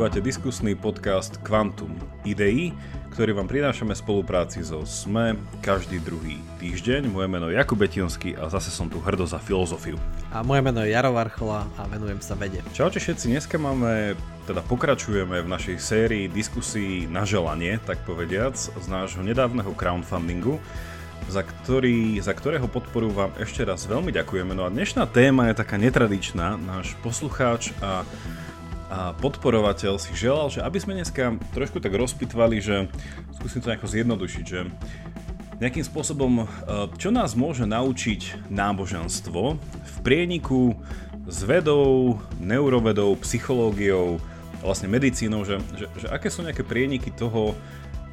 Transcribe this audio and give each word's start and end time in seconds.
Počúvate 0.00 0.24
diskusný 0.24 0.72
podcast 0.80 1.36
Quantum 1.44 1.92
Idei, 2.24 2.72
ktorý 3.12 3.36
vám 3.36 3.44
prinášame 3.44 3.92
spolupráci 3.92 4.64
so 4.64 4.80
SME 4.88 5.36
každý 5.60 6.00
druhý 6.00 6.40
týždeň. 6.56 7.04
Moje 7.12 7.28
meno 7.28 7.52
je 7.52 7.60
Jakub 7.60 7.76
Betionský 7.76 8.32
a 8.32 8.48
zase 8.48 8.72
som 8.72 8.88
tu 8.88 8.96
hrdo 8.96 9.28
za 9.28 9.36
filozofiu. 9.36 10.00
A 10.32 10.40
moje 10.40 10.64
meno 10.64 10.80
je 10.80 10.96
Jaro 10.96 11.12
Varchola 11.12 11.68
a 11.76 11.84
venujem 11.84 12.16
sa 12.24 12.32
vede. 12.32 12.64
Čaute 12.72 12.96
všetci, 12.96 13.28
dneska 13.28 13.60
máme, 13.60 14.16
teda 14.48 14.64
pokračujeme 14.64 15.44
v 15.44 15.52
našej 15.52 15.76
sérii 15.76 16.32
diskusí 16.32 17.04
na 17.04 17.28
želanie, 17.28 17.76
tak 17.84 18.00
povediac, 18.08 18.56
z 18.56 18.86
nášho 18.88 19.20
nedávneho 19.20 19.76
crowdfundingu 19.76 20.56
za, 21.28 21.44
ktorý, 21.44 22.16
za 22.24 22.32
ktorého 22.32 22.64
podporu 22.72 23.12
vám 23.12 23.36
ešte 23.36 23.68
raz 23.68 23.84
veľmi 23.84 24.10
ďakujeme. 24.16 24.56
No 24.56 24.64
a 24.64 24.72
dnešná 24.72 25.04
téma 25.12 25.52
je 25.52 25.60
taká 25.60 25.76
netradičná. 25.76 26.56
Náš 26.56 26.96
poslucháč 27.04 27.76
a 27.84 28.08
a 28.90 29.14
podporovateľ 29.14 30.02
si 30.02 30.10
želal, 30.18 30.50
že 30.50 30.66
aby 30.66 30.82
sme 30.82 30.98
dneska 30.98 31.38
trošku 31.54 31.78
tak 31.78 31.94
rozpitvali, 31.94 32.58
že 32.58 32.90
skúsim 33.38 33.62
to 33.62 33.70
nejako 33.70 33.86
zjednodušiť, 33.86 34.44
že 34.44 34.66
nejakým 35.62 35.86
spôsobom, 35.86 36.42
e, 36.42 36.46
čo 36.98 37.14
nás 37.14 37.38
môže 37.38 37.70
naučiť 37.70 38.50
náboženstvo 38.50 39.42
v 39.62 39.94
prieniku 40.02 40.74
s 41.30 41.46
vedou, 41.46 42.18
neurovedou, 42.42 43.14
psychológiou, 43.22 44.18
vlastne 44.58 44.90
medicínou, 44.90 45.46
že, 45.46 45.62
že, 45.78 45.86
že 45.94 46.06
aké 46.10 46.26
sú 46.26 46.42
nejaké 46.42 46.66
prieniky 46.66 47.14
toho, 47.14 47.54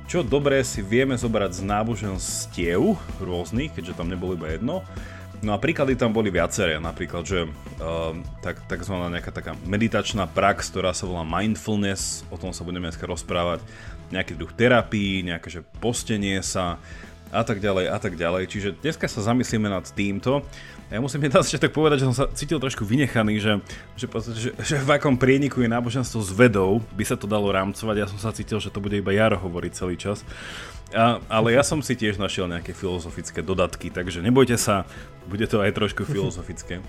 čo 0.08 0.24
dobré 0.24 0.64
si 0.64 0.80
vieme 0.86 1.18
zobrať 1.18 1.58
z 1.58 1.62
náboženstiev 1.68 2.96
rôznych, 3.20 3.74
keďže 3.76 3.98
tam 3.98 4.08
nebolo 4.08 4.38
iba 4.38 4.54
jedno, 4.54 4.86
No 5.46 5.54
a 5.54 5.62
príklady 5.62 5.94
tam 5.94 6.18
boli 6.18 6.34
viaceré, 6.34 6.82
napríklad, 6.82 7.22
že 7.22 7.46
uh, 7.46 8.14
tak, 8.42 8.58
takzvaná 8.66 9.14
nejaká 9.14 9.30
taká 9.30 9.54
meditačná 9.70 10.26
prax, 10.26 10.74
ktorá 10.74 10.98
sa 10.98 11.06
volá 11.06 11.22
mindfulness, 11.22 12.26
o 12.34 12.42
tom 12.42 12.50
sa 12.50 12.66
budeme 12.66 12.90
dneska 12.90 13.06
rozprávať, 13.06 13.62
nejaký 14.10 14.34
druh 14.34 14.50
terapii, 14.50 15.30
nejaké 15.30 15.48
že 15.54 15.62
postenie 15.78 16.42
sa 16.42 16.82
a 17.32 17.44
tak 17.44 17.60
ďalej 17.60 17.86
a 17.92 17.98
tak 18.00 18.16
ďalej. 18.16 18.44
Čiže 18.48 18.70
dneska 18.80 19.06
sa 19.06 19.20
zamyslíme 19.20 19.68
nad 19.68 19.84
týmto. 19.92 20.42
Ja 20.88 21.04
musím 21.04 21.28
ešte 21.28 21.68
tak 21.68 21.76
povedať, 21.76 22.00
že 22.00 22.08
som 22.08 22.16
sa 22.16 22.26
cítil 22.32 22.64
trošku 22.64 22.88
vynechaný, 22.88 23.44
že, 23.44 23.60
že, 24.00 24.08
že, 24.32 24.50
že 24.56 24.76
v 24.80 24.90
akom 24.96 25.20
prieniku 25.20 25.60
je 25.60 25.68
náboženstvo 25.68 26.24
s 26.24 26.32
vedou, 26.32 26.80
by 26.96 27.04
sa 27.04 27.20
to 27.20 27.28
dalo 27.28 27.52
rámcovať. 27.52 27.96
Ja 28.00 28.08
som 28.08 28.16
sa 28.16 28.32
cítil, 28.32 28.64
že 28.64 28.72
to 28.72 28.80
bude 28.80 28.96
iba 28.96 29.12
Jaro 29.12 29.36
hovoriť 29.36 29.72
celý 29.76 30.00
čas. 30.00 30.24
A, 30.96 31.20
ale 31.28 31.52
ja 31.52 31.64
som 31.68 31.84
si 31.84 32.00
tiež 32.00 32.16
našiel 32.16 32.48
nejaké 32.48 32.72
filozofické 32.72 33.44
dodatky, 33.44 33.92
takže 33.92 34.24
nebojte 34.24 34.56
sa, 34.56 34.88
bude 35.28 35.44
to 35.44 35.60
aj 35.60 35.76
trošku 35.76 36.08
filozofické. 36.14 36.80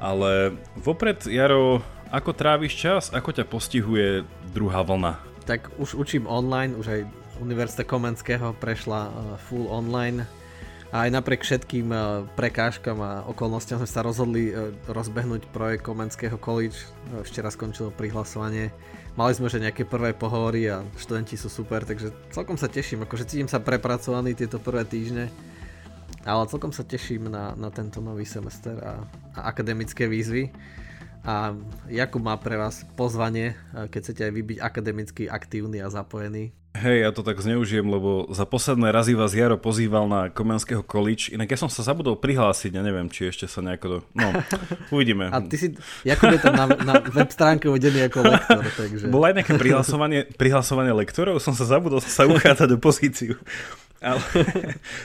Ale 0.00 0.56
vopred, 0.80 1.24
Jaro, 1.28 1.84
ako 2.08 2.32
tráviš 2.32 2.72
čas? 2.76 3.02
Ako 3.12 3.36
ťa 3.36 3.44
postihuje 3.48 4.24
druhá 4.52 4.80
vlna? 4.80 5.20
Tak 5.44 5.72
už 5.80 5.96
učím 5.96 6.24
online, 6.28 6.76
už 6.76 6.86
aj 6.88 7.00
Univerzita 7.40 7.84
Komenského 7.88 8.52
prešla 8.60 9.08
uh, 9.08 9.12
full 9.48 9.68
online 9.72 10.28
a 10.90 11.06
aj 11.06 11.10
napriek 11.14 11.46
všetkým 11.46 11.88
uh, 11.94 12.26
prekážkam 12.34 12.98
a 12.98 13.22
okolnostiam 13.30 13.78
sme 13.78 13.90
sa 13.90 14.02
rozhodli 14.02 14.50
uh, 14.50 14.74
rozbehnúť 14.90 15.46
projekt 15.54 15.86
Komenského 15.86 16.34
college. 16.36 16.82
Včera 17.22 17.50
skončilo 17.50 17.94
prihlasovanie 17.94 18.74
Mali 19.18 19.34
sme 19.34 19.50
že 19.50 19.58
nejaké 19.58 19.82
prvé 19.82 20.14
pohovory 20.14 20.70
a 20.70 20.86
študenti 20.94 21.34
sú 21.34 21.50
super, 21.50 21.82
takže 21.82 22.14
celkom 22.30 22.54
sa 22.54 22.70
teším, 22.70 23.02
akože 23.02 23.26
cítim 23.26 23.50
sa 23.50 23.58
prepracovaný 23.58 24.38
tieto 24.38 24.62
prvé 24.62 24.86
týždne, 24.86 25.26
ale 26.22 26.46
celkom 26.46 26.70
sa 26.70 26.86
teším 26.86 27.26
na, 27.26 27.58
na 27.58 27.74
tento 27.74 27.98
nový 27.98 28.22
semester 28.22 28.78
a, 28.78 29.02
a 29.34 29.40
akademické 29.50 30.06
výzvy. 30.06 30.54
A 31.20 31.52
Jakub 31.92 32.24
má 32.24 32.32
pre 32.40 32.56
vás 32.56 32.80
pozvanie, 32.96 33.52
keď 33.92 34.00
chcete 34.00 34.22
aj 34.24 34.32
vy 34.32 34.42
byť 34.54 34.58
akademicky 34.62 35.22
aktívny 35.28 35.84
a 35.84 35.92
zapojený. 35.92 36.56
Hej, 36.70 37.02
ja 37.02 37.10
to 37.10 37.26
tak 37.26 37.42
zneužijem, 37.42 37.82
lebo 37.82 38.30
za 38.30 38.46
posledné 38.46 38.94
razy 38.94 39.18
vás 39.18 39.34
Jaro 39.34 39.58
pozýval 39.58 40.06
na 40.06 40.30
Komenského 40.30 40.86
college, 40.86 41.34
inak 41.34 41.50
ja 41.50 41.58
som 41.58 41.66
sa 41.66 41.82
zabudol 41.82 42.14
prihlásiť, 42.14 42.78
ja 42.78 42.82
neviem, 42.86 43.10
či 43.10 43.26
ešte 43.26 43.50
sa 43.50 43.58
nejako 43.58 43.86
do... 43.90 43.96
No, 44.14 44.30
uvidíme. 44.94 45.34
A 45.34 45.42
ty 45.42 45.58
si, 45.58 45.74
Jakub 46.06 46.30
je 46.30 46.38
tam 46.38 46.54
na, 46.54 46.70
na 46.70 46.94
web 47.02 47.26
stránke 47.26 47.66
uvedený 47.66 48.06
ako 48.06 48.22
lektor, 48.22 48.62
takže... 48.86 49.10
Bolo 49.10 49.26
aj 49.26 49.42
nejaké 49.42 49.58
prihlasovanie, 49.58 50.30
prihlasovanie 50.38 50.94
lektorov, 50.94 51.42
som 51.42 51.58
sa 51.58 51.66
zabudol 51.66 51.98
sa 51.98 52.30
uchádzať 52.30 52.68
do 52.70 52.78
pozíciu. 52.78 53.34
Ale, 54.00 54.22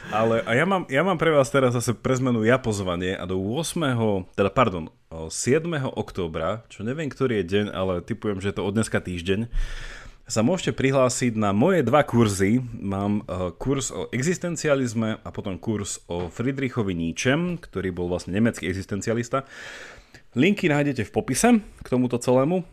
ale 0.07 0.35
a 0.47 0.51
ja 0.55 0.63
mám, 0.63 0.87
ja 0.87 1.03
mám 1.03 1.19
pre 1.19 1.33
vás 1.33 1.51
teraz 1.51 1.75
zase 1.75 1.91
pre 1.91 2.15
zmenu 2.15 2.47
ja 2.47 2.55
pozvanie 2.55 3.11
a 3.11 3.27
do 3.27 3.35
8. 3.35 4.31
teda 4.37 4.47
pardon, 4.53 4.87
7. 5.11 5.67
októbra, 5.91 6.63
čo 6.71 6.87
neviem, 6.87 7.11
ktorý 7.11 7.43
je 7.43 7.45
deň, 7.59 7.65
ale 7.75 7.99
typujem, 7.99 8.39
že 8.39 8.53
je 8.53 8.55
to 8.55 8.63
od 8.63 8.71
dneska 8.71 9.03
týždeň, 9.03 9.51
sa 10.25 10.41
môžete 10.41 10.73
prihlásiť 10.73 11.37
na 11.37 11.53
moje 11.53 11.85
dva 11.85 12.01
kurzy. 12.01 12.57
Mám 12.81 13.21
uh, 13.25 13.53
kurz 13.53 13.93
o 13.93 14.09
existencializme 14.09 15.21
a 15.21 15.29
potom 15.29 15.61
kurz 15.61 16.01
o 16.09 16.33
Friedrichovi 16.33 16.97
Nietzschem, 16.97 17.61
ktorý 17.61 17.93
bol 17.93 18.09
vlastne 18.09 18.33
nemecký 18.33 18.65
existencialista. 18.65 19.45
Linky 20.33 20.65
nájdete 20.67 21.05
v 21.05 21.13
popise 21.13 21.49
k 21.61 21.87
tomuto 21.87 22.17
celému. 22.17 22.65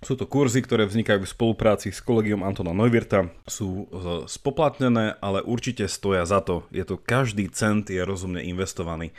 Sú 0.00 0.14
to 0.16 0.30
kurzy, 0.30 0.64
ktoré 0.64 0.86
vznikajú 0.86 1.26
v 1.26 1.28
spolupráci 1.28 1.90
s 1.90 2.00
kolegiom 2.00 2.40
Antona 2.40 2.72
Neuwirta. 2.72 3.28
Sú 3.44 3.84
uh, 3.84 4.24
spoplatnené, 4.24 5.20
ale 5.20 5.44
určite 5.44 5.84
stoja 5.92 6.24
za 6.24 6.40
to. 6.40 6.64
Je 6.72 6.88
to 6.88 6.96
každý 6.96 7.52
cent 7.52 7.84
je 7.92 8.00
rozumne 8.00 8.40
investovaný. 8.40 9.12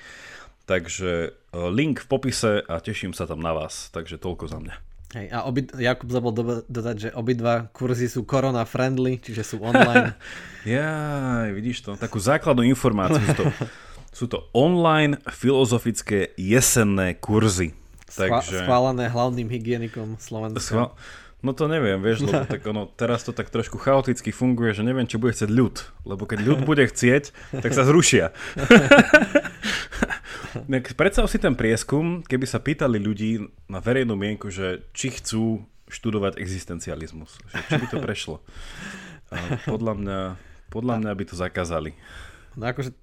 Takže 0.66 1.38
uh, 1.54 1.70
link 1.70 2.02
v 2.02 2.10
popise 2.10 2.66
a 2.66 2.82
teším 2.82 3.14
sa 3.14 3.30
tam 3.30 3.46
na 3.46 3.54
vás. 3.54 3.94
Takže 3.94 4.18
toľko 4.18 4.50
za 4.50 4.58
mňa. 4.58 4.89
Hej, 5.10 5.26
a 5.34 5.42
obi, 5.50 5.66
Jakub 5.66 6.06
zabol 6.14 6.30
do, 6.38 6.44
dodať, 6.70 6.96
že 7.02 7.10
obidva 7.18 7.66
kurzy 7.74 8.06
sú 8.06 8.30
corona 8.30 8.62
friendly, 8.62 9.18
čiže 9.18 9.42
sú 9.42 9.56
online. 9.58 10.14
ja, 10.78 11.50
vidíš 11.50 11.82
to, 11.82 11.98
takú 11.98 12.22
základnú 12.22 12.62
informáciu. 12.70 13.18
Sú 13.26 13.34
to, 13.34 13.46
sú 14.22 14.26
to 14.30 14.38
online 14.54 15.18
filozofické 15.26 16.38
jesenné 16.38 17.18
kurzy. 17.18 17.74
Takže... 18.06 18.62
Schválené 18.66 19.10
hlavným 19.10 19.50
hygienikom 19.50 20.22
Slovenska. 20.22 20.62
Schvál... 20.62 20.90
No 21.40 21.56
to 21.56 21.72
neviem, 21.72 22.04
vieš, 22.04 22.28
lebo 22.28 22.44
tak 22.54 22.62
ono, 22.68 22.86
teraz 22.92 23.24
to 23.24 23.32
tak 23.32 23.48
trošku 23.48 23.80
chaoticky 23.80 24.30
funguje, 24.36 24.76
že 24.76 24.84
neviem, 24.84 25.08
čo 25.08 25.18
bude 25.18 25.32
chcieť 25.32 25.50
ľud. 25.50 25.76
Lebo 26.04 26.28
keď 26.28 26.44
ľud 26.44 26.60
bude 26.68 26.84
chcieť, 26.84 27.32
tak 27.64 27.72
sa 27.72 27.88
zrušia. 27.88 28.36
Predstav 30.98 31.26
si 31.30 31.38
ten 31.38 31.54
prieskum, 31.54 32.26
keby 32.26 32.46
sa 32.46 32.60
pýtali 32.62 32.98
ľudí 32.98 33.50
na 33.70 33.80
verejnú 33.80 34.16
mienku, 34.16 34.50
že 34.50 34.86
či 34.94 35.14
chcú 35.14 35.64
študovať 35.90 36.38
existencializmus. 36.38 37.42
Že 37.50 37.62
či 37.66 37.76
by 37.82 37.88
to 37.90 37.98
prešlo. 38.02 38.36
Podľa 39.66 39.94
mňa, 39.98 40.20
podľa 40.70 40.96
mňa 41.02 41.12
by 41.14 41.24
to 41.26 41.36
zakázali. 41.38 41.98
No 42.58 42.70
akože 42.70 42.94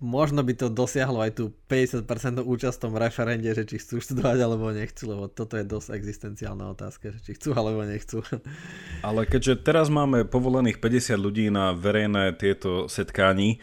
možno 0.00 0.40
by 0.40 0.56
to 0.56 0.72
dosiahlo 0.72 1.20
aj 1.20 1.36
tú 1.36 1.52
50% 1.68 2.08
účasť 2.40 2.76
v 2.80 2.84
tom 2.88 2.94
referende, 2.96 3.52
že 3.52 3.68
či 3.68 3.76
chcú 3.76 4.00
študovať 4.00 4.38
alebo 4.40 4.72
nechcú, 4.72 5.12
lebo 5.12 5.28
toto 5.28 5.60
je 5.60 5.64
dosť 5.68 5.92
existenciálna 5.92 6.72
otázka, 6.72 7.12
že 7.12 7.20
či 7.20 7.36
chcú 7.36 7.52
alebo 7.52 7.84
nechcú. 7.84 8.24
Ale 9.04 9.28
keďže 9.28 9.60
teraz 9.60 9.92
máme 9.92 10.24
povolených 10.24 10.80
50 10.80 11.20
ľudí 11.20 11.52
na 11.52 11.76
verejné 11.76 12.32
tieto 12.40 12.88
setkání, 12.88 13.60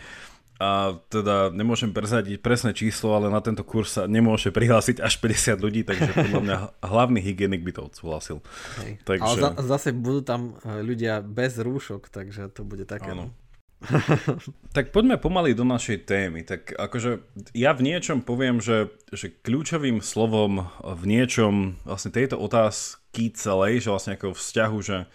a 0.57 0.97
teda 1.13 1.53
nemôžem 1.53 1.93
prezadiť 1.93 2.41
presné 2.41 2.73
číslo, 2.73 3.13
ale 3.13 3.29
na 3.29 3.41
tento 3.45 3.61
kurz 3.61 3.97
sa 3.97 4.09
nemôže 4.09 4.49
prihlásiť 4.49 5.05
až 5.05 5.21
50 5.21 5.61
ľudí, 5.61 5.81
takže 5.85 6.09
podľa 6.17 6.41
mňa 6.41 6.57
hlavný 6.81 7.19
hygienik 7.21 7.61
by 7.61 7.71
to 7.77 7.81
odsúhlasil. 7.85 8.37
Hej. 8.81 8.97
Takže... 9.05 9.25
Ale 9.25 9.37
za, 9.37 9.49
zase 9.61 9.93
budú 9.93 10.25
tam 10.25 10.57
e, 10.65 10.81
ľudia 10.81 11.21
bez 11.21 11.61
rúšok, 11.61 12.09
takže 12.09 12.49
to 12.49 12.65
bude 12.65 12.89
také. 12.89 13.13
Áno. 13.13 13.29
No. 13.29 13.47
tak 14.77 14.89
poďme 14.89 15.21
pomaly 15.21 15.53
do 15.53 15.61
našej 15.61 16.09
témy. 16.09 16.41
Tak 16.41 16.73
akože 16.73 17.21
ja 17.53 17.77
v 17.77 17.85
niečom 17.85 18.25
poviem, 18.25 18.57
že, 18.57 18.89
že 19.13 19.29
kľúčovým 19.29 20.01
slovom 20.01 20.65
v 20.81 21.03
niečom 21.05 21.77
vlastne 21.85 22.09
tejto 22.09 22.41
otázky 22.41 23.29
celej, 23.37 23.85
že 23.85 23.93
vlastne 23.93 24.17
ako 24.17 24.33
vzťahu, 24.33 24.77
že, 24.81 25.05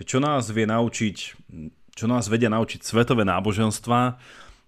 že 0.00 0.02
čo 0.08 0.18
nás 0.24 0.48
vie 0.48 0.64
naučiť, 0.64 1.16
čo 1.92 2.06
nás 2.08 2.32
vedia 2.32 2.48
naučiť 2.48 2.80
svetové 2.80 3.28
náboženstva, 3.28 4.16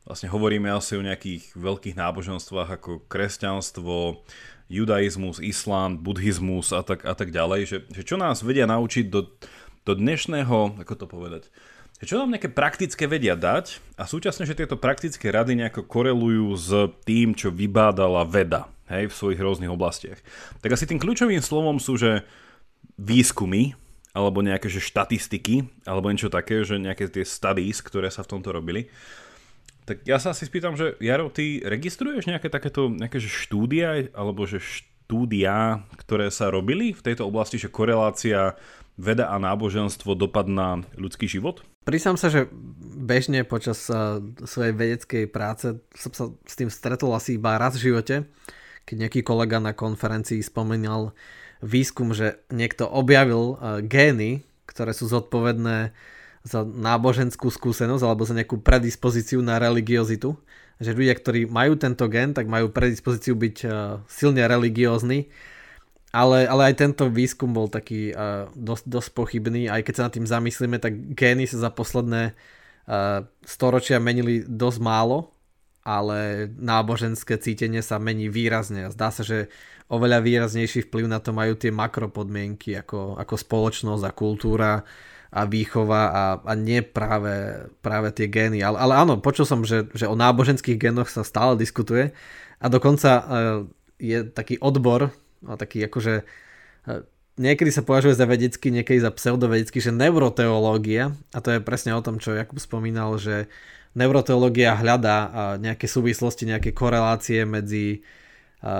vlastne 0.08 0.32
hovoríme 0.32 0.72
asi 0.72 0.96
o 0.96 1.04
nejakých 1.04 1.52
veľkých 1.52 2.00
náboženstvách 2.00 2.80
ako 2.80 3.04
kresťanstvo, 3.12 4.24
judaizmus, 4.72 5.36
islám, 5.36 6.00
buddhizmus 6.00 6.72
a 6.72 6.80
tak, 6.80 7.04
a 7.04 7.12
tak 7.12 7.28
ďalej, 7.28 7.60
že, 7.68 7.78
že 7.92 8.02
čo 8.08 8.16
nás 8.16 8.40
vedia 8.40 8.64
naučiť 8.64 9.12
do, 9.12 9.28
do 9.84 9.92
dnešného, 9.92 10.80
ako 10.80 10.94
to 10.96 11.04
povedať, 11.04 11.52
že 12.00 12.08
čo 12.08 12.16
nám 12.16 12.32
nejaké 12.32 12.48
praktické 12.48 13.04
vedia 13.04 13.36
dať 13.36 13.84
a 14.00 14.08
súčasne, 14.08 14.48
že 14.48 14.56
tieto 14.56 14.80
praktické 14.80 15.28
rady 15.28 15.60
nejako 15.60 15.84
korelujú 15.84 16.48
s 16.56 16.70
tým, 17.04 17.36
čo 17.36 17.52
vybádala 17.52 18.24
veda 18.24 18.72
hej, 18.88 19.12
v 19.12 19.16
svojich 19.16 19.40
rôznych 19.44 19.72
oblastiach. 19.72 20.20
Tak 20.64 20.72
asi 20.72 20.88
tým 20.88 21.00
kľúčovým 21.02 21.44
slovom 21.44 21.76
sú, 21.76 22.00
že 22.00 22.24
výskumy, 22.96 23.76
alebo 24.16 24.40
nejaké 24.40 24.72
že 24.72 24.80
štatistiky, 24.80 25.68
alebo 25.84 26.08
niečo 26.08 26.32
také, 26.32 26.64
že 26.64 26.80
nejaké 26.80 27.12
tie 27.12 27.28
studies, 27.28 27.84
ktoré 27.84 28.08
sa 28.08 28.24
v 28.24 28.30
tomto 28.36 28.56
robili. 28.56 28.88
Tak 29.88 30.04
ja 30.04 30.20
sa 30.20 30.36
asi 30.36 30.44
spýtam, 30.44 30.76
že 30.76 31.00
Jaro, 31.00 31.32
ty 31.32 31.64
registruješ 31.64 32.28
nejaké 32.28 32.52
takéto 32.52 32.92
nejaké 32.92 33.16
že 33.24 33.32
štúdia, 33.32 34.12
alebo 34.12 34.44
že 34.44 34.60
štúdia, 34.60 35.88
ktoré 35.96 36.28
sa 36.28 36.52
robili 36.52 36.92
v 36.92 37.00
tejto 37.00 37.24
oblasti, 37.24 37.56
že 37.56 37.72
korelácia 37.72 38.60
veda 39.00 39.32
a 39.32 39.40
náboženstvo 39.40 40.12
dopad 40.12 40.44
na 40.44 40.84
ľudský 41.00 41.24
život? 41.24 41.64
Prísam 41.88 42.20
sa, 42.20 42.28
že 42.28 42.52
bežne 43.00 43.48
počas 43.48 43.88
uh, 43.88 44.20
svojej 44.44 44.76
vedeckej 44.76 45.24
práce 45.32 45.80
som 45.96 46.12
sa 46.12 46.24
s 46.44 46.54
tým 46.58 46.68
stretol 46.68 47.16
asi 47.16 47.40
iba 47.40 47.56
raz 47.56 47.80
v 47.80 47.88
živote, 47.88 48.28
keď 48.84 49.08
nejaký 49.08 49.20
kolega 49.24 49.56
na 49.56 49.72
konferencii 49.72 50.44
spomínal 50.44 51.16
výskum, 51.64 52.12
že 52.12 52.44
niekto 52.52 52.84
objavil 52.84 53.56
uh, 53.56 53.80
gény, 53.80 54.44
ktoré 54.68 54.92
sú 54.92 55.08
zodpovedné 55.08 55.96
za 56.44 56.62
náboženskú 56.62 57.50
skúsenosť 57.50 58.02
alebo 58.04 58.22
za 58.26 58.34
nejakú 58.34 58.60
predispozíciu 58.60 59.42
na 59.42 59.58
religiozitu. 59.58 60.38
Že 60.78 60.94
ľudia, 60.94 61.14
ktorí 61.18 61.40
majú 61.50 61.74
tento 61.74 62.06
gen, 62.06 62.34
tak 62.34 62.46
majú 62.46 62.70
predispozíciu 62.70 63.34
byť 63.34 63.56
uh, 63.66 63.72
silne 64.06 64.46
religiózni 64.46 65.26
ale, 66.08 66.48
ale 66.48 66.72
aj 66.72 66.74
tento 66.80 67.04
výskum 67.12 67.52
bol 67.52 67.68
taký 67.68 68.16
uh, 68.16 68.48
dosť, 68.56 68.84
dosť 68.88 69.10
pochybný. 69.12 69.68
Aj 69.68 69.84
keď 69.84 69.94
sa 69.94 70.04
nad 70.08 70.14
tým 70.16 70.24
zamyslíme, 70.24 70.80
tak 70.80 71.12
gény 71.12 71.44
sa 71.44 71.60
za 71.60 71.70
posledné 71.70 72.32
uh, 72.32 73.28
storočia 73.44 74.00
menili 74.00 74.40
dosť 74.48 74.78
málo, 74.80 75.36
ale 75.84 76.48
náboženské 76.56 77.36
cítenie 77.36 77.84
sa 77.84 78.00
mení 78.00 78.32
výrazne. 78.32 78.88
Zdá 78.88 79.12
sa, 79.12 79.20
že 79.20 79.52
oveľa 79.92 80.24
výraznejší 80.24 80.88
vplyv 80.88 81.12
na 81.12 81.20
to 81.20 81.36
majú 81.36 81.56
tie 81.60 81.72
makropodmienky 81.72 82.76
ako, 82.80 83.20
ako 83.20 83.34
spoločnosť 83.36 84.02
a 84.04 84.12
kultúra 84.16 84.72
a 85.28 85.44
výchova 85.44 86.02
a, 86.08 86.24
a 86.40 86.52
nie 86.56 86.80
práve, 86.80 87.68
práve 87.84 88.12
tie 88.16 88.32
gény. 88.32 88.64
Ale, 88.64 88.80
ale 88.80 88.94
áno, 88.96 89.20
počul 89.20 89.44
som, 89.44 89.60
že, 89.62 89.88
že 89.92 90.08
o 90.08 90.16
náboženských 90.16 90.80
génoch 90.80 91.12
sa 91.12 91.20
stále 91.20 91.56
diskutuje. 91.60 92.16
A 92.58 92.66
dokonca 92.72 93.10
uh, 93.12 93.24
je 94.00 94.24
taký 94.24 94.56
odbor 94.58 95.12
taký 95.42 95.86
akože 95.86 96.24
e, 96.88 96.92
niekedy 97.38 97.70
sa 97.70 97.86
považuje 97.86 98.18
za 98.18 98.26
vedecký, 98.26 98.74
niekedy 98.74 98.98
za 98.98 99.14
pseudovedecký, 99.14 99.78
že 99.78 99.94
neuroteológia, 99.94 101.14
a 101.30 101.38
to 101.38 101.54
je 101.54 101.60
presne 101.62 101.94
o 101.94 102.02
tom, 102.02 102.18
čo 102.18 102.34
Jakub 102.34 102.58
spomínal, 102.58 103.14
že 103.20 103.46
neuroteológia 103.94 104.78
hľadá 104.78 105.16
e, 105.18 105.28
nejaké 105.62 105.86
súvislosti, 105.86 106.50
nejaké 106.50 106.74
korelácie 106.74 107.46
medzi, 107.46 108.02
e, 108.62 108.74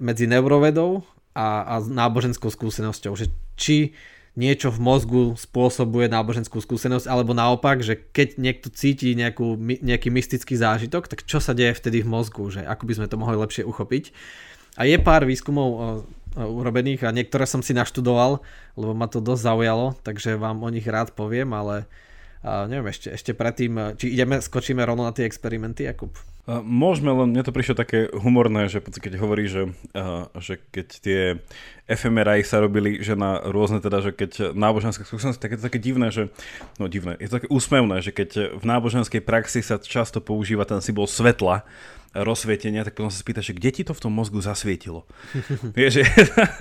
medzi 0.00 0.24
neurovedou 0.24 1.04
a, 1.36 1.76
a 1.76 1.84
náboženskou 1.84 2.48
skúsenosťou, 2.48 3.12
že 3.14 3.28
či 3.60 3.92
niečo 4.40 4.72
v 4.72 4.80
mozgu 4.80 5.22
spôsobuje 5.36 6.08
náboženskú 6.08 6.64
skúsenosť, 6.64 7.04
alebo 7.04 7.36
naopak, 7.36 7.84
že 7.84 8.00
keď 8.00 8.40
niekto 8.40 8.72
cíti 8.72 9.12
nejakú, 9.12 9.60
nejaký 9.60 10.08
mystický 10.08 10.56
zážitok, 10.56 11.12
tak 11.12 11.28
čo 11.28 11.44
sa 11.44 11.52
deje 11.52 11.76
vtedy 11.76 12.00
v 12.00 12.08
mozgu, 12.08 12.48
že 12.48 12.64
ako 12.64 12.88
by 12.88 12.92
sme 12.96 13.06
to 13.12 13.20
mohli 13.20 13.36
lepšie 13.36 13.68
uchopiť. 13.68 14.16
A 14.80 14.88
je 14.88 14.96
pár 14.96 15.28
výskumov 15.28 16.08
urobených 16.38 17.04
a 17.04 17.12
niektoré 17.12 17.44
som 17.44 17.60
si 17.60 17.76
naštudoval, 17.76 18.40
lebo 18.80 18.96
ma 18.96 19.10
to 19.10 19.20
dosť 19.20 19.42
zaujalo, 19.44 19.98
takže 20.00 20.40
vám 20.40 20.64
o 20.64 20.70
nich 20.72 20.86
rád 20.86 21.12
poviem, 21.12 21.50
ale 21.52 21.90
uh, 22.44 22.66
neviem, 22.66 22.88
ešte, 22.92 23.08
ešte 23.12 23.32
predtým, 23.36 23.96
či 23.96 24.12
ideme, 24.12 24.40
skočíme 24.40 24.80
rovno 24.84 25.06
na 25.06 25.12
tie 25.12 25.24
experimenty, 25.24 25.86
Jakub? 25.88 26.12
Môžeme, 26.50 27.14
len 27.14 27.30
mne 27.30 27.46
to 27.46 27.54
prišlo 27.54 27.78
také 27.78 28.10
humorné, 28.10 28.66
že 28.66 28.82
keď 28.82 29.22
hovorí, 29.22 29.46
že, 29.46 29.70
uh, 29.94 30.26
že 30.40 30.58
keď 30.58 30.86
tie 30.98 31.20
FMRI 31.86 32.42
sa 32.42 32.58
robili, 32.58 32.98
že 33.04 33.14
na 33.14 33.38
rôzne 33.38 33.78
teda, 33.78 34.02
že 34.02 34.10
keď 34.10 34.56
náboženské 34.58 35.06
skúsenosti, 35.06 35.38
tak 35.38 35.54
je 35.54 35.58
to 35.62 35.66
také 35.70 35.78
divné, 35.78 36.10
že, 36.10 36.32
no 36.82 36.90
divné, 36.90 37.14
je 37.22 37.30
to 37.30 37.38
také 37.38 37.48
úsmevné, 37.52 38.02
že 38.02 38.10
keď 38.10 38.58
v 38.58 38.64
náboženskej 38.66 39.22
praxi 39.22 39.62
sa 39.62 39.78
často 39.78 40.18
používa 40.18 40.66
ten 40.66 40.82
symbol 40.82 41.06
svetla, 41.06 41.62
rozsvietenia, 42.10 42.82
tak 42.82 42.98
potom 42.98 43.10
sa 43.10 43.22
spýta, 43.22 43.38
že 43.38 43.54
kde 43.54 43.70
ti 43.70 43.82
to 43.86 43.94
v 43.94 44.02
tom 44.02 44.10
mozgu 44.10 44.42
zasvietilo. 44.42 45.06
Vieš, 45.78 46.02
že 46.02 46.04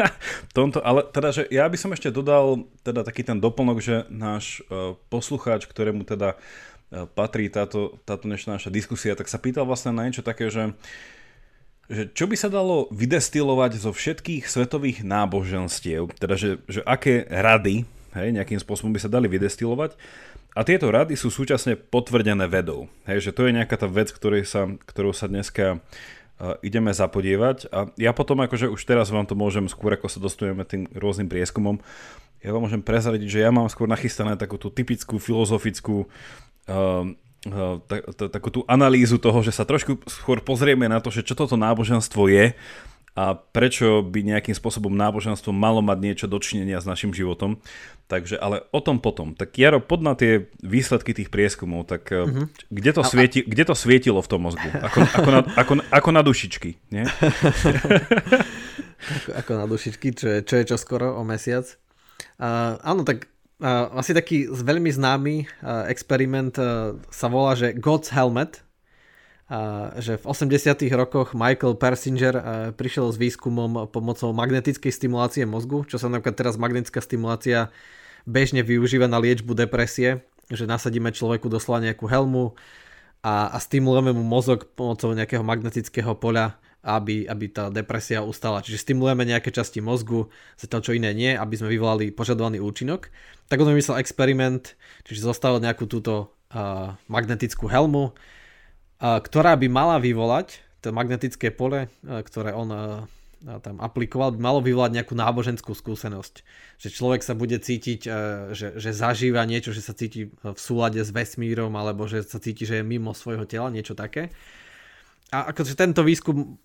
tomto, 0.57 0.81
ale 0.85 1.09
teda, 1.09 1.29
že 1.33 1.43
ja 1.49 1.65
by 1.65 1.77
som 1.77 1.93
ešte 1.93 2.13
dodal 2.13 2.69
teda 2.85 3.01
taký 3.01 3.25
ten 3.25 3.41
doplnok, 3.41 3.77
že 3.81 4.05
náš 4.13 4.61
uh, 4.69 4.93
poslucháč, 5.09 5.65
ktorému 5.65 6.05
teda 6.05 6.37
uh, 6.37 7.09
patrí 7.09 7.49
táto, 7.49 7.97
táto 8.05 8.29
dnešná 8.29 8.61
naša 8.61 8.69
diskusia, 8.69 9.17
tak 9.17 9.25
sa 9.25 9.41
pýtal 9.41 9.65
vlastne 9.65 9.89
na 9.89 10.05
niečo 10.05 10.21
také, 10.21 10.53
že 10.53 10.73
že 11.89 12.05
čo 12.13 12.29
by 12.29 12.37
sa 12.37 12.53
dalo 12.53 12.85
vydestilovať 12.93 13.81
zo 13.81 13.89
všetkých 13.89 14.45
svetových 14.45 15.01
náboženstiev, 15.01 16.13
teda 16.21 16.37
že, 16.37 16.61
že 16.69 16.85
aké 16.85 17.25
rady 17.25 17.89
hej, 18.15 18.33
nejakým 18.33 18.61
spôsobom 18.61 18.93
by 18.93 18.99
sa 19.01 19.11
dali 19.11 19.29
vydestilovať 19.29 19.97
a 20.57 20.65
tieto 20.65 20.89
rady 20.89 21.13
sú 21.13 21.29
súčasne 21.29 21.77
potvrdené 21.77 22.49
vedou. 22.49 22.89
Hej, 23.05 23.29
že 23.29 23.35
to 23.35 23.45
je 23.45 23.55
nejaká 23.55 23.77
tá 23.77 23.85
vec, 23.85 24.09
ktorej 24.09 24.49
sa, 24.49 24.65
ktorou 24.89 25.13
sa 25.13 25.29
dneska 25.29 25.77
uh, 25.77 26.57
ideme 26.65 26.89
zapodievať. 26.89 27.69
A 27.69 27.93
ja 28.01 28.11
potom 28.17 28.41
akože 28.41 28.65
už 28.65 28.81
teraz 28.81 29.13
vám 29.13 29.29
to 29.29 29.37
môžem 29.37 29.69
skôr, 29.69 29.93
ako 29.93 30.09
sa 30.09 30.17
dostujeme 30.17 30.65
tým 30.65 30.89
rôznym 30.97 31.29
prieskumom, 31.29 31.77
ja 32.39 32.55
vám 32.55 32.63
môžem 32.63 32.79
prezradiť, 32.79 33.27
že 33.27 33.43
ja 33.43 33.51
mám 33.51 33.67
skôr 33.67 33.91
nachystané 33.91 34.39
takú 34.39 34.55
tú 34.55 34.71
typickú 34.71 35.19
filozofickú 35.19 36.07
uh, 36.71 37.03
takú 38.35 38.51
tú 38.51 38.67
analýzu 38.67 39.15
toho, 39.15 39.39
že 39.39 39.55
sa 39.55 39.63
trošku 39.63 39.95
skôr 40.11 40.43
pozrieme 40.43 40.91
na 40.91 40.99
to, 40.99 41.07
že 41.07 41.23
čo 41.23 41.39
toto 41.39 41.55
náboženstvo 41.55 42.27
je 42.27 42.51
a 43.19 43.35
prečo 43.35 43.99
by 43.99 44.23
nejakým 44.23 44.55
spôsobom 44.55 44.95
náboženstvo 44.95 45.51
malo 45.51 45.83
mať 45.83 45.97
niečo 45.99 46.25
dočinenia 46.31 46.79
s 46.79 46.87
našim 46.87 47.11
životom. 47.11 47.59
Takže, 48.07 48.39
ale 48.39 48.63
o 48.71 48.79
tom 48.79 49.03
potom. 49.03 49.35
Tak 49.35 49.59
Jaro, 49.59 49.83
pod 49.83 49.99
na 49.99 50.15
tie 50.15 50.47
výsledky 50.63 51.11
tých 51.11 51.27
prieskumov, 51.27 51.91
tak 51.91 52.07
mm-hmm. 52.07 52.71
kde, 52.71 52.91
to 52.95 53.03
svieti, 53.03 53.43
kde 53.43 53.63
to 53.67 53.75
svietilo 53.75 54.23
v 54.23 54.29
tom 54.31 54.47
mozgu? 54.47 54.71
Ako, 54.71 55.03
ako, 55.03 55.29
na, 55.35 55.39
ako, 55.51 55.73
ako 55.91 56.09
na 56.15 56.21
dušičky, 56.23 56.69
nie? 56.95 57.03
ako, 59.19 59.29
ako 59.35 59.51
na 59.51 59.65
dušičky, 59.67 60.07
čo 60.15 60.25
je, 60.31 60.37
čo 60.47 60.55
je 60.55 60.63
čoskoro 60.71 61.19
o 61.19 61.21
mesiac. 61.27 61.67
Uh, 62.39 62.79
áno, 62.87 63.03
tak 63.03 63.27
uh, 63.59 63.99
asi 63.99 64.15
taký 64.15 64.47
veľmi 64.47 64.95
známy 64.95 65.35
uh, 65.59 65.91
experiment 65.91 66.55
uh, 66.55 66.95
sa 67.11 67.27
volá, 67.27 67.59
že 67.59 67.75
God's 67.75 68.15
Helmet, 68.15 68.63
že 69.97 70.21
v 70.21 70.25
80. 70.29 70.77
rokoch 70.93 71.33
Michael 71.33 71.73
Persinger 71.81 72.35
prišiel 72.77 73.09
s 73.09 73.17
výskumom 73.17 73.89
pomocou 73.89 74.29
magnetickej 74.29 74.93
stimulácie 74.93 75.43
mozgu, 75.49 75.89
čo 75.89 75.97
sa 75.97 76.05
napríklad 76.05 76.37
teraz 76.37 76.53
magnetická 76.61 77.01
stimulácia 77.01 77.73
bežne 78.29 78.61
využíva 78.61 79.09
na 79.09 79.17
liečbu 79.17 79.57
depresie, 79.57 80.21
že 80.53 80.69
nasadíme 80.69 81.09
človeku 81.09 81.49
doslova 81.49 81.81
nejakú 81.81 82.05
helmu 82.05 82.53
a, 83.25 83.49
a 83.53 83.57
stimulujeme 83.57 84.13
mu 84.13 84.21
mozog 84.21 84.69
pomocou 84.77 85.11
nejakého 85.17 85.41
magnetického 85.41 86.13
poľa, 86.13 86.61
aby, 86.85 87.27
aby 87.27 87.45
tá 87.51 87.67
depresia 87.67 88.23
ustala. 88.23 88.63
Čiže 88.63 88.85
stimulujeme 88.85 89.27
nejaké 89.27 89.51
časti 89.51 89.83
mozgu, 89.83 90.31
zatiaľ 90.55 90.81
čo 90.85 90.95
iné 90.95 91.11
nie, 91.11 91.33
aby 91.35 91.59
sme 91.59 91.73
vyvolali 91.73 92.15
požadovaný 92.15 92.63
účinok. 92.63 93.11
Tak 93.51 93.59
on 93.59 93.73
vymyslel 93.73 93.99
experiment, 93.99 94.79
čiže 95.03 95.27
zostavil 95.27 95.59
nejakú 95.59 95.89
túto 95.89 96.31
uh, 96.53 96.95
magnetickú 97.11 97.67
helmu, 97.67 98.15
ktorá 98.99 99.55
by 99.55 99.67
mala 99.71 99.97
vyvolať 99.97 100.59
to 100.83 100.95
magnetické 100.95 101.51
pole, 101.51 101.87
ktoré 102.03 102.55
on 102.55 103.07
tam 103.39 103.79
aplikoval, 103.79 104.35
by 104.35 104.39
malo 104.39 104.59
vyvolať 104.59 104.99
nejakú 104.99 105.15
náboženskú 105.15 105.71
skúsenosť. 105.71 106.43
Že 106.79 106.89
človek 106.91 107.21
sa 107.23 107.35
bude 107.35 107.55
cítiť, 107.55 108.03
že, 108.51 108.67
že 108.75 108.91
zažíva 108.91 109.47
niečo, 109.47 109.71
že 109.71 109.79
sa 109.79 109.95
cíti 109.95 110.27
v 110.27 110.59
súlade 110.59 110.99
s 110.99 111.11
vesmírom, 111.15 111.71
alebo 111.79 112.03
že 112.03 112.23
sa 112.27 112.39
cíti, 112.43 112.67
že 112.67 112.79
je 112.79 112.83
mimo 112.83 113.15
svojho 113.15 113.47
tela, 113.47 113.71
niečo 113.71 113.95
také. 113.95 114.35
A 115.31 115.55
akože 115.55 115.79
tento 115.79 116.03
výskum 116.03 116.59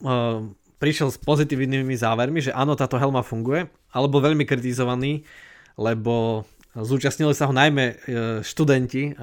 prišiel 0.82 1.14
s 1.14 1.18
pozitívnymi 1.22 1.94
závermi, 1.94 2.42
že 2.42 2.50
áno, 2.50 2.74
táto 2.74 2.98
helma 2.98 3.22
funguje, 3.22 3.70
alebo 3.94 4.18
veľmi 4.18 4.42
kritizovaný, 4.42 5.22
lebo 5.78 6.42
zúčastnili 6.74 7.38
sa 7.38 7.46
ho 7.46 7.54
najmä 7.54 7.84
e, 7.86 7.94
študenti 8.42 9.14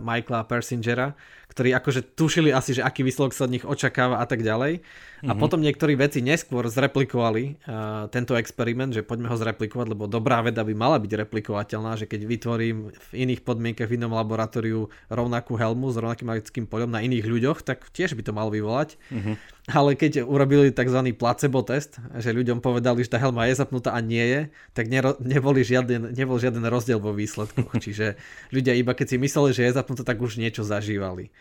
Michaela 0.00 0.48
Persingera, 0.48 1.12
ktorí 1.54 1.70
akože 1.70 2.18
tušili 2.18 2.50
asi, 2.50 2.74
že 2.74 2.82
aký 2.82 3.06
výsledok 3.06 3.30
sa 3.30 3.46
od 3.46 3.54
nich 3.54 3.62
očakáva 3.62 4.18
a 4.18 4.26
tak 4.26 4.42
ďalej. 4.42 4.82
A 5.24 5.32
mm-hmm. 5.32 5.40
potom 5.40 5.62
niektorí 5.62 5.94
veci 5.96 6.20
neskôr 6.20 6.66
zreplikovali 6.66 7.62
uh, 7.64 8.10
tento 8.12 8.36
experiment, 8.36 8.92
že 8.92 9.06
poďme 9.06 9.30
ho 9.30 9.38
zreplikovať, 9.38 9.96
lebo 9.96 10.04
dobrá 10.10 10.42
veda 10.44 10.66
by 10.66 10.74
mala 10.76 11.00
byť 11.00 11.24
replikovateľná, 11.24 11.96
že 11.96 12.10
keď 12.10 12.28
vytvorím 12.28 12.92
v 12.92 13.08
iných 13.14 13.40
podmienkach 13.46 13.88
v 13.88 13.96
inom 13.96 14.12
laboratóriu 14.12 14.92
rovnakú 15.08 15.56
helmu 15.56 15.94
s 15.94 15.96
rovnakým 15.96 16.28
magickým 16.28 16.64
poľom 16.68 16.92
na 16.92 17.00
iných 17.00 17.24
ľuďoch, 17.24 17.64
tak 17.64 17.88
tiež 17.94 18.18
by 18.18 18.22
to 18.26 18.36
malo 18.36 18.52
vyvolať. 18.52 19.00
Mm-hmm. 19.14 19.34
Ale 19.72 19.96
keď 19.96 20.28
urobili 20.28 20.68
tzv. 20.68 21.00
placebo 21.16 21.64
test, 21.64 21.96
že 22.20 22.36
ľuďom 22.36 22.60
povedali, 22.60 23.00
že 23.00 23.16
tá 23.16 23.18
helma 23.22 23.48
je 23.48 23.56
zapnutá 23.56 23.96
a 23.96 24.04
nie 24.04 24.20
je, 24.20 24.40
tak 24.76 24.92
nero- 24.92 25.16
neboli 25.24 25.64
žiaden, 25.64 26.12
nebol 26.12 26.36
žiaden 26.36 26.68
rozdiel 26.68 27.00
vo 27.00 27.16
výsledkoch. 27.16 27.72
Čiže 27.84 28.20
ľudia 28.52 28.76
iba 28.76 28.92
keď 28.92 29.14
si 29.14 29.16
mysleli, 29.16 29.56
že 29.56 29.64
je 29.64 29.72
zapnutá, 29.72 30.04
tak 30.04 30.20
už 30.20 30.36
niečo 30.36 30.68
zažívali 30.68 31.32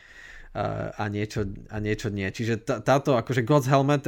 a 0.53 1.03
niečo, 1.09 1.49
a 1.73 1.81
niečo 1.81 2.13
nie. 2.13 2.29
Čiže 2.29 2.61
táto 2.85 3.17
akože 3.17 3.41
God's 3.41 3.65
Helmet 3.65 4.05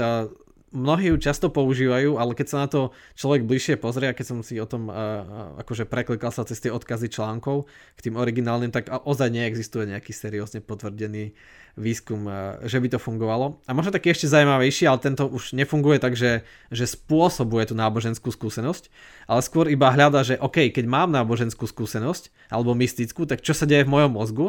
mnohí 0.76 1.10
ju 1.10 1.18
často 1.18 1.48
používajú, 1.48 2.20
ale 2.20 2.36
keď 2.36 2.48
sa 2.52 2.58
na 2.66 2.68
to 2.68 2.92
človek 3.16 3.48
bližšie 3.48 3.80
pozrie, 3.80 4.12
a 4.12 4.18
keď 4.18 4.26
som 4.28 4.40
si 4.44 4.60
o 4.60 4.68
tom 4.68 4.92
uh, 4.92 5.56
akože 5.64 5.88
preklikal 5.88 6.30
sa 6.36 6.44
cez 6.44 6.60
tie 6.60 6.70
odkazy 6.70 7.08
článkov 7.08 7.72
k 7.96 8.04
tým 8.12 8.20
originálnym, 8.20 8.70
tak 8.70 8.92
ozaj 8.92 9.32
neexistuje 9.32 9.88
nejaký 9.90 10.12
seriózne 10.12 10.60
potvrdený 10.60 11.32
výskum, 11.80 12.28
uh, 12.28 12.60
že 12.68 12.78
by 12.84 12.88
to 12.92 13.00
fungovalo. 13.00 13.64
A 13.66 13.72
možno 13.72 13.96
taký 13.96 14.12
ešte 14.12 14.28
zaujímavejší, 14.28 14.86
ale 14.86 15.00
tento 15.00 15.26
už 15.32 15.56
nefunguje 15.56 15.98
tak, 15.98 16.20
že, 16.20 16.44
že 16.70 16.86
spôsobuje 16.86 17.72
tú 17.72 17.74
náboženskú 17.74 18.30
skúsenosť, 18.30 18.92
ale 19.32 19.40
skôr 19.42 19.72
iba 19.72 19.90
hľada, 19.90 20.28
že 20.28 20.36
OK, 20.38 20.70
keď 20.76 20.86
mám 20.86 21.10
náboženskú 21.16 21.66
skúsenosť 21.66 22.30
alebo 22.52 22.76
mystickú, 22.76 23.24
tak 23.24 23.42
čo 23.42 23.56
sa 23.56 23.64
deje 23.64 23.88
v 23.88 23.94
mojom 23.96 24.12
mozgu, 24.12 24.48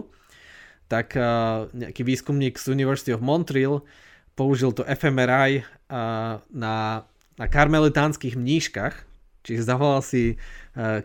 tak 0.87 1.19
nejaký 1.75 2.07
výskumník 2.07 2.59
z 2.59 2.71
University 2.71 3.11
of 3.11 3.25
Montreal 3.25 3.83
použil 4.39 4.71
to 4.71 4.87
fMRI 4.87 5.67
na, 6.53 6.77
na 7.39 7.47
karmelitánskych 7.47 8.37
mníškach, 8.37 8.95
čiže 9.47 9.63
zavolal 9.63 10.03
si 10.03 10.35
e, 10.35 10.37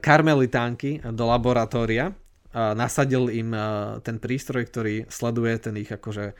karmelitánky 0.01 1.01
do 1.13 1.29
laboratória, 1.29 2.17
a 2.51 2.75
nasadil 2.75 3.31
im 3.31 3.55
e, 3.55 3.61
ten 4.03 4.19
prístroj, 4.19 4.67
ktorý 4.67 4.95
sleduje 5.07 5.53
ten 5.61 5.77
ich 5.79 5.89
akože 5.89 6.33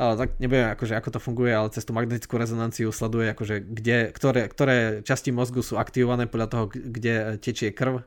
tak 0.00 0.40
neviem 0.40 0.64
akože 0.72 0.96
ako 0.96 1.08
to 1.12 1.20
funguje, 1.20 1.52
ale 1.52 1.68
cez 1.76 1.84
tú 1.84 1.92
magnetickú 1.92 2.40
rezonanciu 2.40 2.88
sleduje 2.88 3.36
akože 3.36 3.60
kde, 3.60 3.98
ktoré, 4.16 4.48
ktoré 4.48 4.76
časti 5.04 5.28
mozgu 5.28 5.60
sú 5.60 5.76
aktivované 5.76 6.24
podľa 6.24 6.48
toho, 6.48 6.64
kde 6.72 7.36
tečie 7.36 7.68
krv, 7.68 8.00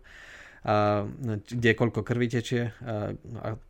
kde 0.64 1.72
koľko 1.76 2.08
krvi 2.08 2.32
tečie, 2.32 2.72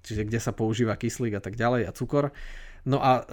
čiže 0.06 0.30
kde 0.30 0.40
sa 0.40 0.54
používa 0.54 0.94
kyslík 0.94 1.36
a 1.38 1.42
tak 1.42 1.58
ďalej 1.58 1.90
a 1.90 1.92
cukor. 1.92 2.30
No 2.84 3.00
a 3.00 3.24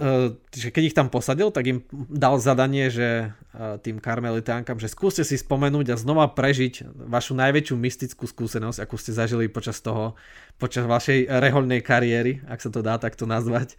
že 0.55 0.71
keď 0.71 0.83
ich 0.87 0.95
tam 0.95 1.11
posadil, 1.11 1.51
tak 1.51 1.67
im 1.67 1.83
dal 2.07 2.39
zadanie, 2.39 2.87
že 2.87 3.35
tým 3.83 3.99
karmelitánkam, 3.99 4.79
že 4.79 4.87
skúste 4.87 5.27
si 5.27 5.35
spomenúť 5.35 5.91
a 5.91 5.99
znova 5.99 6.31
prežiť 6.31 6.87
vašu 7.11 7.35
najväčšiu 7.35 7.75
mystickú 7.75 8.31
skúsenosť, 8.31 8.79
akú 8.79 8.95
ste 8.95 9.11
zažili 9.11 9.51
počas 9.51 9.83
toho, 9.83 10.15
počas 10.55 10.87
vašej 10.87 11.27
rehoľnej 11.27 11.83
kariéry, 11.83 12.39
ak 12.47 12.63
sa 12.63 12.71
to 12.71 12.79
dá 12.79 12.95
takto 12.95 13.27
nazvať. 13.27 13.75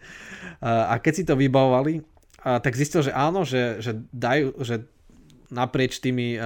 A 0.61 0.93
keď 1.01 1.13
si 1.17 1.23
to 1.25 1.33
vybavovali, 1.33 2.05
tak 2.37 2.77
zistil, 2.77 3.01
že 3.01 3.09
áno, 3.09 3.41
že, 3.41 3.81
že 3.81 3.97
dajú, 4.13 4.61
že 4.61 4.85
naprieč 5.49 5.97
tými 5.97 6.37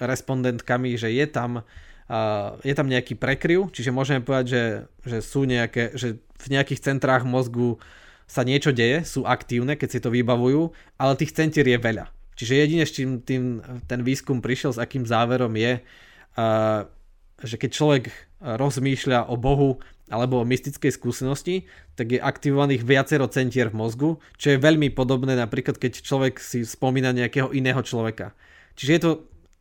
respondentkami, 0.00 0.96
že 0.96 1.12
je 1.12 1.28
tam 1.28 1.68
je 2.66 2.74
tam 2.74 2.90
nejaký 2.90 3.14
prekryv, 3.14 3.70
čiže 3.70 3.94
môžeme 3.94 4.18
povedať, 4.18 4.46
že, 4.50 4.64
že 5.06 5.18
sú 5.22 5.46
nejaké, 5.46 5.94
že 5.94 6.18
v 6.18 6.46
nejakých 6.50 6.82
centrách 6.82 7.22
mozgu 7.22 7.78
sa 8.26 8.42
niečo 8.42 8.74
deje, 8.74 9.06
sú 9.06 9.22
aktívne, 9.26 9.78
keď 9.78 9.88
si 9.90 10.02
to 10.02 10.10
vybavujú, 10.10 10.74
ale 10.98 11.18
tých 11.18 11.34
centier 11.34 11.66
je 11.66 11.78
veľa. 11.78 12.10
Čiže 12.34 12.52
jedine, 12.56 12.82
s 12.86 12.94
čím 12.96 13.22
tým, 13.22 13.60
ten 13.86 14.00
výskum 14.00 14.40
prišiel, 14.40 14.74
s 14.74 14.82
akým 14.82 15.04
záverom 15.06 15.54
je, 15.54 15.84
že 17.42 17.56
keď 17.58 17.70
človek 17.70 18.04
rozmýšľa 18.40 19.28
o 19.28 19.36
Bohu 19.36 19.78
alebo 20.10 20.42
o 20.42 20.48
mystickej 20.48 20.90
skúsenosti, 20.90 21.70
tak 21.94 22.16
je 22.16 22.18
aktivovaných 22.18 22.82
viacero 22.82 23.30
centier 23.30 23.70
v 23.70 23.78
mozgu, 23.78 24.10
čo 24.40 24.56
je 24.56 24.62
veľmi 24.62 24.90
podobné 24.90 25.38
napríklad, 25.38 25.78
keď 25.78 26.02
človek 26.02 26.42
si 26.42 26.66
spomína 26.66 27.14
nejakého 27.14 27.54
iného 27.54 27.78
človeka. 27.84 28.34
Čiže 28.74 28.90
je 28.90 29.02
to, 29.04 29.10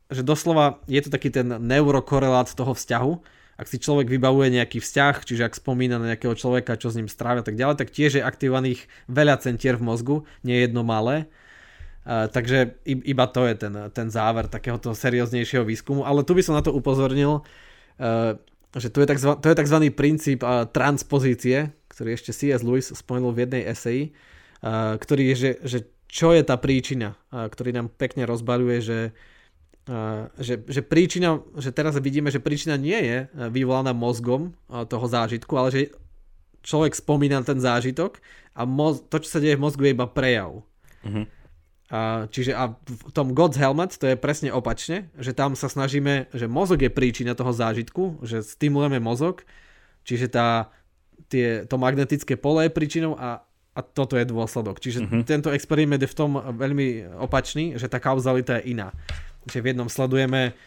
že 0.09 0.25
doslova 0.25 0.81
je 0.89 1.01
to 1.05 1.09
taký 1.13 1.29
ten 1.29 1.45
neurokorelát 1.45 2.49
toho 2.49 2.73
vzťahu, 2.73 3.13
ak 3.59 3.67
si 3.67 3.75
človek 3.75 4.07
vybavuje 4.07 4.55
nejaký 4.55 4.79
vzťah, 4.79 5.27
čiže 5.27 5.43
ak 5.43 5.59
spomína 5.59 5.99
na 5.99 6.15
nejakého 6.15 6.31
človeka, 6.31 6.79
čo 6.79 6.95
s 6.95 6.95
ním 6.95 7.11
strávia 7.11 7.43
tak 7.43 7.59
ďalej, 7.59 7.75
tak 7.75 7.91
tiež 7.91 8.17
je 8.17 8.23
aktivovaných 8.23 8.87
veľa 9.11 9.35
centier 9.43 9.75
v 9.75 9.83
mozgu, 9.83 10.15
nie 10.47 10.63
jedno 10.63 10.87
malé. 10.87 11.27
Uh, 12.07 12.31
takže 12.31 12.79
iba 12.87 13.27
to 13.27 13.43
je 13.43 13.59
ten, 13.59 13.75
ten 13.91 14.07
záver 14.07 14.47
takéhoto 14.47 14.95
serióznejšieho 14.95 15.67
výskumu. 15.67 16.07
Ale 16.07 16.23
tu 16.23 16.31
by 16.31 16.41
som 16.41 16.55
na 16.55 16.63
to 16.63 16.71
upozornil, 16.71 17.43
uh, 17.99 18.39
že 18.79 18.87
tu 18.87 19.03
je 19.03 19.11
tzv. 19.11 19.35
to 19.43 19.51
je 19.51 19.59
tzv. 19.59 19.77
princíp 19.91 20.39
uh, 20.39 20.63
transpozície, 20.63 21.75
ktorý 21.91 22.15
ešte 22.15 22.31
C.S. 22.31 22.63
Lewis 22.63 22.95
spomenul 22.95 23.35
v 23.35 23.43
jednej 23.43 23.63
eseji, 23.67 24.15
ktorý 24.63 25.31
je, 25.31 25.35
že, 25.35 25.51
že 25.67 25.79
čo 26.07 26.31
je 26.31 26.43
tá 26.47 26.55
príčina, 26.55 27.19
ktorý 27.27 27.75
nám 27.75 27.87
pekne 27.91 28.23
rozbaľuje, 28.23 28.77
že 28.79 28.97
že, 30.37 30.61
že 30.69 30.81
príčina, 30.85 31.41
že 31.57 31.73
teraz 31.73 31.97
vidíme, 31.97 32.29
že 32.29 32.37
príčina 32.37 32.77
nie 32.77 32.99
je 32.99 33.17
e, 33.25 33.27
vyvolaná 33.49 33.89
mozgom 33.89 34.53
e, 34.69 34.85
toho 34.85 35.05
zážitku, 35.09 35.53
ale 35.57 35.69
že 35.73 35.81
človek 36.61 36.93
spomína 36.93 37.41
ten 37.41 37.57
zážitok 37.57 38.21
a 38.53 38.69
moz, 38.69 39.01
to, 39.09 39.17
čo 39.17 39.29
sa 39.37 39.39
deje 39.41 39.57
v 39.57 39.63
mozgu, 39.65 39.89
je 39.89 39.95
iba 39.97 40.05
prejav. 40.05 40.61
Uh-huh. 41.01 41.25
A, 41.89 42.29
čiže 42.29 42.53
a 42.53 42.77
v 42.85 43.11
tom 43.17 43.33
God's 43.33 43.57
Helmet 43.57 43.97
to 43.97 44.05
je 44.13 44.19
presne 44.19 44.53
opačne, 44.53 45.09
že 45.17 45.33
tam 45.33 45.57
sa 45.57 45.65
snažíme, 45.65 46.29
že 46.37 46.45
mozog 46.45 46.85
je 46.85 46.93
príčina 46.93 47.33
toho 47.33 47.49
zážitku, 47.49 48.21
že 48.21 48.45
stimulujeme 48.45 49.01
mozog, 49.01 49.41
čiže 50.05 50.29
tá, 50.29 50.69
tie, 51.33 51.65
to 51.65 51.81
magnetické 51.81 52.37
pole 52.37 52.69
je 52.69 52.75
príčinou 52.77 53.17
a, 53.17 53.41
a 53.73 53.79
toto 53.81 54.21
je 54.21 54.29
dôsledok. 54.29 54.77
Čiže 54.77 54.99
uh-huh. 55.01 55.25
tento 55.25 55.49
experiment 55.49 56.03
je 56.03 56.11
v 56.13 56.17
tom 56.19 56.37
veľmi 56.37 57.17
opačný, 57.25 57.73
že 57.73 57.89
tá 57.89 57.97
kauzalita 57.97 58.61
je 58.61 58.77
iná 58.77 58.93
že 59.47 59.63
v 59.63 59.71
jednom 59.71 59.87
sledujeme, 59.87 60.57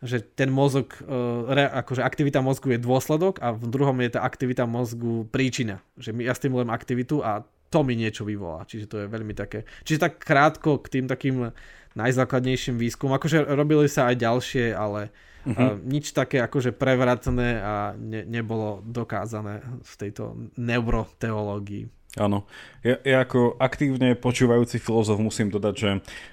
že 0.00 0.22
ten 0.22 0.48
mozog, 0.48 0.96
e, 1.02 1.64
akože 1.66 2.00
aktivita 2.00 2.40
mozgu 2.40 2.76
je 2.76 2.80
dôsledok 2.80 3.42
a 3.44 3.52
v 3.52 3.68
druhom 3.68 3.96
je 4.00 4.16
tá 4.16 4.24
aktivita 4.24 4.64
mozgu 4.64 5.28
príčina. 5.28 5.84
Že 6.00 6.16
my 6.16 6.22
ja 6.24 6.32
stimulujem 6.32 6.72
aktivitu 6.72 7.20
a 7.20 7.44
to 7.70 7.86
mi 7.86 7.94
niečo 7.94 8.26
vyvolá. 8.26 8.66
Čiže 8.66 8.86
to 8.90 8.96
je 9.04 9.06
veľmi 9.06 9.36
také... 9.36 9.68
Čiže 9.86 10.02
tak 10.10 10.12
krátko 10.18 10.82
k 10.82 10.98
tým 10.98 11.06
takým 11.06 11.54
najzákladnejším 11.94 12.80
výskumom. 12.80 13.14
Akože 13.14 13.46
robili 13.46 13.86
sa 13.86 14.10
aj 14.10 14.16
ďalšie, 14.18 14.74
ale 14.74 15.14
uh-huh. 15.46 15.78
nič 15.86 16.10
také 16.10 16.42
akože 16.42 16.74
prevratné 16.74 17.62
a 17.62 17.74
ne, 17.94 18.26
nebolo 18.26 18.82
dokázané 18.82 19.62
v 19.84 19.92
tejto 20.00 20.50
neuroteológii. 20.58 21.99
Áno. 22.18 22.42
Ja, 22.82 22.98
ja 23.06 23.18
ako 23.22 23.54
aktívne 23.62 24.18
počúvajúci 24.18 24.82
filozof 24.82 25.22
musím 25.22 25.46
dodať, 25.46 25.74
že, 25.78 25.90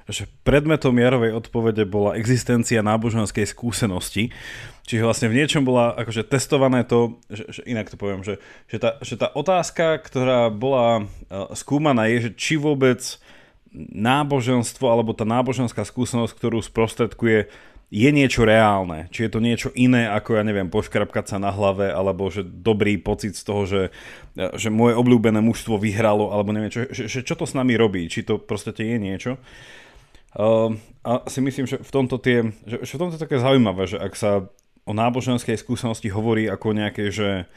že 0.10 0.24
predmetom 0.42 0.98
Jarovej 0.98 1.38
odpovede 1.38 1.86
bola 1.86 2.18
existencia 2.18 2.82
náboženskej 2.82 3.46
skúsenosti. 3.46 4.34
Čiže 4.90 5.06
vlastne 5.06 5.30
v 5.30 5.38
niečom 5.38 5.62
bola 5.62 5.94
akože 5.94 6.26
testované 6.26 6.82
to, 6.82 7.22
že, 7.30 7.62
že 7.62 7.62
inak 7.70 7.94
to 7.94 8.00
poviem, 8.00 8.26
že, 8.26 8.42
že, 8.66 8.82
tá, 8.82 8.98
že 9.06 9.22
tá 9.22 9.30
otázka, 9.30 10.02
ktorá 10.02 10.50
bola 10.50 11.06
uh, 11.06 11.54
skúmaná 11.54 12.10
je, 12.10 12.32
že 12.32 12.32
či 12.34 12.54
vôbec 12.58 13.22
náboženstvo 13.78 14.88
alebo 14.90 15.14
tá 15.14 15.30
náboženská 15.30 15.86
skúsenosť, 15.86 16.34
ktorú 16.34 16.58
sprostredkuje 16.64 17.52
je 17.88 18.10
niečo 18.12 18.44
reálne. 18.44 19.08
Či 19.16 19.28
je 19.28 19.32
to 19.32 19.40
niečo 19.40 19.70
iné 19.72 20.12
ako, 20.12 20.36
ja 20.36 20.44
neviem, 20.44 20.68
poškrapkať 20.68 21.32
sa 21.32 21.38
na 21.40 21.56
hlave, 21.56 21.88
alebo 21.88 22.28
že 22.28 22.44
dobrý 22.44 23.00
pocit 23.00 23.40
z 23.40 23.44
toho, 23.48 23.64
že, 23.64 23.82
že 24.36 24.68
moje 24.68 25.00
obľúbené 25.00 25.40
mužstvo 25.40 25.80
vyhralo, 25.80 26.36
alebo 26.36 26.52
neviem, 26.52 26.72
čo, 26.72 26.84
že, 26.92 27.08
že 27.08 27.24
čo 27.24 27.40
to 27.40 27.48
s 27.48 27.56
nami 27.56 27.80
robí, 27.80 28.12
či 28.12 28.28
to 28.28 28.36
proste 28.44 28.76
je 28.76 28.98
niečo. 29.00 29.40
Uh, 30.36 30.76
a 31.08 31.24
si 31.32 31.40
myslím, 31.40 31.66
že 31.66 31.80
v 31.80 31.92
tomto 31.92 32.20
tie, 32.20 32.52
že, 32.68 32.84
že 32.84 32.94
v 32.94 33.02
tomto 33.02 33.16
je 33.16 33.24
také 33.24 33.40
zaujímavé, 33.40 33.88
že 33.88 33.98
ak 33.98 34.14
sa 34.14 34.52
o 34.84 34.94
náboženskej 34.96 35.56
skúsenosti 35.56 36.12
hovorí 36.12 36.52
ako 36.52 36.76
nejaké, 36.76 37.10
že, 37.10 37.48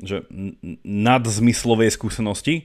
že 0.00 0.24
nadzmyslovej 0.84 1.92
skúsenosti, 1.92 2.64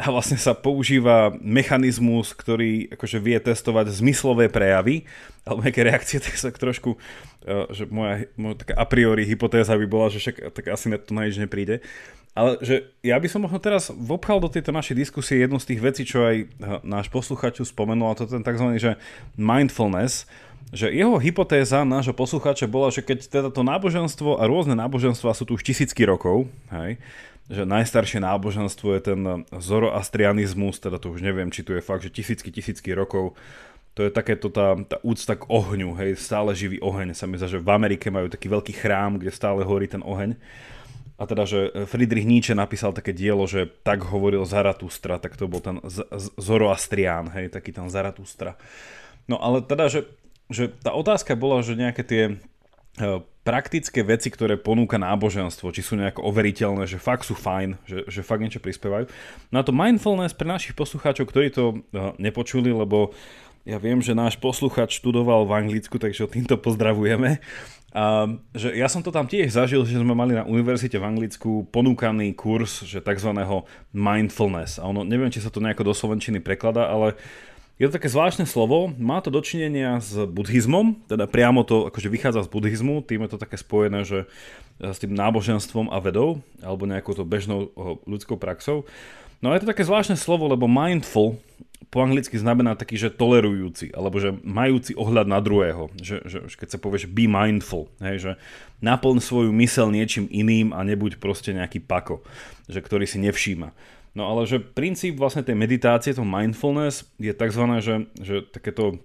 a 0.00 0.08
vlastne 0.08 0.40
sa 0.40 0.56
používa 0.56 1.28
mechanizmus, 1.44 2.32
ktorý 2.32 2.88
akože 2.96 3.20
vie 3.20 3.36
testovať 3.36 3.92
zmyslové 3.92 4.48
prejavy 4.48 5.04
alebo 5.44 5.60
nejaké 5.60 5.84
reakcie, 5.84 6.16
tak 6.24 6.40
sa 6.40 6.48
trošku, 6.48 6.96
e, 7.44 7.68
že 7.68 7.84
moja, 7.92 8.24
moja 8.40 8.64
taká 8.64 8.80
a 8.80 8.86
priori 8.88 9.28
hypotéza 9.28 9.76
by 9.76 9.84
bola, 9.84 10.08
že 10.08 10.24
však 10.24 10.56
tak 10.56 10.64
asi 10.72 10.88
to 11.04 11.12
na 11.12 11.28
nič 11.28 11.36
nepríde. 11.36 11.84
Ale 12.32 12.56
že 12.64 12.88
ja 13.04 13.20
by 13.20 13.28
som 13.28 13.44
možno 13.44 13.60
teraz 13.60 13.92
vopchal 13.92 14.40
do 14.40 14.48
tejto 14.48 14.72
našej 14.72 14.96
diskusie 14.96 15.42
jednu 15.44 15.60
z 15.60 15.68
tých 15.74 15.80
vecí, 15.84 16.02
čo 16.08 16.24
aj 16.24 16.36
e, 16.40 16.46
náš 16.80 17.12
posluchač 17.12 17.60
spomenul, 17.60 18.08
a 18.08 18.16
to 18.16 18.24
ten 18.24 18.40
tzv. 18.40 18.80
Že 18.80 18.96
mindfulness, 19.36 20.24
že 20.70 20.88
jeho 20.88 21.18
hypotéza 21.18 21.82
nášho 21.82 22.14
poslucháča 22.14 22.70
bola, 22.70 22.94
že 22.94 23.02
keď 23.02 23.18
teda 23.26 23.48
to 23.50 23.66
náboženstvo 23.66 24.38
a 24.38 24.46
rôzne 24.46 24.78
náboženstva 24.78 25.34
sú 25.34 25.44
tu 25.44 25.58
už 25.58 25.66
tisícky 25.66 26.06
rokov, 26.06 26.46
hej, 26.70 26.96
že 27.50 27.66
najstaršie 27.66 28.22
náboženstvo 28.22 28.94
je 28.94 29.00
ten 29.02 29.20
zoroastrianizmus, 29.50 30.78
teda 30.78 31.02
to 31.02 31.10
už 31.10 31.26
neviem, 31.26 31.50
či 31.50 31.66
tu 31.66 31.74
je 31.74 31.82
fakt, 31.82 32.06
že 32.06 32.14
tisícky, 32.14 32.54
tisícky 32.54 32.94
rokov. 32.94 33.34
To 33.98 34.06
je 34.06 34.10
takéto 34.14 34.54
tá, 34.54 34.78
tá 34.86 35.02
úcta 35.02 35.34
k 35.34 35.50
ohňu, 35.50 35.98
hej, 35.98 36.14
stále 36.14 36.54
živý 36.54 36.78
oheň. 36.78 37.10
Sa 37.10 37.26
mi 37.26 37.34
zdá, 37.34 37.50
že 37.50 37.58
v 37.58 37.74
Amerike 37.74 38.06
majú 38.06 38.30
taký 38.30 38.46
veľký 38.46 38.78
chrám, 38.78 39.18
kde 39.18 39.34
stále 39.34 39.66
horí 39.66 39.90
ten 39.90 39.98
oheň. 40.06 40.38
A 41.20 41.28
teda, 41.28 41.44
že 41.44 41.74
Friedrich 41.90 42.24
Nietzsche 42.24 42.54
napísal 42.56 42.96
také 42.96 43.12
dielo, 43.12 43.44
že 43.44 43.68
tak 43.82 44.06
hovoril 44.08 44.46
Zaratustra, 44.48 45.20
tak 45.20 45.36
to 45.36 45.50
bol 45.50 45.60
ten 45.60 45.82
z- 45.84 46.06
z- 46.06 46.32
Zoroastrián, 46.38 47.28
hej, 47.34 47.52
taký 47.52 47.76
ten 47.76 47.90
Zaratustra. 47.92 48.56
No 49.28 49.36
ale 49.42 49.60
teda, 49.60 49.92
že, 49.92 50.08
že 50.48 50.70
tá 50.70 50.96
otázka 50.96 51.36
bola, 51.36 51.60
že 51.60 51.76
nejaké 51.76 52.06
tie 52.06 52.22
praktické 53.40 54.04
veci, 54.04 54.28
ktoré 54.28 54.60
ponúka 54.60 55.00
náboženstvo, 55.00 55.72
či 55.72 55.80
sú 55.80 55.96
nejako 55.96 56.28
overiteľné, 56.28 56.84
že 56.84 57.00
fakt 57.00 57.24
sú 57.24 57.32
fajn, 57.32 57.80
že, 57.88 57.98
že 58.06 58.20
fakt 58.20 58.44
niečo 58.44 58.60
prispievajú. 58.60 59.08
No 59.48 59.56
a 59.60 59.66
to 59.66 59.72
mindfulness 59.72 60.36
pre 60.36 60.46
našich 60.46 60.76
poslucháčov, 60.76 61.24
ktorí 61.24 61.48
to 61.48 61.64
e, 61.72 61.76
nepočuli, 62.20 62.68
lebo 62.68 63.16
Ja 63.68 63.76
viem, 63.76 64.00
že 64.00 64.16
náš 64.16 64.40
posluchač 64.40 64.96
študoval 64.96 65.44
v 65.44 65.52
Anglicku, 65.52 66.00
takže 66.00 66.24
týmto 66.24 66.56
pozdravujeme. 66.56 67.44
A, 67.92 68.24
že 68.56 68.72
ja 68.72 68.88
som 68.88 69.04
to 69.04 69.12
tam 69.12 69.28
tiež 69.28 69.52
zažil, 69.52 69.84
že 69.84 70.00
sme 70.00 70.16
mali 70.16 70.32
na 70.32 70.48
univerzite 70.48 70.96
v 70.96 71.04
Anglicku 71.04 71.68
ponúkaný 71.68 72.32
kurz, 72.32 72.86
že 72.88 73.04
tzv. 73.04 73.36
mindfulness. 73.92 74.80
A 74.80 74.88
ono, 74.88 75.04
neviem, 75.04 75.28
či 75.28 75.44
sa 75.44 75.52
to 75.52 75.60
nejako 75.60 75.92
do 75.92 75.94
slovenčiny 75.94 76.40
prekladá, 76.40 76.88
ale 76.88 77.20
je 77.80 77.88
to 77.88 77.96
také 77.96 78.12
zvláštne 78.12 78.44
slovo, 78.44 78.92
má 79.00 79.24
to 79.24 79.32
dočinenia 79.32 80.04
s 80.04 80.12
buddhizmom, 80.12 81.00
teda 81.08 81.24
priamo 81.24 81.64
to 81.64 81.88
akože 81.88 82.12
vychádza 82.12 82.44
z 82.44 82.52
buddhizmu, 82.52 83.00
tým 83.00 83.24
je 83.24 83.30
to 83.32 83.38
také 83.40 83.56
spojené, 83.56 84.04
že 84.04 84.28
s 84.76 85.00
tým 85.00 85.16
náboženstvom 85.16 85.88
a 85.88 85.96
vedou, 85.96 86.44
alebo 86.60 86.84
nejakou 86.84 87.16
to 87.16 87.24
bežnou 87.24 87.72
ľudskou 88.04 88.36
praxou. 88.36 88.84
No 89.40 89.56
je 89.56 89.64
to 89.64 89.72
také 89.72 89.88
zvláštne 89.88 90.20
slovo, 90.20 90.44
lebo 90.44 90.68
mindful 90.68 91.40
po 91.90 92.04
anglicky 92.04 92.38
znamená 92.38 92.78
taký, 92.78 92.94
že 93.00 93.10
tolerujúci, 93.10 93.90
alebo 93.96 94.22
že 94.22 94.36
majúci 94.46 94.94
ohľad 94.94 95.26
na 95.26 95.42
druhého. 95.42 95.90
Že, 95.98 96.16
že 96.28 96.38
keď 96.54 96.68
sa 96.70 96.78
povie, 96.78 97.02
be 97.08 97.26
mindful, 97.26 97.90
hej, 97.98 98.16
že 98.20 98.32
naplň 98.78 99.18
svoju 99.18 99.50
mysel 99.58 99.90
niečím 99.90 100.30
iným 100.30 100.70
a 100.70 100.86
nebuď 100.86 101.18
proste 101.18 101.50
nejaký 101.50 101.82
pako, 101.82 102.22
že 102.70 102.78
ktorý 102.78 103.08
si 103.08 103.18
nevšíma. 103.18 103.74
No 104.14 104.26
ale 104.26 104.42
že 104.46 104.58
princíp 104.58 105.22
vlastne 105.22 105.46
tej 105.46 105.54
meditácie, 105.54 106.10
to 106.10 106.26
mindfulness, 106.26 107.06
je 107.22 107.30
tzv. 107.30 107.64
že, 107.78 107.94
že 108.18 108.42
takéto, 108.42 108.98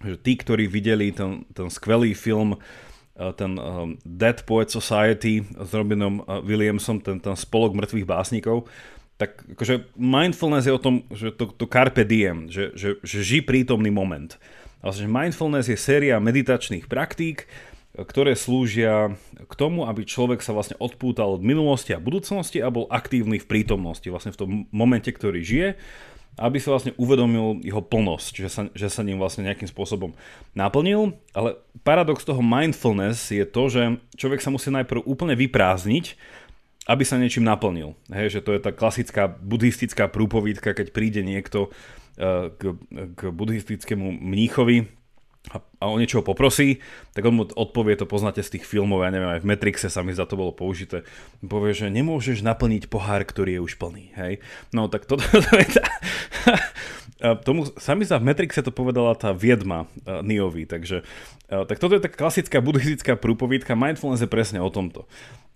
že 0.00 0.16
tí, 0.16 0.32
ktorí 0.36 0.64
videli 0.64 1.12
ten, 1.12 1.44
ten 1.52 1.68
skvelý 1.68 2.16
film 2.16 2.56
eh, 2.56 3.32
ten 3.36 3.60
um, 3.60 4.00
Dead 4.00 4.40
Poet 4.48 4.72
Society 4.72 5.44
s 5.44 5.70
Robinom 5.76 6.24
eh, 6.24 6.40
Williamsom, 6.40 7.04
ten, 7.04 7.20
ten 7.20 7.36
spolok 7.36 7.76
mŕtvych 7.76 8.08
básnikov, 8.08 8.64
tak 9.16 9.44
akože 9.56 9.92
mindfulness 9.96 10.68
je 10.68 10.76
o 10.76 10.80
tom, 10.80 11.04
že 11.12 11.32
to, 11.32 11.48
to 11.52 11.64
carpe 11.68 12.04
diem, 12.04 12.52
že, 12.52 12.72
že, 12.76 13.00
že 13.00 13.18
ži 13.24 13.40
prítomný 13.40 13.88
moment. 13.88 14.36
Vlastne, 14.84 15.08
že 15.08 15.12
mindfulness 15.12 15.66
je 15.72 15.78
séria 15.80 16.20
meditačných 16.20 16.84
praktík, 16.84 17.48
ktoré 17.96 18.36
slúžia 18.36 19.16
k 19.40 19.52
tomu, 19.56 19.88
aby 19.88 20.04
človek 20.04 20.44
sa 20.44 20.52
vlastne 20.52 20.76
odpútal 20.76 21.32
od 21.32 21.42
minulosti 21.42 21.96
a 21.96 22.02
budúcnosti 22.02 22.60
a 22.60 22.68
bol 22.68 22.84
aktívny 22.92 23.40
v 23.40 23.48
prítomnosti, 23.48 24.04
vlastne 24.12 24.36
v 24.36 24.40
tom 24.40 24.50
momente, 24.68 25.08
ktorý 25.08 25.40
žije, 25.40 25.68
aby 26.36 26.60
sa 26.60 26.76
vlastne 26.76 26.92
uvedomil 27.00 27.64
jeho 27.64 27.80
plnosť, 27.80 28.32
že 28.36 28.48
sa, 28.52 28.62
že 28.76 28.92
sa 28.92 29.00
ním 29.00 29.16
vlastne 29.16 29.48
nejakým 29.48 29.72
spôsobom 29.72 30.12
naplnil. 30.52 31.16
Ale 31.32 31.56
paradox 31.80 32.28
toho 32.28 32.44
mindfulness 32.44 33.32
je 33.32 33.48
to, 33.48 33.72
že 33.72 33.82
človek 34.20 34.44
sa 34.44 34.52
musí 34.52 34.68
najprv 34.68 35.00
úplne 35.08 35.32
vyprázdniť, 35.32 36.12
aby 36.86 37.02
sa 37.08 37.16
niečím 37.16 37.48
naplnil. 37.48 37.96
Hej, 38.12 38.38
že 38.38 38.44
to 38.44 38.52
je 38.52 38.60
tá 38.60 38.70
klasická 38.70 39.32
buddhistická 39.32 40.12
prúpovídka, 40.12 40.76
keď 40.76 40.92
príde 40.92 41.24
niekto 41.24 41.72
uh, 42.20 42.52
k, 42.52 42.76
k 43.16 43.20
buddhistickému 43.32 44.20
mníchovi 44.20 44.92
a, 45.54 45.62
a 45.62 45.84
o 45.86 45.96
niečo 45.98 46.26
poprosí, 46.26 46.82
tak 47.14 47.22
on 47.22 47.38
mu 47.38 47.44
odpovie, 47.46 47.94
to 47.94 48.08
poznáte 48.08 48.42
z 48.42 48.58
tých 48.58 48.64
filmov, 48.66 49.06
ja 49.06 49.14
neviem, 49.14 49.30
aj 49.30 49.46
v 49.46 49.48
Matrixe 49.54 49.86
sa 49.86 50.02
mi 50.02 50.10
za 50.10 50.26
to 50.26 50.34
bolo 50.34 50.50
použité, 50.50 51.06
povie, 51.38 51.70
že 51.70 51.86
nemôžeš 51.86 52.42
naplniť 52.42 52.90
pohár, 52.90 53.22
ktorý 53.22 53.60
je 53.60 53.64
už 53.64 53.78
plný, 53.78 54.10
hej. 54.18 54.42
No 54.74 54.90
tak 54.90 55.06
toto 55.06 55.22
to, 55.46 55.52
je 55.54 55.68
tá... 55.70 55.86
tomu, 57.46 57.70
sami 57.78 58.02
sa 58.02 58.18
v 58.18 58.26
Matrixe 58.26 58.58
to 58.58 58.74
povedala 58.74 59.14
tá 59.14 59.30
viedma 59.30 59.86
uh, 59.86 60.18
Niovi, 60.26 60.66
takže 60.66 61.06
uh, 61.06 61.62
tak 61.62 61.78
toto 61.78 61.94
je 61.94 62.02
tá 62.02 62.10
klasická 62.10 62.58
buddhistická 62.58 63.14
prúpovídka, 63.14 63.78
mindfulness 63.78 64.26
je 64.26 64.30
presne 64.30 64.58
o 64.58 64.70
tomto. 64.72 65.06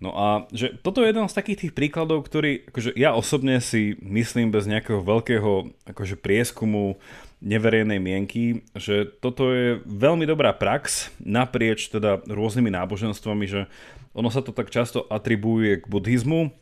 No 0.01 0.17
a 0.17 0.49
že 0.49 0.81
toto 0.81 1.05
je 1.05 1.13
jeden 1.13 1.29
z 1.29 1.37
takých 1.37 1.61
tých 1.67 1.73
príkladov, 1.77 2.25
ktorý 2.25 2.65
akože 2.73 2.97
ja 2.97 3.13
osobne 3.13 3.61
si 3.61 4.01
myslím 4.01 4.49
bez 4.49 4.65
nejakého 4.65 5.05
veľkého 5.05 5.77
akože 5.93 6.17
prieskumu 6.17 6.97
neverejnej 7.41 7.97
mienky, 7.97 8.69
že 8.77 9.09
toto 9.09 9.49
je 9.53 9.81
veľmi 9.89 10.29
dobrá 10.29 10.53
prax 10.53 11.09
naprieč 11.25 11.89
teda 11.89 12.21
rôznymi 12.29 12.69
náboženstvami, 12.69 13.45
že 13.49 13.61
ono 14.13 14.29
sa 14.29 14.45
to 14.45 14.53
tak 14.53 14.69
často 14.69 15.09
atribuje 15.09 15.81
k 15.81 15.89
buddhizmu, 15.89 16.53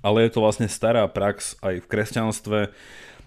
ale 0.00 0.26
je 0.26 0.30
to 0.32 0.40
vlastne 0.42 0.66
stará 0.72 1.04
prax 1.06 1.60
aj 1.60 1.84
v 1.84 1.90
kresťanstve, 1.90 2.58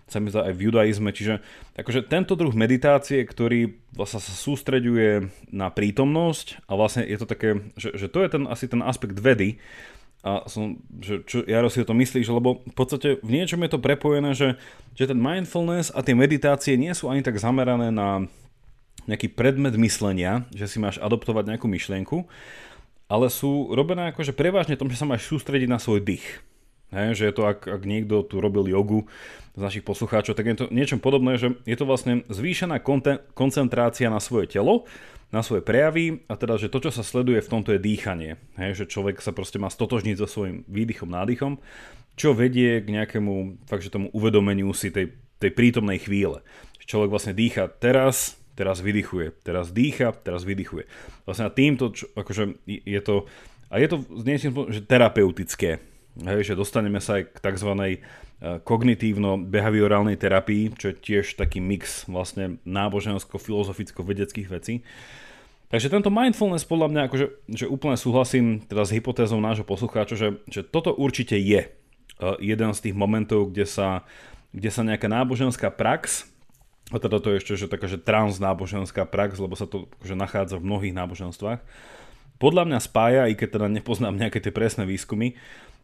sa 0.09 0.17
mi 0.17 0.33
zdá 0.33 0.49
aj 0.49 0.57
v 0.57 0.65
judaizme, 0.65 1.13
čiže 1.13 1.37
akože 1.77 2.09
tento 2.09 2.33
druh 2.33 2.51
meditácie, 2.57 3.21
ktorý 3.21 3.77
vlastne 3.93 4.17
sa 4.17 4.33
sústreďuje 4.33 5.29
na 5.53 5.69
prítomnosť 5.69 6.65
a 6.65 6.73
vlastne 6.73 7.05
je 7.05 7.17
to 7.21 7.27
také, 7.29 7.49
že, 7.77 7.93
že 7.93 8.09
to 8.09 8.25
je 8.25 8.29
ten, 8.33 8.43
asi 8.49 8.65
ten 8.65 8.81
aspekt 8.81 9.21
vedy, 9.21 9.61
a 10.19 10.43
som, 10.51 10.75
že 10.99 11.23
čo 11.23 11.47
Jaro 11.47 11.71
si 11.71 11.79
o 11.79 11.87
to 11.87 11.95
myslíš, 11.95 12.27
lebo 12.27 12.59
v 12.67 12.75
podstate 12.75 13.23
v 13.23 13.29
niečom 13.39 13.63
je 13.63 13.71
to 13.71 13.79
prepojené, 13.79 14.35
že, 14.35 14.59
že 14.99 15.07
ten 15.07 15.15
mindfulness 15.15 15.95
a 15.95 16.03
tie 16.03 16.11
meditácie 16.11 16.75
nie 16.75 16.91
sú 16.91 17.07
ani 17.07 17.23
tak 17.23 17.39
zamerané 17.39 17.87
na 17.87 18.27
nejaký 19.07 19.31
predmet 19.31 19.79
myslenia, 19.79 20.43
že 20.51 20.67
si 20.67 20.77
máš 20.77 20.99
adoptovať 20.99 21.55
nejakú 21.55 21.71
myšlienku, 21.71 22.27
ale 23.07 23.31
sú 23.31 23.71
robené 23.71 24.11
akože 24.11 24.35
prevažne 24.35 24.75
tom, 24.75 24.91
že 24.91 24.99
sa 24.99 25.07
máš 25.07 25.23
sústrediť 25.25 25.71
na 25.71 25.79
svoj 25.79 26.03
dých. 26.03 26.43
Hej, 26.89 27.21
že 27.21 27.23
je 27.29 27.33
to, 27.37 27.45
ak, 27.45 27.69
ak 27.69 27.81
niekto 27.85 28.25
tu 28.25 28.41
robil 28.41 28.65
jogu 28.65 29.05
z 29.53 29.61
našich 29.61 29.85
poslucháčov, 29.85 30.33
tak 30.33 30.45
je 30.49 30.57
to 30.57 30.65
niečo 30.73 30.97
podobné, 30.97 31.37
že 31.37 31.53
je 31.63 31.77
to 31.77 31.85
vlastne 31.85 32.25
zvýšená 32.27 32.81
konten- 32.81 33.21
koncentrácia 33.37 34.09
na 34.09 34.17
svoje 34.17 34.49
telo, 34.49 34.89
na 35.29 35.45
svoje 35.45 35.61
prejavy 35.61 36.25
a 36.25 36.33
teda, 36.33 36.57
že 36.57 36.73
to, 36.73 36.81
čo 36.81 36.91
sa 36.93 37.05
sleduje 37.05 37.41
v 37.41 37.51
tomto 37.51 37.69
je 37.73 37.81
dýchanie. 37.81 38.41
Hej, 38.57 38.83
že 38.83 38.89
človek 38.89 39.21
sa 39.21 39.29
proste 39.29 39.61
má 39.61 39.69
stotožniť 39.69 40.15
so 40.17 40.27
svojím 40.27 40.65
výdychom, 40.65 41.09
nádychom, 41.09 41.61
čo 42.17 42.33
vedie 42.33 42.81
k 42.81 42.89
nejakému 42.89 43.65
fakt, 43.69 43.85
že 43.85 43.93
tomu 43.93 44.09
uvedomeniu 44.11 44.73
si 44.73 44.89
tej, 44.89 45.13
tej 45.37 45.51
prítomnej 45.53 46.01
chvíle. 46.01 46.41
Človek 46.89 47.13
vlastne 47.13 47.37
dýcha 47.37 47.69
teraz, 47.69 48.41
teraz 48.57 48.81
vydychuje, 48.81 49.45
teraz 49.45 49.69
dýcha, 49.69 50.09
teraz 50.25 50.41
vydychuje. 50.41 50.89
Vlastne 51.29 51.45
a 51.45 51.53
týmto, 51.53 51.93
čo, 51.93 52.09
akože 52.17 52.65
je 52.65 53.01
to, 53.05 53.29
a 53.69 53.77
je 53.77 53.87
to 53.93 53.97
niečím, 54.25 54.57
že 54.73 54.81
terapeutické, 54.81 55.77
Hej, 56.19 56.51
že 56.51 56.59
dostaneme 56.59 56.99
sa 56.99 57.21
aj 57.21 57.31
k 57.31 57.37
tzv. 57.39 57.71
Eh, 58.39 58.55
kognitívno-behaviorálnej 58.63 60.15
terapii, 60.15 60.71
čo 60.79 60.95
je 60.95 60.95
tiež 60.95 61.35
taký 61.35 61.59
mix 61.59 62.07
vlastne 62.07 62.63
nábožensko-filozoficko-vedeckých 62.63 64.47
vecí. 64.47 64.87
Takže 65.67 65.91
tento 65.91 66.07
mindfulness 66.07 66.63
podľa 66.63 66.87
mňa, 66.87 67.01
akože, 67.11 67.25
že 67.51 67.67
úplne 67.67 67.99
súhlasím 67.99 68.63
teda 68.63 68.87
s 68.87 68.95
hypotézou 68.95 69.43
nášho 69.43 69.67
poslucháča, 69.67 70.15
že, 70.15 70.29
že 70.47 70.63
toto 70.63 70.95
určite 70.95 71.35
je 71.35 71.67
uh, 71.67 72.39
jeden 72.39 72.71
z 72.71 72.79
tých 72.79 72.95
momentov, 72.95 73.51
kde 73.51 73.67
sa, 73.67 74.07
kde 74.55 74.71
sa 74.71 74.87
nejaká 74.87 75.11
náboženská 75.11 75.67
prax, 75.67 76.31
a 76.89 76.97
teda 76.97 77.19
to 77.19 77.35
je 77.35 77.43
ešte 77.43 77.53
že 77.59 77.67
taká, 77.67 77.91
že 77.91 77.99
transnáboženská 77.99 79.03
prax, 79.03 79.35
lebo 79.35 79.59
sa 79.59 79.67
to 79.67 79.91
akože 79.99 80.15
nachádza 80.15 80.55
v 80.57 80.65
mnohých 80.73 80.95
náboženstvách, 80.95 81.59
podľa 82.39 82.63
mňa 82.71 82.79
spája, 82.79 83.27
i 83.27 83.35
keď 83.35 83.59
teda 83.59 83.67
nepoznám 83.67 84.15
nejaké 84.15 84.39
tie 84.39 84.55
presné 84.55 84.87
výskumy, 84.87 85.35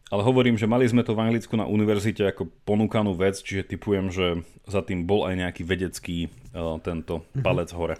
ale 0.06 0.22
hovorím, 0.22 0.54
že 0.54 0.70
mali 0.70 0.86
sme 0.86 1.02
to 1.02 1.18
v 1.18 1.22
Anglicku 1.26 1.58
na 1.58 1.66
univerzite 1.66 2.30
ako 2.30 2.46
ponúkanú 2.62 3.18
vec, 3.18 3.42
čiže 3.42 3.66
typujem, 3.66 4.14
že 4.14 4.46
za 4.70 4.82
tým 4.86 5.02
bol 5.02 5.26
aj 5.26 5.34
nejaký 5.34 5.62
vedecký 5.66 6.30
uh, 6.54 6.78
tento 6.78 7.26
mhm. 7.34 7.42
palec 7.42 7.70
hore. 7.74 7.96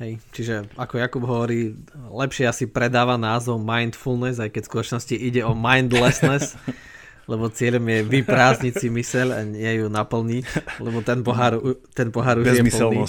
Hej, 0.00 0.16
čiže 0.32 0.64
ako 0.80 0.96
Jakub 0.96 1.24
hovorí, 1.28 1.76
lepšie 2.08 2.48
asi 2.48 2.64
predáva 2.64 3.20
názov 3.20 3.60
mindfulness, 3.60 4.40
aj 4.40 4.56
keď 4.56 4.62
v 4.64 4.70
skutočnosti 4.72 5.12
ide 5.12 5.44
o 5.44 5.52
mindlessness, 5.52 6.56
lebo 7.30 7.52
cieľom 7.52 7.84
je 7.84 8.00
vyprázdniť 8.08 8.74
si 8.80 8.88
myseľ 8.88 9.28
a 9.28 9.40
nie 9.44 9.84
ju 9.84 9.92
naplniť, 9.92 10.44
lebo 10.80 11.04
ten 11.04 11.20
pohár, 11.20 11.60
ten 11.92 12.08
pohár 12.08 12.40
už 12.40 12.48
je 12.48 12.64
plný. 12.72 13.04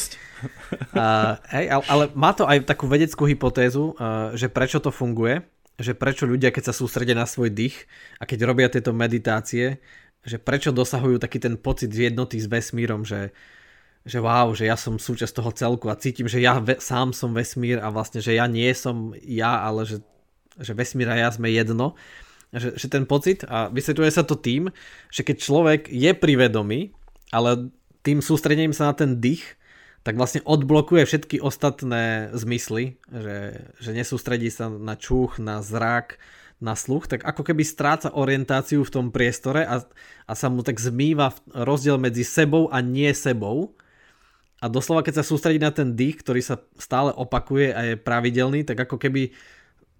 A, 0.92 1.40
hej, 1.56 1.80
ale 1.80 2.12
má 2.12 2.36
to 2.36 2.44
aj 2.44 2.68
takú 2.68 2.92
vedeckú 2.92 3.24
hypotézu, 3.24 3.96
že 4.36 4.52
prečo 4.52 4.84
to 4.84 4.92
funguje 4.92 5.48
že 5.82 5.98
prečo 5.98 6.30
ľudia, 6.30 6.54
keď 6.54 6.72
sa 6.72 6.78
sústredia 6.78 7.17
na 7.17 7.26
svoj 7.26 7.50
dých 7.52 7.89
a 8.22 8.30
keď 8.30 8.39
robia 8.48 8.70
tieto 8.70 8.94
meditácie, 8.94 9.82
že 10.22 10.38
prečo 10.38 10.70
dosahujú 10.70 11.17
taký 11.17 11.41
ten 11.41 11.58
pocit 11.58 11.89
jednoty 11.89 12.38
s 12.38 12.46
vesmírom, 12.46 13.02
že, 13.02 13.34
že 14.06 14.22
wow, 14.22 14.54
že 14.54 14.70
ja 14.70 14.78
som 14.78 15.02
súčasť 15.02 15.34
toho 15.34 15.52
celku 15.52 15.89
a 15.89 15.98
cítim, 15.98 16.30
že 16.30 16.38
ja 16.38 16.62
ve, 16.62 16.78
sám 16.78 17.12
som 17.12 17.34
vesmír 17.34 17.82
a 17.82 17.89
vlastne, 17.89 18.22
že 18.22 18.38
ja 18.38 18.46
nie 18.46 18.70
som 18.78 19.17
ja, 19.17 19.65
ale 19.65 19.89
že, 19.89 19.98
že 20.62 20.78
vesmír 20.78 21.10
a 21.10 21.17
ja 21.17 21.30
sme 21.34 21.50
jedno. 21.50 21.98
Že, 22.54 22.78
že 22.78 22.88
ten 22.91 23.08
pocit, 23.08 23.48
a 23.48 23.72
vysvetľuje 23.72 24.12
sa 24.12 24.28
to 24.28 24.36
tým, 24.38 24.70
že 25.10 25.26
keď 25.26 25.38
človek 25.41 25.82
je 25.89 26.12
privedomý, 26.13 26.94
ale 27.32 27.72
tým 28.06 28.20
sústredením 28.20 28.76
sa 28.76 28.91
na 28.91 28.94
ten 28.94 29.17
dých, 29.17 29.58
tak 30.02 30.18
vlastne 30.18 30.42
odblokuje 30.42 31.06
všetky 31.06 31.38
ostatné 31.38 32.34
zmysly, 32.34 32.98
že, 33.10 33.70
že 33.78 33.92
nesústredí 33.94 34.50
sa 34.50 34.66
na 34.70 34.98
čuch, 34.98 35.38
na 35.38 35.62
zrak, 35.62 36.18
na 36.62 36.78
sluch, 36.78 37.10
tak 37.10 37.26
ako 37.26 37.42
keby 37.42 37.66
stráca 37.66 38.14
orientáciu 38.14 38.86
v 38.86 38.94
tom 38.94 39.06
priestore 39.10 39.66
a, 39.66 39.82
a 40.30 40.34
sa 40.38 40.50
mu 40.50 40.62
tak 40.62 40.78
zmýva 40.78 41.34
rozdiel 41.50 41.98
medzi 41.98 42.22
sebou 42.22 42.70
a 42.70 42.82
nie 42.86 43.10
sebou. 43.18 43.74
A 44.62 44.70
doslova, 44.70 45.02
keď 45.02 45.22
sa 45.22 45.26
sústredí 45.26 45.58
na 45.58 45.74
ten 45.74 45.98
dých, 45.98 46.22
ktorý 46.22 46.42
sa 46.46 46.62
stále 46.78 47.10
opakuje 47.18 47.74
a 47.74 47.80
je 47.82 47.96
pravidelný, 47.98 48.62
tak 48.62 48.78
ako 48.78 49.02
keby 49.02 49.34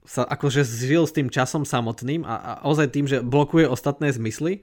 sa 0.06 0.22
akože 0.26 0.62
zžil 0.62 1.10
s 1.10 1.14
tým 1.18 1.34
časom 1.34 1.66
samotným 1.66 2.26
a, 2.26 2.38
a 2.38 2.52
ozaj 2.66 2.94
tým, 2.94 3.06
že 3.10 3.26
blokuje 3.26 3.66
ostatné 3.66 4.14
zmysly, 4.14 4.62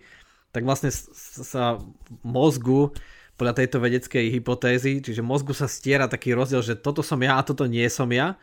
tak 0.54 0.66
vlastne 0.66 0.90
sa 0.90 1.82
mozgu 2.22 2.94
podľa 3.38 3.54
tejto 3.64 3.78
vedeckej 3.78 4.34
hypotézy, 4.34 4.98
čiže 4.98 5.22
mozgu 5.22 5.54
sa 5.54 5.70
stiera 5.70 6.10
taký 6.10 6.34
rozdiel, 6.34 6.60
že 6.60 6.74
toto 6.74 7.06
som 7.06 7.22
ja 7.22 7.38
a 7.38 7.46
toto 7.46 7.70
nie 7.70 7.86
som 7.86 8.10
ja 8.10 8.34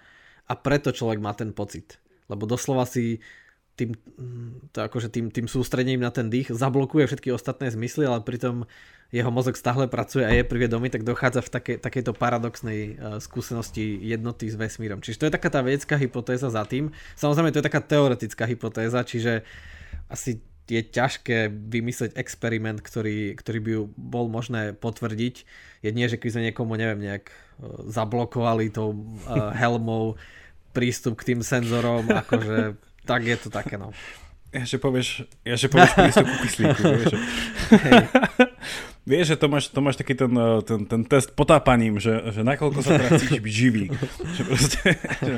a 0.48 0.54
preto 0.56 0.96
človek 0.96 1.20
má 1.20 1.36
ten 1.36 1.52
pocit. 1.52 2.00
Lebo 2.32 2.48
doslova 2.48 2.88
si 2.88 3.20
tým, 3.76 3.92
to 4.72 4.80
akože 4.88 5.12
tým, 5.12 5.28
tým 5.36 5.52
sústredením 5.52 6.00
na 6.00 6.10
ten 6.10 6.32
dých 6.32 6.48
zablokuje 6.48 7.12
všetky 7.12 7.36
ostatné 7.36 7.68
zmysly, 7.76 8.08
ale 8.08 8.24
pritom 8.24 8.64
jeho 9.12 9.30
mozog 9.30 9.60
stále 9.60 9.86
pracuje 9.92 10.24
a 10.24 10.32
je 10.32 10.48
privedomý, 10.48 10.88
tak 10.88 11.04
dochádza 11.04 11.44
v 11.44 11.50
take, 11.52 11.74
takejto 11.78 12.16
paradoxnej 12.16 12.80
uh, 12.96 13.20
skúsenosti 13.20 14.00
jednoty 14.00 14.48
s 14.48 14.56
vesmírom. 14.56 15.04
Čiže 15.04 15.20
to 15.20 15.28
je 15.28 15.36
taká 15.36 15.50
tá 15.52 15.60
vedecká 15.60 16.00
hypotéza 16.00 16.48
za 16.48 16.64
tým. 16.64 16.90
Samozrejme 17.20 17.52
to 17.52 17.60
je 17.60 17.68
taká 17.68 17.84
teoretická 17.84 18.48
hypotéza, 18.48 19.04
čiže 19.04 19.44
asi 20.08 20.40
je 20.66 20.82
ťažké 20.82 21.54
vymyslieť 21.54 22.18
experiment, 22.18 22.82
ktorý, 22.82 23.38
ktorý 23.38 23.60
by 23.62 23.74
bol 23.94 24.26
možné 24.26 24.74
potvrdiť. 24.74 25.46
Jedine, 25.86 26.10
že 26.10 26.18
keď 26.18 26.30
sme 26.34 26.48
niekomu, 26.50 26.74
neviem, 26.74 27.06
nejak 27.06 27.30
e, 27.30 27.34
zablokovali 27.94 28.74
tou 28.74 28.98
uh, 28.98 29.54
helmou 29.54 30.18
prístup 30.74 31.22
k 31.22 31.34
tým 31.34 31.40
senzorom, 31.46 32.10
akože 32.10 32.82
tak 33.06 33.22
je 33.24 33.38
to 33.38 33.54
také, 33.54 33.78
no. 33.78 33.94
Ja, 34.56 34.64
že 34.64 34.80
povieš, 34.80 35.28
ja, 35.44 35.56
že 35.60 35.68
povieš 35.68 35.92
prístup 36.00 36.28
k 36.32 36.38
kyslíku, 36.48 36.82
vieš. 36.96 37.14
vieš, 39.12 39.26
že 39.28 39.38
to 39.38 39.52
máš, 39.52 39.68
to 39.68 39.80
máš 39.84 40.00
taký 40.00 40.16
ten, 40.16 40.32
eh, 40.32 40.64
ten, 40.64 40.88
ten 40.88 41.02
test 41.04 41.36
potápaním, 41.36 42.00
že, 42.00 42.32
že 42.32 42.40
nakoľko 42.48 42.80
sa 42.80 42.96
teraz 42.96 43.20
cítiš 43.20 43.44
byť 43.44 43.54
živý. 43.54 43.86
Že 44.36 44.42
proste, 44.48 44.80
že, 45.20 45.36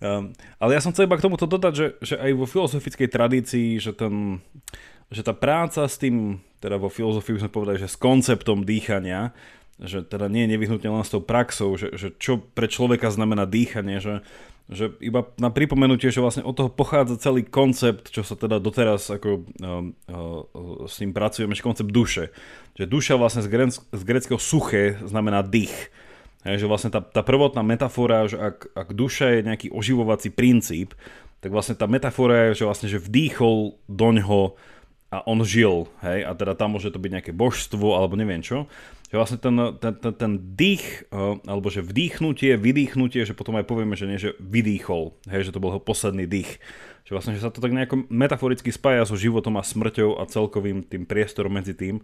um, 0.00 0.32
ale 0.60 0.70
ja 0.72 0.80
som 0.80 0.96
chcel 0.96 1.04
iba 1.04 1.20
k 1.20 1.24
tomuto 1.28 1.44
dodať, 1.44 1.72
že, 1.76 1.86
že 2.00 2.14
aj 2.16 2.30
vo 2.32 2.48
filozofickej 2.48 3.08
tradícii, 3.12 3.68
že, 3.76 3.92
ten, 3.92 4.40
že 5.12 5.20
tá 5.20 5.36
práca 5.36 5.84
s 5.84 6.00
tým, 6.00 6.40
teda 6.64 6.80
vo 6.80 6.88
filozofii 6.88 7.44
sme 7.44 7.52
povedali, 7.52 7.76
že 7.76 7.92
s 7.92 8.00
konceptom 8.00 8.64
dýchania, 8.64 9.36
že 9.76 10.00
teda 10.00 10.32
nie 10.32 10.48
je 10.48 10.52
nevyhnutne 10.56 10.88
len 10.88 11.04
s 11.04 11.12
tou 11.12 11.20
praxou, 11.20 11.76
že, 11.76 11.92
že 12.00 12.16
čo 12.16 12.40
pre 12.40 12.70
človeka 12.70 13.12
znamená 13.12 13.44
dýchanie, 13.44 14.00
že 14.00 14.24
že 14.64 14.96
iba 15.04 15.28
na 15.36 15.52
pripomenutie, 15.52 16.08
že 16.08 16.24
vlastne 16.24 16.40
od 16.40 16.56
toho 16.56 16.72
pochádza 16.72 17.20
celý 17.20 17.44
koncept, 17.44 18.08
čo 18.08 18.24
sa 18.24 18.32
teda 18.32 18.56
doteraz 18.56 19.12
ako, 19.12 19.44
uh, 19.60 19.92
uh, 20.08 20.88
s 20.88 21.04
ním 21.04 21.12
pracujeme, 21.12 21.52
že 21.52 21.60
koncept 21.60 21.92
duše. 21.92 22.32
Že 22.80 22.84
duša 22.88 23.14
vlastne 23.20 23.44
z, 23.44 23.48
grec, 23.52 23.72
z 23.76 24.02
greckého 24.08 24.40
suché 24.40 24.96
znamená 25.04 25.44
dých. 25.44 25.92
Hej, 26.48 26.64
že 26.64 26.66
vlastne 26.68 26.88
tá, 26.92 27.04
tá 27.04 27.20
prvotná 27.20 27.60
metafora, 27.60 28.24
že 28.24 28.40
ak, 28.40 28.72
ak 28.72 28.88
duša 28.92 29.36
je 29.36 29.40
nejaký 29.48 29.68
oživovací 29.68 30.32
princíp, 30.32 30.96
tak 31.44 31.52
vlastne 31.52 31.76
tá 31.76 31.84
metafora 31.84 32.52
je, 32.52 32.64
že 32.64 32.68
vlastne 32.68 32.88
že 32.88 33.00
vdýchol 33.00 33.76
doňho 33.88 34.56
a 35.12 35.22
on 35.28 35.44
žil, 35.44 35.86
hej, 36.02 36.24
a 36.26 36.32
teda 36.34 36.56
tam 36.58 36.74
môže 36.74 36.90
to 36.90 36.98
byť 36.98 37.10
nejaké 37.20 37.32
božstvo 37.36 37.94
alebo 37.94 38.16
neviem 38.18 38.42
čo 38.42 38.66
že 39.14 39.22
vlastne 39.22 39.38
ten, 39.38 39.54
ten, 39.78 39.94
ten, 39.94 40.10
ten 40.18 40.32
dých, 40.58 41.06
eh, 41.14 41.38
alebo 41.46 41.70
že 41.70 41.86
vdýchnutie, 41.86 42.58
vydýchnutie, 42.58 43.22
že 43.22 43.38
potom 43.38 43.54
aj 43.54 43.62
povieme, 43.62 43.94
že 43.94 44.10
nie, 44.10 44.18
že 44.18 44.34
vydýchol, 44.42 45.14
hej, 45.30 45.46
že 45.46 45.54
to 45.54 45.62
bol 45.62 45.70
jeho 45.70 45.78
posledný 45.78 46.26
dých. 46.26 46.58
Že 47.06 47.14
vlastne, 47.14 47.34
že 47.38 47.46
sa 47.46 47.54
to 47.54 47.62
tak 47.62 47.70
nejako 47.70 48.10
metaforicky 48.10 48.74
spája 48.74 49.06
so 49.06 49.14
životom 49.14 49.54
a 49.54 49.62
smrťou 49.62 50.18
a 50.18 50.26
celkovým 50.26 50.82
tým 50.82 51.06
priestorom 51.06 51.54
medzi 51.54 51.78
tým. 51.78 52.02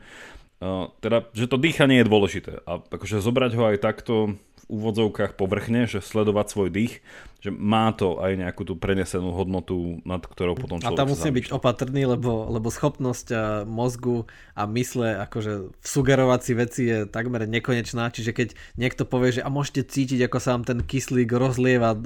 Uh, 0.61 0.93
teda, 1.03 1.27
že 1.35 1.51
to 1.51 1.59
dýchanie 1.59 2.05
je 2.05 2.07
dôležité 2.07 2.53
a 2.69 2.85
akože 2.85 3.25
zobrať 3.25 3.53
ho 3.57 3.65
aj 3.75 3.77
takto 3.81 4.37
úvodzovkách 4.71 5.35
povrchne, 5.35 5.91
že 5.91 5.99
sledovať 5.99 6.47
svoj 6.47 6.69
dých, 6.71 7.03
že 7.43 7.51
má 7.51 7.91
to 7.91 8.23
aj 8.23 8.39
nejakú 8.39 8.63
tú 8.63 8.79
prenesenú 8.79 9.35
hodnotu, 9.35 9.99
nad 10.07 10.23
ktorou 10.23 10.55
potom 10.55 10.79
človek 10.79 10.95
A 10.95 11.01
tam 11.03 11.11
musí 11.11 11.29
byť 11.33 11.51
opatrný, 11.51 12.07
lebo, 12.07 12.47
lebo 12.47 12.71
schopnosť 12.71 13.35
mozgu 13.67 14.31
a 14.55 14.71
mysle 14.71 15.19
akože 15.27 15.75
sugerovať 15.83 16.41
si 16.41 16.53
veci 16.55 16.83
je 16.87 16.99
takmer 17.11 17.51
nekonečná, 17.51 18.15
čiže 18.15 18.31
keď 18.31 18.49
niekto 18.79 19.03
povie, 19.09 19.41
že 19.41 19.45
a 19.45 19.51
môžete 19.51 19.89
cítiť, 19.89 20.31
ako 20.31 20.39
sa 20.39 20.55
vám 20.55 20.65
ten 20.69 20.79
kyslík 20.87 21.33
rozlieva 21.33 21.99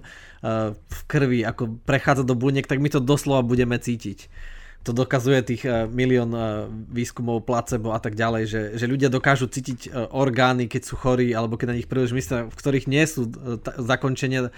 v 0.74 1.00
krvi, 1.11 1.44
ako 1.44 1.83
prechádza 1.85 2.24
do 2.24 2.38
buniek, 2.38 2.64
tak 2.64 2.81
my 2.81 2.88
to 2.88 3.03
doslova 3.03 3.44
budeme 3.44 3.77
cítiť 3.77 4.31
to 4.85 4.92
dokazuje 4.92 5.40
tých 5.40 5.64
uh, 5.64 5.88
milión 5.88 6.31
uh, 6.37 6.68
výskumov, 6.68 7.49
placebo 7.49 7.97
a 7.97 7.99
tak 7.99 8.12
ďalej, 8.14 8.42
že, 8.44 8.62
že 8.77 8.85
ľudia 8.85 9.09
dokážu 9.09 9.49
cítiť 9.49 9.88
uh, 9.88 10.12
orgány, 10.12 10.68
keď 10.68 10.83
sú 10.85 10.94
chorí, 11.01 11.33
alebo 11.33 11.57
keď 11.57 11.73
na 11.73 11.79
nich 11.81 11.88
príliš 11.88 12.12
myslia, 12.12 12.53
v 12.53 12.55
ktorých 12.55 12.87
nie 12.87 13.05
sú 13.09 13.25
uh, 13.25 13.57
t- 13.57 13.75
zakončenia 13.81 14.53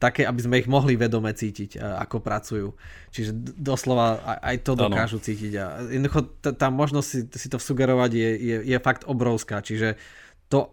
také, 0.00 0.24
aby 0.24 0.40
sme 0.40 0.60
ich 0.60 0.68
mohli 0.68 0.96
vedome 0.96 1.28
cítiť, 1.28 1.76
uh, 1.76 2.00
ako 2.00 2.24
pracujú. 2.24 2.68
Čiže 3.12 3.36
doslova 3.60 4.40
aj, 4.40 4.64
to 4.64 4.72
dokážu 4.80 5.20
ano. 5.20 5.26
cítiť. 5.28 5.52
A 5.60 5.64
jednoducho 5.92 6.20
t- 6.40 6.56
tá 6.56 6.72
možnosť 6.72 7.08
si, 7.08 7.20
si 7.36 7.48
to 7.52 7.60
sugerovať 7.60 8.10
je, 8.16 8.30
je, 8.32 8.56
je 8.64 8.78
fakt 8.80 9.04
obrovská. 9.04 9.60
Čiže 9.60 10.00
to, 10.48 10.72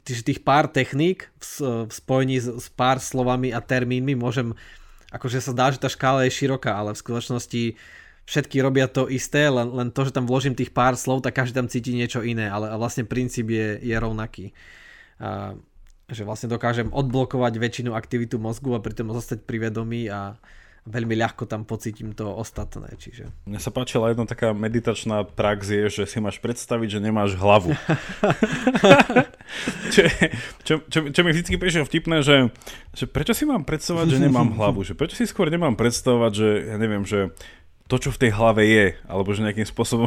tých 0.00 0.40
pár 0.40 0.72
techník 0.72 1.28
v, 1.36 1.84
v 1.84 1.92
spojení 1.92 2.40
s, 2.40 2.48
s 2.48 2.68
pár 2.72 3.04
slovami 3.04 3.52
a 3.52 3.60
termínmi 3.60 4.16
môžem, 4.16 4.56
akože 5.12 5.44
sa 5.44 5.52
dá, 5.52 5.68
že 5.68 5.82
tá 5.82 5.92
škála 5.92 6.24
je 6.24 6.36
široká, 6.40 6.72
ale 6.72 6.96
v 6.96 7.02
skutočnosti 7.04 7.62
všetky 8.30 8.62
robia 8.62 8.86
to 8.86 9.10
isté, 9.10 9.50
len, 9.50 9.66
len 9.74 9.90
to, 9.90 10.06
že 10.06 10.14
tam 10.14 10.30
vložím 10.30 10.54
tých 10.54 10.70
pár 10.70 10.94
slov, 10.94 11.26
tak 11.26 11.34
každý 11.34 11.58
tam 11.58 11.66
cíti 11.66 11.90
niečo 11.90 12.22
iné, 12.22 12.46
ale 12.46 12.70
vlastne 12.78 13.02
princíp 13.02 13.50
je, 13.50 13.82
je 13.82 13.96
rovnaký. 13.98 14.54
A, 15.18 15.58
že 16.10 16.22
vlastne 16.22 16.50
dokážem 16.50 16.90
odblokovať 16.90 17.58
väčšinu 17.58 17.90
aktivitu 17.94 18.38
mozgu 18.38 18.74
a 18.74 18.82
pritom 18.82 19.10
zostať 19.10 19.46
pri 19.46 19.70
vedomí 19.70 20.06
a 20.10 20.38
veľmi 20.88 21.12
ľahko 21.12 21.44
tam 21.44 21.68
pocítim 21.68 22.16
to 22.16 22.24
ostatné. 22.26 22.88
Čiže... 22.96 23.28
Mne 23.44 23.60
sa 23.60 23.68
páčila 23.68 24.10
jedna 24.10 24.24
taká 24.24 24.56
meditačná 24.56 25.28
prax 25.28 25.68
je, 25.68 25.84
že 25.92 26.02
si 26.08 26.18
máš 26.18 26.40
predstaviť, 26.40 26.98
že 26.98 27.04
nemáš 27.04 27.36
hlavu. 27.36 27.76
čo, 29.94 30.02
čo, 30.64 30.74
čo, 30.88 30.98
čo 31.12 31.20
mi 31.20 31.30
vždy 31.36 31.60
prišlo 31.60 31.84
vtipné, 31.84 32.24
že, 32.24 32.48
že 32.96 33.04
prečo 33.04 33.36
si 33.36 33.44
mám 33.44 33.68
predstavovať, 33.68 34.06
že 34.08 34.18
nemám 34.24 34.56
hlavu? 34.56 34.80
Že 34.82 34.96
prečo 34.96 35.14
si 35.20 35.28
skôr 35.28 35.52
nemám 35.52 35.76
predstavovať, 35.76 36.32
že 36.32 36.48
ja 36.72 36.76
neviem, 36.80 37.04
že 37.04 37.36
to, 37.90 37.98
čo 37.98 38.14
v 38.14 38.22
tej 38.22 38.30
hlave 38.30 38.62
je, 38.62 38.86
alebo 39.10 39.34
že 39.34 39.42
nejakým 39.42 39.66
spôsobom, 39.66 40.06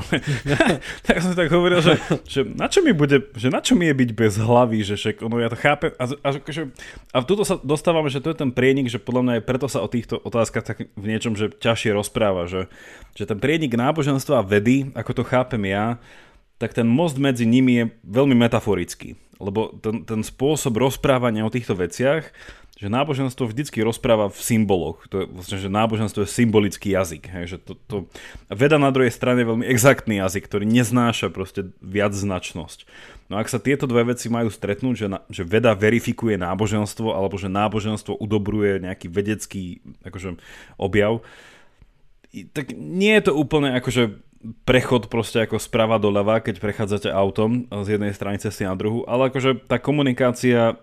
tak 1.05 1.19
som 1.19 1.35
tak 1.35 1.51
hovoril, 1.51 1.83
že, 1.83 1.99
že, 2.23 2.47
na 2.47 2.71
čo 2.71 2.79
mi 2.79 2.95
bude, 2.95 3.27
že 3.35 3.51
na 3.51 3.59
čo 3.59 3.75
mi 3.75 3.91
je 3.91 3.95
byť 3.99 4.09
bez 4.15 4.39
hlavy, 4.39 4.79
že 4.87 4.95
však, 4.95 5.19
ono 5.19 5.43
ja 5.43 5.51
to 5.51 5.59
chápem. 5.59 5.91
A, 5.99 6.07
a, 6.07 6.29
že, 6.47 6.71
a 7.11 7.17
tuto 7.27 7.43
sa 7.43 7.59
dostávame, 7.59 8.07
že 8.07 8.23
to 8.23 8.31
je 8.31 8.39
ten 8.39 8.55
prienik, 8.55 8.87
že 8.87 9.03
podľa 9.03 9.21
mňa 9.27 9.33
aj 9.35 9.43
preto 9.43 9.67
sa 9.67 9.83
o 9.83 9.91
týchto 9.91 10.15
otázkach 10.23 10.63
tak 10.63 10.77
v 10.95 11.05
niečom, 11.05 11.35
že 11.35 11.51
ťažšie 11.51 11.91
rozpráva, 11.91 12.47
že, 12.47 12.71
že 13.19 13.27
ten 13.27 13.43
prienik 13.43 13.75
náboženstva 13.75 14.39
a 14.39 14.47
vedy, 14.47 14.95
ako 14.95 15.11
to 15.19 15.23
chápem 15.27 15.67
ja, 15.67 15.99
tak 16.63 16.71
ten 16.71 16.87
most 16.87 17.19
medzi 17.19 17.43
nimi 17.43 17.83
je 17.83 17.85
veľmi 18.07 18.39
metaforický, 18.39 19.19
lebo 19.43 19.75
ten, 19.83 20.07
ten 20.07 20.23
spôsob 20.23 20.79
rozprávania 20.79 21.43
o 21.43 21.51
týchto 21.51 21.75
veciach 21.75 22.31
že 22.83 22.91
náboženstvo 22.91 23.47
vždycky 23.47 23.79
rozpráva 23.79 24.33
v 24.33 24.39
symboloch. 24.43 25.05
To 25.13 25.23
je 25.23 25.25
vlastne, 25.29 25.55
že 25.55 25.71
náboženstvo 25.71 26.25
je 26.25 26.35
symbolický 26.35 26.91
jazyk. 26.97 27.23
Hej, 27.31 27.45
že 27.45 27.57
to, 27.63 27.73
to, 27.85 27.97
veda 28.51 28.75
na 28.75 28.91
druhej 28.91 29.13
strane 29.13 29.45
je 29.45 29.49
veľmi 29.55 29.65
exaktný 29.69 30.19
jazyk, 30.19 30.49
ktorý 30.49 30.67
neznáša 30.67 31.31
proste 31.31 31.71
viac 31.79 32.11
značnosť. 32.11 32.83
No 33.31 33.39
ak 33.39 33.47
sa 33.47 33.63
tieto 33.63 33.87
dve 33.87 34.11
veci 34.11 34.27
majú 34.27 34.51
stretnúť, 34.51 34.95
že, 34.99 35.07
na, 35.07 35.23
že 35.29 35.47
veda 35.47 35.77
verifikuje 35.77 36.35
náboženstvo, 36.35 37.13
alebo 37.15 37.39
že 37.39 37.47
náboženstvo 37.47 38.19
udobruje 38.19 38.83
nejaký 38.83 39.07
vedecký 39.07 39.79
akože, 40.03 40.41
objav, 40.75 41.21
tak 42.57 42.73
nie 42.73 43.13
je 43.15 43.29
to 43.29 43.37
úplne 43.37 43.77
akože 43.77 44.17
prechod 44.67 45.07
proste 45.07 45.43
ako 45.47 45.55
sprava 45.55 45.95
doľava, 45.95 46.43
keď 46.43 46.59
prechádzate 46.59 47.09
autom 47.09 47.65
z 47.71 47.95
jednej 47.95 48.11
strany 48.11 48.35
cesty 48.39 48.67
na 48.67 48.75
druhú, 48.75 49.07
ale 49.07 49.31
akože 49.31 49.63
tá 49.65 49.79
komunikácia 49.79 50.75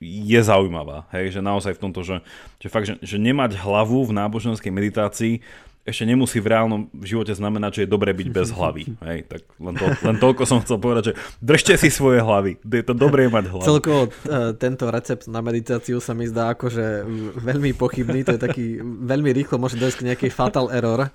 je 0.00 0.40
zaujímavá, 0.40 1.10
hej, 1.10 1.34
že 1.34 1.40
naozaj 1.42 1.74
v 1.74 1.82
tomto, 1.82 2.00
že, 2.06 2.22
že 2.62 2.68
fakt, 2.70 2.86
že, 2.86 2.94
že 3.02 3.18
nemať 3.18 3.58
hlavu 3.58 4.06
v 4.06 4.14
náboženskej 4.14 4.70
meditácii 4.70 5.42
ešte 5.88 6.04
nemusí 6.04 6.36
v 6.36 6.52
reálnom 6.52 6.92
živote 7.00 7.32
znamenať, 7.32 7.70
že 7.72 7.82
je 7.88 7.94
dobré 7.96 8.12
byť 8.12 8.28
bez 8.28 8.52
hlavy. 8.52 8.92
Hej, 9.08 9.24
tak 9.24 9.40
len, 9.56 9.72
to, 9.72 9.84
len 10.04 10.16
toľko 10.20 10.42
som 10.44 10.60
chcel 10.60 10.76
povedať, 10.76 11.02
že 11.10 11.12
držte 11.40 11.80
si 11.80 11.88
svoje 11.88 12.20
hlavy. 12.20 12.60
Je 12.60 12.84
to 12.84 12.92
dobré 12.92 13.32
mať 13.32 13.48
hlavu. 13.48 13.64
Celkovo 13.64 14.12
uh, 14.12 14.52
tento 14.60 14.92
recept 14.92 15.24
na 15.32 15.40
meditáciu 15.40 15.96
sa 16.04 16.12
mi 16.12 16.28
zdá 16.28 16.52
akože 16.52 17.08
veľmi 17.40 17.72
pochybný. 17.72 18.20
To 18.28 18.36
je 18.36 18.40
taký, 18.40 18.66
veľmi 18.84 19.32
rýchlo 19.32 19.56
môže 19.56 19.80
dojsť 19.80 19.96
k 19.96 20.06
nejakej 20.12 20.30
fatal 20.36 20.68
error 20.68 21.08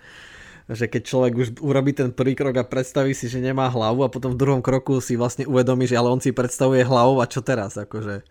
že 0.71 0.88
keď 0.88 1.02
človek 1.04 1.34
už 1.36 1.47
urobí 1.60 1.91
ten 1.91 2.15
prvý 2.15 2.39
krok 2.39 2.56
a 2.60 2.63
predstaví 2.63 3.12
si, 3.12 3.28
že 3.28 3.43
nemá 3.43 3.67
hlavu 3.67 4.08
a 4.08 4.13
potom 4.13 4.32
v 4.32 4.39
druhom 4.39 4.62
kroku 4.63 5.04
si 5.04 5.19
vlastne 5.19 5.43
uvedomí, 5.43 5.84
že 5.88 5.99
ale 5.99 6.08
on 6.08 6.23
si 6.23 6.32
predstavuje 6.32 6.88
hlavu 6.88 7.19
a 7.19 7.28
čo 7.28 7.43
teraz, 7.43 7.76
akože 7.76 8.23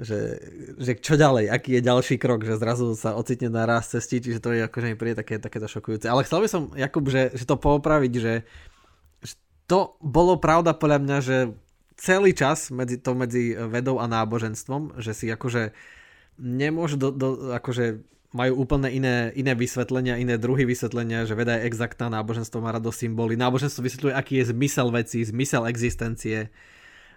že, 0.00 0.40
že 0.80 0.96
čo 0.96 1.20
ďalej, 1.20 1.52
aký 1.52 1.76
je 1.76 1.82
ďalší 1.84 2.16
krok, 2.16 2.48
že 2.48 2.56
zrazu 2.56 2.96
sa 2.96 3.12
ocitne 3.12 3.52
na 3.52 3.68
raz 3.68 3.92
cestí, 3.92 4.16
čiže 4.16 4.40
to 4.40 4.56
je 4.56 4.64
akože 4.64 4.86
mi 4.88 4.96
príde 4.96 5.20
také, 5.20 5.36
takéto 5.36 5.68
šokujúce. 5.68 6.08
Ale 6.08 6.24
chcel 6.24 6.40
by 6.40 6.48
som, 6.48 6.62
Jakub, 6.72 7.04
že, 7.12 7.36
že 7.36 7.44
to 7.44 7.60
poopraviť, 7.60 8.12
že, 8.16 8.34
že 9.20 9.34
to 9.68 10.00
bolo 10.00 10.40
pravda 10.40 10.72
podľa 10.72 10.98
mňa, 11.04 11.16
že 11.20 11.36
celý 12.00 12.32
čas 12.32 12.72
medzi 12.72 12.96
to 12.96 13.12
medzi 13.12 13.52
vedou 13.68 14.00
a 14.00 14.08
náboženstvom, 14.08 14.96
že 14.96 15.12
si 15.12 15.28
akože 15.28 15.76
nemôže 16.40 16.96
do, 16.96 17.12
do, 17.12 17.52
akože 17.52 18.00
majú 18.30 18.62
úplne 18.62 18.86
iné, 18.94 19.34
iné 19.34 19.52
vysvetlenia, 19.58 20.20
iné 20.22 20.38
druhy 20.38 20.62
vysvetlenia, 20.62 21.26
že 21.26 21.34
veda 21.34 21.58
je 21.58 21.66
exaktná, 21.66 22.06
náboženstvo 22.06 22.62
má 22.62 22.70
rado 22.70 22.94
symboly, 22.94 23.34
náboženstvo 23.34 23.82
vysvetľuje, 23.82 24.14
aký 24.14 24.34
je 24.42 24.54
zmysel 24.54 24.88
veci, 24.94 25.26
zmysel 25.26 25.66
existencie 25.66 26.46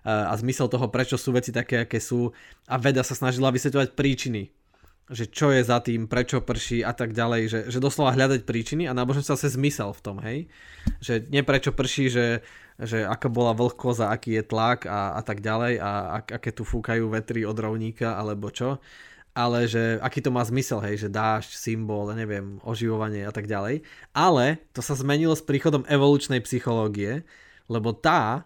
a 0.03 0.33
zmysel 0.35 0.67
toho, 0.67 0.89
prečo 0.89 1.15
sú 1.15 1.31
veci 1.31 1.53
také, 1.53 1.85
aké 1.85 2.01
sú. 2.01 2.33
A 2.67 2.75
veda 2.81 3.05
sa 3.05 3.13
snažila 3.13 3.53
vysvetľovať 3.53 3.93
príčiny 3.93 4.51
že 5.11 5.27
čo 5.27 5.51
je 5.51 5.59
za 5.67 5.83
tým, 5.83 6.07
prečo 6.07 6.39
prší 6.39 6.79
a 6.79 6.95
tak 6.95 7.11
ďalej, 7.11 7.41
že, 7.51 7.59
že 7.67 7.83
doslova 7.83 8.15
hľadať 8.15 8.47
príčiny 8.47 8.87
a 8.87 8.95
náboženstvo 8.95 9.35
sa 9.35 9.51
zmysel 9.51 9.91
v 9.91 10.01
tom, 10.01 10.17
hej. 10.23 10.47
Že 11.03 11.27
nie 11.27 11.43
prečo 11.43 11.75
prší, 11.75 12.07
že, 12.07 12.27
že 12.79 13.03
aká 13.03 13.27
bola 13.27 13.51
vlhkosť 13.51 13.99
a 13.99 14.15
aký 14.15 14.39
je 14.39 14.43
tlak 14.47 14.87
a, 14.87 15.19
a 15.19 15.21
tak 15.21 15.43
ďalej 15.43 15.83
a, 15.83 15.91
a 16.07 16.17
aké 16.23 16.55
tu 16.55 16.63
fúkajú 16.63 17.11
vetry 17.11 17.43
od 17.43 17.57
rovníka 17.59 18.15
alebo 18.15 18.47
čo, 18.47 18.79
ale 19.33 19.65
že 19.65 19.97
aký 19.97 20.21
to 20.21 20.29
má 20.29 20.45
zmysel, 20.45 20.77
hej, 20.85 21.05
že 21.05 21.09
dážď, 21.09 21.51
symbol, 21.57 22.13
neviem, 22.13 22.61
oživovanie 22.61 23.25
a 23.25 23.33
tak 23.33 23.49
ďalej. 23.49 23.81
Ale 24.13 24.61
to 24.77 24.85
sa 24.85 24.93
zmenilo 24.93 25.33
s 25.33 25.41
príchodom 25.41 25.85
evolučnej 25.89 26.41
psychológie, 26.45 27.25
lebo 27.65 27.97
tá 27.97 28.45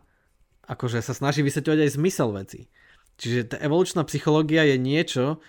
akože 0.67 1.00
sa 1.00 1.15
snaží 1.15 1.43
vysvetľovať 1.43 1.80
aj 1.80 1.95
zmysel 1.95 2.30
veci. 2.36 2.62
Čiže 3.17 3.56
tá 3.56 3.58
evolučná 3.63 4.04
psychológia 4.06 4.67
je 4.67 4.78
niečo, 4.78 5.39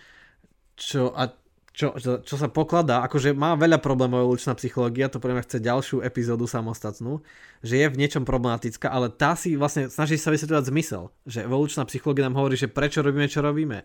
čo, 0.79 1.11
a 1.12 1.35
čo, 1.74 1.94
čo, 1.94 2.22
čo 2.22 2.35
sa 2.38 2.48
pokladá, 2.51 3.07
akože 3.07 3.35
má 3.35 3.55
veľa 3.59 3.79
problémov 3.79 4.24
evolučná 4.24 4.55
psychológia, 4.59 5.11
to 5.11 5.22
pre 5.22 5.31
mňa 5.31 5.46
chce 5.46 5.59
ďalšiu 5.62 5.96
epizódu 6.03 6.51
samostatnú, 6.51 7.22
že 7.62 7.79
je 7.83 7.87
v 7.87 7.98
niečom 7.98 8.27
problematická, 8.27 8.90
ale 8.90 9.11
tá 9.14 9.38
si 9.38 9.59
vlastne 9.59 9.87
snaží 9.87 10.18
sa 10.18 10.35
vysvetľovať 10.35 10.64
zmysel, 10.70 11.14
že 11.22 11.46
evolučná 11.46 11.87
psychológia 11.87 12.27
nám 12.27 12.38
hovorí, 12.40 12.59
že 12.59 12.66
prečo 12.70 13.05
robíme, 13.05 13.31
čo 13.31 13.44
robíme. 13.44 13.85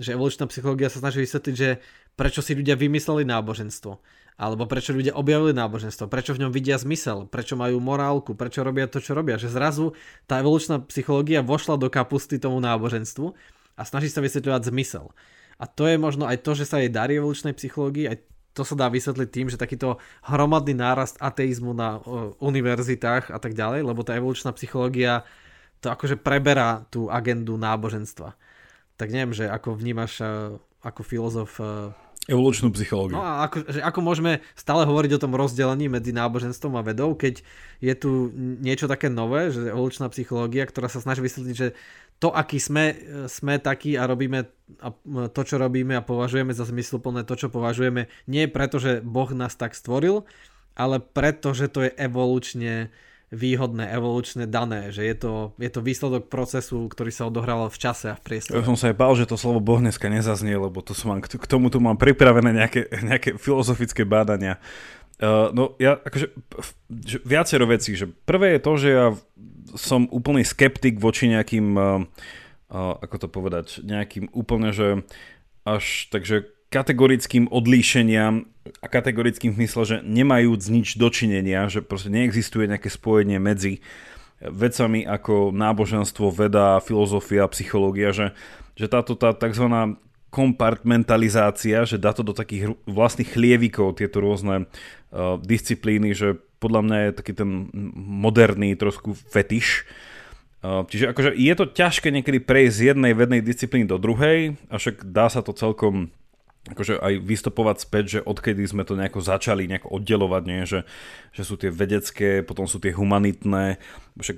Že 0.00 0.16
evolučná 0.16 0.44
psychológia 0.48 0.88
sa 0.88 1.02
snaží 1.02 1.20
vysvetliť, 1.24 1.54
že 1.56 1.80
prečo 2.16 2.40
si 2.40 2.56
ľudia 2.56 2.76
vymysleli 2.76 3.28
náboženstvo, 3.28 4.00
alebo 4.40 4.64
prečo 4.64 4.96
ľudia 4.96 5.12
objavili 5.16 5.52
náboženstvo, 5.52 6.08
prečo 6.08 6.32
v 6.32 6.46
ňom 6.46 6.52
vidia 6.52 6.80
zmysel, 6.80 7.28
prečo 7.28 7.56
majú 7.56 7.80
morálku, 7.80 8.32
prečo 8.32 8.64
robia 8.64 8.88
to, 8.88 9.00
čo 9.00 9.12
robia. 9.12 9.36
Že 9.36 9.52
zrazu 9.52 9.86
tá 10.24 10.40
evolučná 10.40 10.80
psychológia 10.88 11.44
vošla 11.44 11.76
do 11.76 11.92
kapusty 11.92 12.40
tomu 12.40 12.60
náboženstvu 12.60 13.36
a 13.76 13.82
snaží 13.84 14.08
sa 14.08 14.24
vysvetľovať 14.24 14.72
zmysel. 14.72 15.12
A 15.60 15.64
to 15.68 15.86
je 15.86 16.00
možno 16.00 16.26
aj 16.26 16.42
to, 16.42 16.58
že 16.58 16.66
sa 16.66 16.80
jej 16.82 16.90
darí 16.90 17.20
evolučnej 17.20 17.54
psychológii, 17.54 18.10
aj 18.10 18.18
to 18.52 18.68
sa 18.68 18.76
dá 18.76 18.92
vysvetliť 18.92 19.28
tým, 19.32 19.46
že 19.48 19.60
takýto 19.60 19.96
hromadný 20.28 20.76
nárast 20.76 21.16
ateizmu 21.16 21.72
na 21.72 21.96
uh, 21.98 22.36
univerzitách 22.36 23.32
a 23.32 23.38
tak 23.40 23.56
ďalej, 23.56 23.80
lebo 23.80 24.04
tá 24.04 24.12
evolučná 24.12 24.52
psychológia 24.52 25.24
to 25.80 25.88
akože 25.88 26.20
preberá 26.20 26.84
tú 26.92 27.08
agendu 27.08 27.56
náboženstva. 27.58 28.36
Tak 29.02 29.10
neviem, 29.10 29.34
že 29.34 29.50
ako 29.50 29.74
vnímaš 29.74 30.22
uh, 30.22 30.54
ako 30.86 31.02
filozof 31.02 31.58
uh, 31.58 31.90
Evolučnú 32.30 32.70
psychológiu. 32.70 33.18
No 33.18 33.26
a 33.26 33.50
ako, 33.50 33.66
že 33.66 33.82
ako 33.82 33.98
môžeme 33.98 34.46
stále 34.54 34.86
hovoriť 34.86 35.18
o 35.18 35.22
tom 35.26 35.34
rozdelení 35.34 35.90
medzi 35.90 36.14
náboženstvom 36.14 36.78
a 36.78 36.86
vedou, 36.86 37.18
keď 37.18 37.42
je 37.82 37.94
tu 37.98 38.30
niečo 38.62 38.86
také 38.86 39.10
nové, 39.10 39.50
že 39.50 39.74
evolučná 39.74 40.06
psychológia, 40.14 40.62
ktorá 40.70 40.86
sa 40.86 41.02
snaží 41.02 41.18
vysvetliť, 41.18 41.56
že 41.58 41.74
to, 42.22 42.30
aký 42.30 42.62
sme, 42.62 42.94
sme 43.26 43.58
takí 43.58 43.98
a 43.98 44.06
robíme 44.06 44.46
to, 45.34 45.40
čo 45.42 45.58
robíme 45.58 45.98
a 45.98 46.06
považujeme 46.06 46.54
za 46.54 46.62
zmysluplné 46.62 47.26
to, 47.26 47.34
čo 47.34 47.50
považujeme, 47.50 48.06
nie 48.30 48.46
preto, 48.46 48.78
že 48.78 49.02
Boh 49.02 49.34
nás 49.34 49.58
tak 49.58 49.74
stvoril, 49.74 50.22
ale 50.78 51.02
preto, 51.02 51.50
že 51.50 51.66
to 51.66 51.82
je 51.82 51.90
evolučne 51.98 52.94
výhodné, 53.32 53.88
evolučne 53.88 54.44
dané, 54.44 54.92
že 54.92 55.08
je 55.08 55.16
to, 55.16 55.32
je 55.56 55.70
to 55.72 55.80
výsledok 55.80 56.28
procesu, 56.28 56.84
ktorý 56.84 57.08
sa 57.08 57.32
odohral 57.32 57.64
v 57.72 57.78
čase 57.80 58.12
a 58.12 58.14
v 58.14 58.22
priestore. 58.22 58.60
Ja 58.60 58.68
som 58.68 58.76
sa 58.76 58.92
aj 58.92 58.96
bál, 59.00 59.16
že 59.16 59.24
to 59.24 59.40
slovo 59.40 59.64
Boh 59.64 59.80
dneska 59.80 60.12
nezaznie, 60.12 60.52
lebo 60.52 60.84
to 60.84 60.92
som 60.92 61.16
mám, 61.16 61.24
k 61.24 61.48
tomu 61.48 61.72
tu 61.72 61.80
mám 61.80 61.96
pripravené 61.96 62.52
nejaké, 62.52 62.92
nejaké 63.00 63.40
filozofické 63.40 64.04
bádania. 64.04 64.60
Uh, 65.16 65.48
no 65.56 65.72
ja 65.80 65.96
akože 65.96 66.28
viacero 67.24 67.64
vecí, 67.64 67.96
že 67.96 68.10
prvé 68.28 68.58
je 68.58 68.60
to, 68.60 68.72
že 68.76 68.88
ja 68.92 69.06
som 69.80 70.10
úplný 70.12 70.44
skeptik 70.44 71.00
voči 71.00 71.32
nejakým, 71.32 71.66
uh, 71.72 72.04
uh, 72.68 72.94
ako 73.00 73.16
to 73.16 73.28
povedať, 73.32 73.66
nejakým 73.80 74.28
úplne, 74.36 74.76
že 74.76 75.08
až 75.64 76.10
takže 76.12 76.52
kategorickým 76.72 77.52
odlíšeniam 77.52 78.48
a 78.80 78.86
kategorickým 78.88 79.52
mysle, 79.60 79.82
že 79.84 79.96
nemajú 80.00 80.56
nič 80.56 80.96
dočinenia, 80.96 81.68
že 81.68 81.84
proste 81.84 82.08
neexistuje 82.08 82.64
nejaké 82.64 82.88
spojenie 82.88 83.36
medzi 83.36 83.84
vecami 84.40 85.04
ako 85.06 85.52
náboženstvo, 85.52 86.32
veda, 86.32 86.80
filozofia, 86.80 87.46
psychológia, 87.52 88.10
že, 88.10 88.26
že 88.74 88.90
táto 88.90 89.14
tá 89.14 89.30
tzv. 89.36 89.68
kompartmentalizácia, 90.32 91.84
že 91.86 92.00
dá 92.00 92.10
to 92.16 92.26
do 92.26 92.34
takých 92.34 92.74
vlastných 92.88 93.30
chlievikov 93.30 94.00
tieto 94.00 94.18
rôzne 94.18 94.66
uh, 94.66 95.38
disciplíny, 95.38 96.16
že 96.16 96.40
podľa 96.58 96.80
mňa 96.82 96.96
je 96.98 97.10
taký 97.12 97.32
ten 97.36 97.50
moderný 98.22 98.74
trošku 98.74 99.14
fetiš. 99.14 99.84
Uh, 100.62 100.86
čiže 100.86 101.10
akože 101.10 101.30
je 101.34 101.54
to 101.58 101.64
ťažké 101.70 102.08
niekedy 102.10 102.38
prejsť 102.42 102.74
z 102.74 102.82
jednej 102.94 103.12
vednej 103.14 103.42
disciplíny 103.42 103.86
do 103.86 103.98
druhej, 103.98 104.58
avšak 104.70 105.06
dá 105.10 105.26
sa 105.26 105.42
to 105.42 105.54
celkom 105.54 106.10
akože 106.62 107.02
aj 107.02 107.14
vystopovať 107.26 107.76
späť, 107.82 108.04
že 108.06 108.20
odkedy 108.22 108.62
sme 108.62 108.86
to 108.86 108.94
nejako 108.94 109.18
začali 109.18 109.66
nejako 109.66 109.98
oddelovať, 109.98 110.42
nie? 110.46 110.62
Že, 110.62 110.86
že 111.34 111.42
sú 111.42 111.58
tie 111.58 111.74
vedecké, 111.74 112.46
potom 112.46 112.70
sú 112.70 112.78
tie 112.78 112.94
humanitné, 112.94 113.82
však 114.14 114.36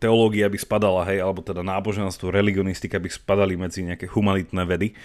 teológia 0.00 0.48
by 0.48 0.56
spadala, 0.56 1.04
hej, 1.04 1.20
alebo 1.20 1.44
teda 1.44 1.60
náboženstvo, 1.60 2.32
religionistika 2.32 2.96
by 2.96 3.12
spadali 3.12 3.60
medzi 3.60 3.84
nejaké 3.84 4.08
humanitné 4.08 4.64
vedy. 4.64 4.96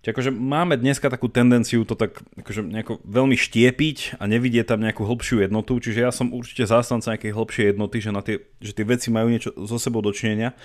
Čiže 0.00 0.12
akože 0.16 0.30
máme 0.32 0.80
dneska 0.80 1.12
takú 1.12 1.28
tendenciu 1.28 1.84
to 1.84 1.92
tak 1.92 2.24
akože 2.40 2.64
nejako 2.64 3.04
veľmi 3.04 3.36
štiepiť 3.36 4.16
a 4.16 4.24
nevidieť 4.24 4.72
tam 4.72 4.80
nejakú 4.80 5.04
hĺbšiu 5.04 5.44
jednotu, 5.44 5.76
čiže 5.76 6.00
ja 6.00 6.10
som 6.10 6.32
určite 6.32 6.64
zástanca 6.64 7.12
nejakej 7.12 7.36
hĺbšej 7.36 7.64
jednoty, 7.76 7.96
že, 8.00 8.10
na 8.10 8.24
tie, 8.24 8.40
že 8.64 8.72
tie 8.72 8.88
veci 8.88 9.12
majú 9.12 9.28
niečo 9.28 9.52
so 9.68 9.76
sebou 9.76 10.00
dočinenia. 10.00 10.56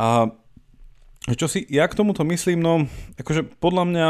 A 0.00 0.32
čo 1.36 1.50
si 1.50 1.66
ja 1.68 1.84
k 1.84 1.96
tomuto 1.98 2.24
myslím, 2.24 2.62
no 2.62 2.74
akože 3.20 3.44
podľa 3.60 3.84
mňa 3.84 4.08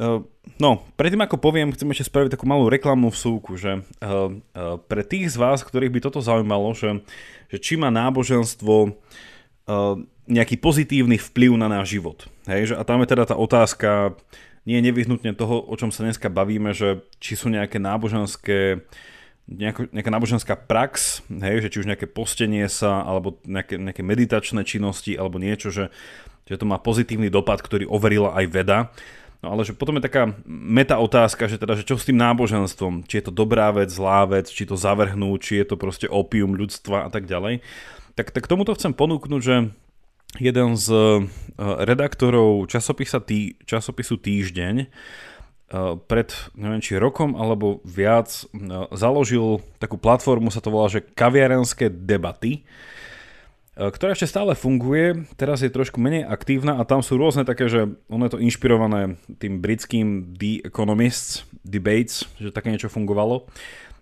uh, 0.00 0.20
no, 0.60 0.70
predtým 0.98 1.22
ako 1.24 1.40
poviem, 1.40 1.72
chcem 1.72 1.88
ešte 1.94 2.10
spraviť 2.12 2.36
takú 2.36 2.44
malú 2.44 2.68
reklamnú 2.68 3.08
vsúku, 3.08 3.56
že 3.56 3.80
uh, 3.80 3.80
uh, 4.04 4.76
pre 4.84 5.06
tých 5.06 5.32
z 5.32 5.36
vás, 5.40 5.64
ktorých 5.64 5.94
by 5.94 6.00
toto 6.04 6.20
zaujímalo, 6.20 6.74
že, 6.76 7.00
že 7.48 7.56
či 7.62 7.80
má 7.80 7.88
náboženstvo 7.88 8.74
uh, 8.88 9.94
nejaký 10.28 10.60
pozitívny 10.60 11.16
vplyv 11.16 11.56
na 11.56 11.72
náš 11.72 11.96
život. 11.96 12.28
Hej, 12.44 12.72
že, 12.72 12.74
a 12.76 12.82
tam 12.84 13.00
je 13.00 13.08
teda 13.08 13.24
tá 13.24 13.36
otázka, 13.36 14.12
nie 14.68 14.76
je 14.76 14.86
nevyhnutne 14.92 15.32
toho, 15.32 15.64
o 15.64 15.74
čom 15.80 15.88
sa 15.88 16.04
dneska 16.04 16.28
bavíme, 16.28 16.76
že 16.76 17.00
či 17.16 17.32
sú 17.32 17.48
nejaké 17.48 17.80
náboženské 17.80 18.84
nejako, 18.84 19.17
nejaká 19.48 20.10
náboženská 20.12 20.54
prax, 20.54 21.24
hej, 21.32 21.64
že 21.64 21.68
či 21.72 21.80
už 21.80 21.88
nejaké 21.88 22.04
postenie 22.04 22.68
sa, 22.68 23.00
alebo 23.00 23.40
nejaké, 23.48 23.80
nejaké 23.80 24.04
meditačné 24.04 24.60
činnosti, 24.68 25.16
alebo 25.16 25.40
niečo, 25.40 25.72
že, 25.72 25.88
že 26.44 26.60
to 26.60 26.68
má 26.68 26.76
pozitívny 26.76 27.32
dopad, 27.32 27.64
ktorý 27.64 27.88
overila 27.88 28.36
aj 28.36 28.46
veda. 28.52 28.78
No 29.40 29.54
ale 29.54 29.62
že 29.62 29.72
potom 29.72 29.96
je 29.96 30.04
taká 30.04 30.34
meta 30.46 30.98
otázka, 30.98 31.46
že 31.46 31.62
teda, 31.62 31.78
že 31.78 31.86
čo 31.86 31.96
s 31.96 32.04
tým 32.04 32.18
náboženstvom, 32.18 33.06
či 33.06 33.22
je 33.22 33.30
to 33.30 33.32
dobrá 33.32 33.70
vec, 33.70 33.88
zlá 33.88 34.26
vec, 34.26 34.50
či 34.50 34.66
to 34.66 34.74
zavrhnú, 34.74 35.38
či 35.38 35.62
je 35.62 35.66
to 35.72 35.76
proste 35.78 36.10
opium 36.10 36.58
ľudstva 36.58 37.06
a 37.06 37.08
tak 37.08 37.30
ďalej. 37.30 37.62
Tak, 38.18 38.34
tak 38.34 38.50
tomuto 38.50 38.74
chcem 38.74 38.92
ponúknuť, 38.92 39.40
že 39.40 39.70
jeden 40.36 40.76
z 40.76 40.86
eh, 40.90 41.24
redaktorov 41.88 42.68
časopisa 42.68 43.22
tý, 43.22 43.56
časopisu 43.64 44.20
Týždeň 44.20 44.90
pred 46.08 46.32
neviem 46.56 46.80
či 46.80 46.96
rokom 46.96 47.36
alebo 47.36 47.84
viac 47.84 48.28
eh, 48.28 48.48
založil 48.96 49.60
takú 49.76 50.00
platformu, 50.00 50.48
sa 50.48 50.64
to 50.64 50.72
volá, 50.72 50.88
že 50.88 51.04
kaviarenské 51.04 51.92
debaty, 51.92 52.64
eh, 53.76 53.90
ktorá 53.92 54.16
ešte 54.16 54.32
stále 54.32 54.56
funguje, 54.56 55.28
teraz 55.36 55.60
je 55.60 55.68
trošku 55.68 56.00
menej 56.00 56.24
aktívna 56.24 56.80
a 56.80 56.88
tam 56.88 57.04
sú 57.04 57.20
rôzne 57.20 57.44
také, 57.44 57.68
že 57.68 57.84
ono 58.08 58.24
je 58.24 58.32
to 58.32 58.42
inšpirované 58.42 59.20
tým 59.36 59.60
britským 59.60 60.32
The 60.40 60.64
Economists 60.64 61.44
debates, 61.60 62.24
že 62.40 62.48
také 62.48 62.72
niečo 62.72 62.88
fungovalo. 62.88 63.44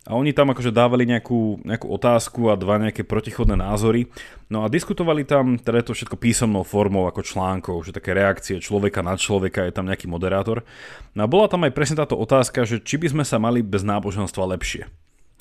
A 0.07 0.15
oni 0.15 0.31
tam 0.31 0.55
akože 0.55 0.71
dávali 0.71 1.03
nejakú, 1.03 1.67
nejakú 1.67 1.91
otázku 1.91 2.47
a 2.47 2.55
dva 2.55 2.79
nejaké 2.79 3.03
protichodné 3.03 3.59
názory. 3.59 4.07
No 4.47 4.63
a 4.63 4.71
diskutovali 4.71 5.27
tam, 5.27 5.59
teda 5.59 5.83
to 5.83 5.99
všetko 5.99 6.15
písomnou 6.15 6.63
formou 6.63 7.11
ako 7.11 7.27
článkov, 7.27 7.83
že 7.83 7.91
také 7.91 8.15
reakcie 8.15 8.63
človeka 8.63 9.03
na 9.03 9.19
človeka, 9.19 9.67
je 9.67 9.75
tam 9.75 9.91
nejaký 9.91 10.07
moderátor. 10.07 10.63
No 11.19 11.27
a 11.27 11.31
bola 11.31 11.51
tam 11.51 11.67
aj 11.67 11.75
presne 11.75 11.99
táto 11.99 12.15
otázka, 12.15 12.63
že 12.63 12.79
či 12.79 13.03
by 13.03 13.19
sme 13.19 13.25
sa 13.27 13.43
mali 13.43 13.67
bez 13.67 13.83
náboženstva 13.83 14.55
lepšie. 14.55 14.87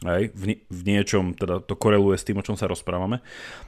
Hej, 0.04 0.36
v, 0.36 0.60
v 0.68 0.82
niečom, 0.84 1.38
teda 1.38 1.64
to 1.64 1.78
koreluje 1.78 2.20
s 2.20 2.28
tým, 2.28 2.42
o 2.42 2.44
čom 2.44 2.60
sa 2.60 2.68
rozprávame. 2.68 3.24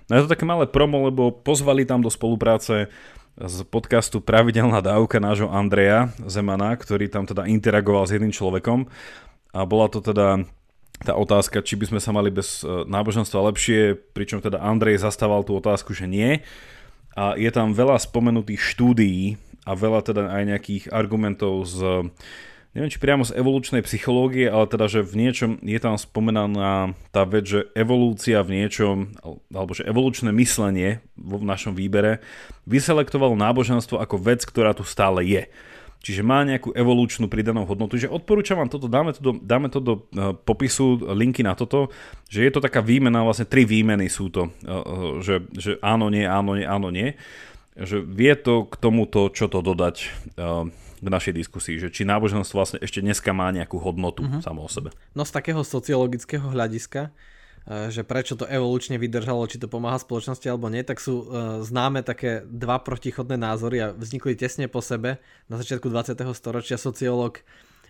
No 0.10 0.17
je 0.17 0.27
to 0.27 0.33
také 0.33 0.43
malé 0.43 0.67
promo, 0.67 1.07
lebo 1.07 1.31
pozvali 1.31 1.88
tam 1.88 2.03
do 2.03 2.12
spolupráce 2.12 2.91
z 3.38 3.57
podcastu 3.69 4.17
Pravidelná 4.17 4.81
dávka 4.81 5.21
nášho 5.21 5.47
Andreja 5.47 6.10
Zemana, 6.25 6.73
ktorý 6.73 7.05
tam 7.05 7.29
teda 7.29 7.45
interagoval 7.45 8.10
s 8.10 8.17
jedným 8.17 8.33
človekom 8.33 8.89
a 9.53 9.62
bola 9.63 9.88
to 9.88 10.01
teda 10.01 10.43
tá 11.03 11.13
otázka, 11.13 11.62
či 11.62 11.77
by 11.77 11.93
sme 11.93 11.99
sa 12.01 12.10
mali 12.10 12.33
bez 12.33 12.65
e, 12.65 12.86
náboženstva 12.89 13.53
lepšie, 13.53 13.97
pričom 14.17 14.41
teda 14.41 14.57
Andrej 14.57 15.03
zastával 15.05 15.45
tú 15.45 15.57
otázku, 15.57 15.93
že 15.93 16.10
nie. 16.10 16.41
A 17.17 17.38
je 17.38 17.49
tam 17.53 17.73
veľa 17.73 17.97
spomenutých 18.01 18.62
štúdií 18.62 19.38
a 19.65 19.77
veľa 19.77 20.01
teda 20.05 20.29
aj 20.29 20.43
nejakých 20.45 20.83
argumentov 20.93 21.65
z 21.65 22.10
neviem 22.77 22.93
či 22.93 23.01
priamo 23.01 23.25
z 23.25 23.33
evolučnej 23.33 23.81
psychológie, 23.89 24.45
ale 24.45 24.69
teda, 24.69 24.86
že 24.86 25.01
v 25.01 25.25
niečom 25.25 25.57
je 25.65 25.79
tam 25.81 25.97
spomenaná 25.97 26.93
tá 27.10 27.25
vec, 27.25 27.49
že 27.49 27.65
evolúcia 27.73 28.38
v 28.45 28.62
niečom, 28.62 29.17
alebo 29.49 29.73
že 29.73 29.81
evolučné 29.81 30.29
myslenie 30.38 31.01
v 31.17 31.41
našom 31.41 31.73
výbere 31.73 32.21
vyselektovalo 32.69 33.33
náboženstvo 33.33 33.97
ako 33.97 34.21
vec, 34.21 34.45
ktorá 34.45 34.77
tu 34.77 34.86
stále 34.86 35.25
je. 35.25 35.49
Čiže 35.97 36.21
má 36.23 36.45
nejakú 36.45 36.71
evolučnú 36.71 37.27
pridanú 37.27 37.67
hodnotu. 37.67 37.99
Že 37.99 38.13
odporúčam 38.13 38.62
vám 38.62 38.69
toto, 38.71 38.88
dáme 38.88 39.12
to 39.12 39.21
do, 39.21 39.31
dáme 39.41 39.67
to 39.67 39.79
do 39.81 39.93
uh, 40.13 40.31
popisu, 40.33 41.03
linky 41.17 41.41
na 41.41 41.57
toto, 41.57 41.91
že 42.31 42.47
je 42.47 42.51
to 42.53 42.63
taká 42.63 42.79
výmena, 42.79 43.25
vlastne 43.25 43.49
tri 43.49 43.67
výmeny 43.67 44.07
sú 44.07 44.29
to, 44.29 44.53
uh, 44.63 44.71
uh, 44.71 45.13
že, 45.19 45.43
že 45.57 45.81
áno, 45.83 46.07
nie, 46.07 46.23
áno, 46.23 46.55
nie, 46.55 46.63
áno, 46.63 46.93
nie. 46.93 47.17
Že 47.77 48.05
vie 48.10 48.33
to 48.33 48.65
k 48.65 48.73
tomuto, 48.81 49.29
čo 49.29 49.45
to 49.45 49.62
dodať 49.62 50.10
k 50.97 51.05
našej 51.05 51.33
diskusii, 51.38 51.77
že 51.77 51.93
či 51.93 52.10
náboženstvo 52.10 52.57
vlastne 52.57 52.81
ešte 52.81 53.05
dneska 53.05 53.29
má 53.38 53.53
nejakú 53.53 53.77
hodnotu 53.77 54.25
uh-huh. 54.25 54.41
samo 54.41 54.65
o 54.65 54.69
sebe. 54.69 54.89
No 55.13 55.21
z 55.21 55.38
takého 55.38 55.62
sociologického 55.62 56.49
hľadiska, 56.49 57.13
Eh, 57.13 57.13
že 57.67 58.08
prečo 58.08 58.39
to 58.39 58.47
evolučne 58.47 58.95
vydržalo, 58.95 59.43
či 59.43 59.60
to 59.60 59.67
pomáha 59.67 59.99
spoločnosti 59.99 60.47
alebo 60.47 60.71
nie, 60.71 60.88
tak 60.88 61.03
sú 61.03 61.27
uh, 61.27 61.60
známe 61.60 61.99
také 61.99 62.47
dva 62.47 62.80
protichodné 62.80 63.36
názory 63.36 63.84
a 63.84 63.91
vznikli 63.91 64.39
tesne 64.39 64.71
po 64.71 64.80
sebe. 64.80 65.19
Na 65.51 65.60
začiatku 65.60 65.91
20. 65.91 66.15
storočia 66.32 66.80
sociológ 66.80 67.43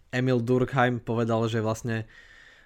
Emil 0.09 0.41
Durkheim 0.41 0.97
povedal, 0.97 1.45
že 1.45 1.61
vlastne 1.61 2.09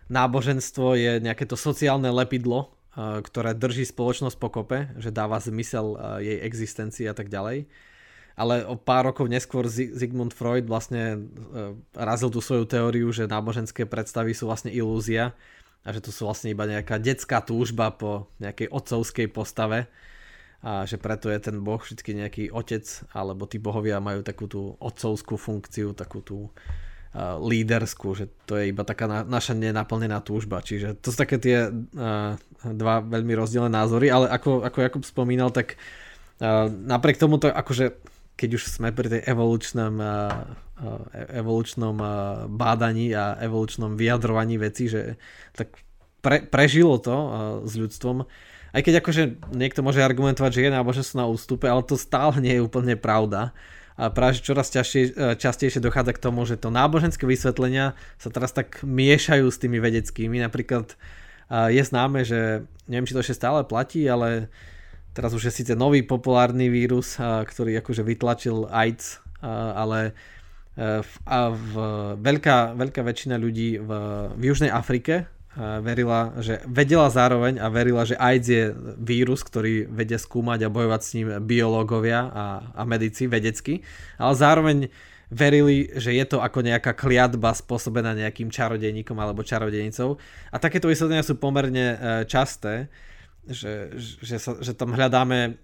náboženstvo 0.07 0.95
je 0.95 1.11
nejaké 1.19 1.43
to 1.43 1.59
sociálne 1.59 2.07
lepidlo, 2.07 2.71
uh, 2.95 3.19
ktoré 3.19 3.59
drží 3.59 3.83
spoločnosť 3.91 4.39
pokope, 4.39 4.95
že 4.95 5.11
dáva 5.11 5.43
zmysel 5.43 5.99
jej 6.23 6.39
existencii 6.47 7.11
a 7.11 7.15
tak 7.15 7.27
ďalej. 7.27 7.67
Ale 8.39 8.63
o 8.63 8.79
pár 8.79 9.11
rokov 9.11 9.27
neskôr 9.27 9.67
Sigmund 9.67 10.31
Freud 10.31 10.63
vlastne 10.63 11.27
razil 11.91 12.31
tú 12.31 12.39
svoju 12.39 12.63
teóriu, 12.63 13.11
že 13.11 13.27
náboženské 13.27 13.83
predstavy 13.83 14.31
sú 14.31 14.47
vlastne 14.47 14.71
ilúzia 14.71 15.35
a 15.81 15.87
že 15.89 15.99
to 16.01 16.13
sú 16.13 16.29
vlastne 16.29 16.53
iba 16.53 16.69
nejaká 16.69 17.01
detská 17.01 17.41
túžba 17.41 17.89
po 17.89 18.29
nejakej 18.37 18.69
otcovskej 18.69 19.27
postave 19.33 19.89
a 20.61 20.85
že 20.85 21.01
preto 21.01 21.25
je 21.33 21.41
ten 21.41 21.57
boh 21.57 21.81
vždy 21.81 22.21
nejaký 22.21 22.43
otec 22.53 22.85
alebo 23.17 23.49
tí 23.49 23.57
bohovia 23.57 23.97
majú 23.97 24.21
takú 24.21 24.45
tú 24.45 24.77
otcovskú 24.77 25.41
funkciu, 25.41 25.97
takú 25.97 26.21
tú 26.21 26.37
uh, 26.45 27.41
líderskú, 27.41 28.13
že 28.13 28.29
to 28.45 28.61
je 28.61 28.69
iba 28.69 28.85
taká 28.85 29.09
na, 29.09 29.25
naša 29.25 29.57
nenaplnená 29.57 30.21
túžba. 30.21 30.61
Čiže 30.61 31.01
to 31.01 31.09
sú 31.09 31.17
také 31.17 31.41
tie 31.41 31.65
uh, 31.65 32.37
dva 32.61 33.01
veľmi 33.01 33.33
rozdielne 33.33 33.73
názory, 33.73 34.13
ale 34.13 34.29
ako, 34.29 34.61
ako 34.61 34.77
Jakub 34.85 35.01
spomínal, 35.01 35.49
tak 35.49 35.81
uh, 36.45 36.69
napriek 36.69 37.17
tomu 37.17 37.41
to 37.41 37.49
akože 37.49 37.97
keď 38.37 38.49
už 38.57 38.63
sme 38.73 38.89
pri 38.89 39.17
tej 39.17 39.21
evolučnom 39.25 39.93
uh, 40.01 40.45
evolučnom 41.37 41.95
e, 42.01 42.07
bádaní 42.49 43.13
a 43.13 43.37
evolučnom 43.37 43.93
vyjadrovaní 43.93 44.57
veci, 44.57 44.89
že 44.89 45.17
tak 45.53 45.77
pre, 46.21 46.41
prežilo 46.45 46.97
to 46.97 47.13
e, 47.13 47.27
s 47.69 47.73
ľudstvom. 47.77 48.25
Aj 48.71 48.81
keď 48.81 49.03
akože 49.03 49.51
niekto 49.51 49.83
môže 49.83 49.99
argumentovať, 49.99 50.51
že 50.55 50.63
je 50.67 50.71
náboženstvo 50.71 51.15
na 51.19 51.27
ústupe, 51.27 51.67
ale 51.67 51.83
to 51.83 51.99
stále 51.99 52.39
nie 52.39 52.55
je 52.55 52.65
úplne 52.65 52.95
pravda. 52.95 53.51
A 53.99 54.07
práve 54.09 54.39
čoraz 54.39 54.71
častejšie, 54.71 55.35
častejšie 55.37 55.83
dochádza 55.83 56.15
k 56.15 56.23
tomu, 56.23 56.47
že 56.47 56.55
to 56.55 56.71
náboženské 56.71 57.27
vysvetlenia 57.27 57.93
sa 58.15 58.31
teraz 58.31 58.55
tak 58.55 58.79
miešajú 58.81 59.51
s 59.51 59.59
tými 59.59 59.77
vedeckými. 59.83 60.39
Napríklad 60.39 60.95
je 61.51 61.83
známe, 61.83 62.23
že 62.23 62.63
neviem, 62.87 63.03
či 63.03 63.13
to 63.13 63.21
ešte 63.21 63.43
stále 63.43 63.67
platí, 63.67 64.07
ale 64.07 64.47
teraz 65.11 65.35
už 65.35 65.51
je 65.51 65.53
síce 65.53 65.73
nový 65.75 66.07
populárny 66.07 66.71
vírus, 66.71 67.19
ktorý 67.19 67.83
akože 67.83 68.01
vytlačil 68.07 68.71
AIDS, 68.71 69.19
ale 69.43 70.15
E, 70.15 70.40
a 71.25 71.39
v, 71.53 71.73
veľká, 72.17 72.73
veľká 72.73 73.01
väčšina 73.05 73.37
ľudí 73.37 73.77
v, 73.77 73.89
v 74.33 74.41
Južnej 74.41 74.73
Afrike 74.73 75.13
e, 75.21 75.25
verila, 75.85 76.33
že 76.41 76.65
vedela 76.65 77.11
zároveň 77.13 77.61
a 77.61 77.69
verila, 77.69 78.01
že 78.01 78.17
AIDS 78.17 78.47
je 78.49 78.63
vírus, 78.97 79.45
ktorý 79.45 79.85
vedia 79.85 80.17
skúmať 80.17 80.65
a 80.65 80.73
bojovať 80.73 81.01
s 81.05 81.11
ním 81.13 81.27
biológovia 81.45 82.33
a, 82.33 82.45
a 82.73 82.81
medici 82.89 83.29
vedecky, 83.29 83.85
ale 84.17 84.33
zároveň 84.33 84.77
verili, 85.31 85.87
že 85.95 86.11
je 86.11 86.25
to 86.27 86.43
ako 86.43 86.59
nejaká 86.59 86.91
kliatba 86.91 87.55
spôsobená 87.55 88.11
nejakým 88.11 88.51
čarodejníkom 88.51 89.15
alebo 89.15 89.47
čarodejnicou. 89.47 90.19
A 90.51 90.59
takéto 90.59 90.91
vysvetlenia 90.91 91.23
sú 91.23 91.39
pomerne 91.39 91.85
e, 91.93 91.97
časté, 92.27 92.91
že, 93.47 93.95
že, 93.97 94.37
sa, 94.37 94.57
že 94.61 94.77
tam 94.77 94.93
hľadáme 94.93 95.57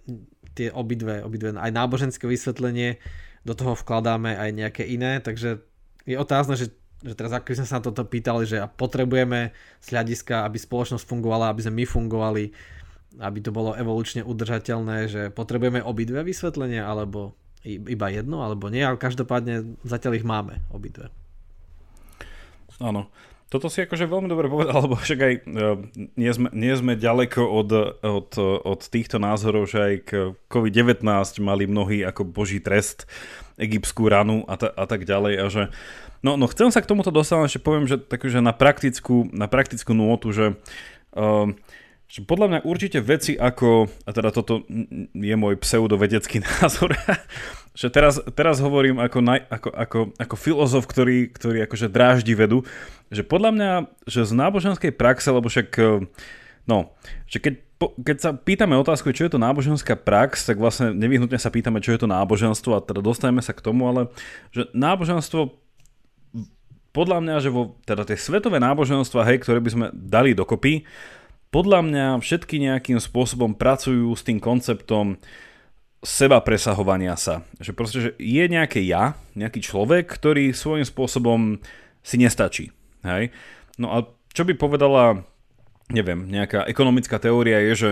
tie 0.57 0.67
obidve, 0.73 1.21
obidve 1.21 1.53
aj 1.53 1.69
náboženské 1.69 2.25
vysvetlenie, 2.25 2.97
do 3.45 3.53
toho 3.53 3.77
vkladáme 3.77 4.33
aj 4.35 4.49
nejaké 4.51 4.83
iné, 4.83 5.23
takže 5.23 5.63
je 6.03 6.17
otázne, 6.19 6.59
že, 6.59 6.73
že 7.05 7.13
teraz 7.15 7.31
ako 7.31 7.55
sme 7.55 7.67
sa 7.69 7.79
na 7.79 7.85
toto 7.85 8.03
pýtali, 8.03 8.43
že 8.43 8.65
potrebujeme 8.75 9.55
z 9.79 9.87
hľadiska, 9.93 10.43
aby 10.43 10.57
spoločnosť 10.59 11.07
fungovala, 11.07 11.53
aby 11.53 11.63
sme 11.63 11.83
my 11.83 11.85
fungovali, 11.87 12.43
aby 13.23 13.39
to 13.39 13.55
bolo 13.55 13.77
evolučne 13.77 14.25
udržateľné, 14.25 14.97
že 15.07 15.21
potrebujeme 15.31 15.79
obidve 15.79 16.25
vysvetlenia, 16.27 16.83
alebo 16.83 17.37
iba 17.67 18.07
jedno, 18.11 18.43
alebo 18.43 18.67
nie, 18.67 18.83
ale 18.83 18.99
každopádne 18.99 19.79
zatiaľ 19.83 20.13
ich 20.19 20.27
máme 20.27 20.59
obidve. 20.71 21.11
Áno. 22.77 23.09
Toto 23.47 23.71
si 23.71 23.79
akože 23.79 24.11
veľmi 24.11 24.27
dobre 24.27 24.51
povedal, 24.51 24.75
lebo 24.85 24.99
však 24.99 25.19
aj 25.19 25.33
uh, 25.47 25.79
nie, 26.19 26.31
sme, 26.31 26.51
nie 26.51 26.73
sme 26.75 26.99
ďaleko 26.99 27.41
od, 27.47 27.69
od, 28.03 28.31
od 28.67 28.81
týchto 28.91 29.17
názorov, 29.23 29.71
že 29.71 29.79
aj 29.79 29.93
k 30.03 30.11
COVID-19 30.51 31.03
mali 31.39 31.63
mnohí 31.65 32.03
ako 32.03 32.27
boží 32.27 32.59
trest, 32.59 33.07
egyptskú 33.57 34.05
ranu 34.11 34.45
a, 34.45 34.59
ta, 34.59 34.69
a 34.69 34.85
tak 34.85 35.07
ďalej 35.07 35.33
a 35.39 35.45
že 35.49 35.63
No, 36.25 36.33
no 36.33 36.49
chcem 36.49 36.73
sa 36.73 36.81
k 36.81 36.89
tomuto 36.89 37.13
dostať, 37.13 37.45
ešte 37.45 37.61
poviem, 37.61 37.85
že, 37.85 38.01
tak, 38.01 38.25
že 38.25 38.41
na 38.41 38.49
praktickú, 38.49 39.29
na 39.29 39.45
praktickú 39.45 39.93
nôtu, 39.93 40.33
že 40.33 40.57
uh, 41.13 41.53
podľa 42.23 42.47
mňa 42.47 42.59
určite 42.63 43.03
veci 43.03 43.35
ako, 43.35 43.91
a 44.07 44.09
teda 44.15 44.31
toto 44.31 44.63
je 45.11 45.35
môj 45.35 45.59
pseudovedecký 45.59 46.39
názor, 46.47 46.95
že 47.75 47.91
teraz, 47.91 48.23
teraz 48.31 48.63
hovorím 48.63 49.03
ako, 49.03 49.19
naj, 49.19 49.43
ako, 49.51 49.69
ako, 49.75 49.99
ako 50.15 50.35
filozof, 50.39 50.83
ktorý, 50.87 51.27
ktorý 51.29 51.67
akože 51.67 51.91
dráždi 51.91 52.31
vedu, 52.31 52.63
že 53.11 53.27
podľa 53.27 53.51
mňa, 53.51 53.71
že 54.07 54.23
z 54.23 54.33
náboženskej 54.33 54.95
praxe, 54.95 55.27
lebo 55.35 55.51
však, 55.51 55.69
no, 56.63 56.95
že 57.27 57.43
keď, 57.43 57.53
keď 57.99 58.17
sa 58.23 58.31
pýtame 58.31 58.79
otázku, 58.79 59.11
čo 59.11 59.27
je 59.27 59.35
to 59.35 59.43
náboženská 59.43 59.99
prax, 59.99 60.47
tak 60.47 60.63
vlastne 60.63 60.95
nevyhnutne 60.95 61.35
sa 61.35 61.51
pýtame, 61.51 61.83
čo 61.83 61.91
je 61.91 62.01
to 62.01 62.07
náboženstvo 62.07 62.71
a 62.71 62.83
teda 62.87 63.03
dostaneme 63.03 63.43
sa 63.43 63.51
k 63.51 63.61
tomu, 63.61 63.83
ale 63.83 64.07
že 64.55 64.71
náboženstvo 64.71 65.59
podľa 66.95 67.21
mňa, 67.21 67.35
že 67.45 67.53
vo 67.53 67.77
teda 67.85 68.09
tie 68.09 68.17
svetové 68.17 68.57
náboženstva, 68.57 69.27
hej, 69.29 69.45
ktoré 69.45 69.61
by 69.61 69.69
sme 69.69 69.85
dali 69.93 70.33
dokopy, 70.33 70.81
podľa 71.49 71.79
mňa 71.83 72.05
všetky 72.19 72.59
nejakým 72.59 72.99
spôsobom 72.99 73.55
pracujú 73.55 74.11
s 74.13 74.21
tým 74.23 74.37
konceptom 74.37 75.15
seba 76.03 76.39
presahovania 76.43 77.17
sa. 77.17 77.41
Že 77.57 77.71
proste, 77.73 77.99
že 78.03 78.09
je 78.19 78.43
nejaké 78.45 78.83
ja, 78.85 79.17
nejaký 79.33 79.63
človek, 79.63 80.05
ktorý 80.07 80.53
svojím 80.53 80.85
spôsobom 80.85 81.39
si 82.05 82.15
nestačí. 82.19 82.71
Hej? 83.03 83.33
No 83.79 83.91
a 83.91 83.97
čo 84.31 84.45
by 84.45 84.53
povedala 84.55 85.25
neviem, 85.87 86.27
nejaká 86.27 86.67
ekonomická 86.67 87.15
teória 87.15 87.63
je, 87.71 87.73
že, 87.79 87.91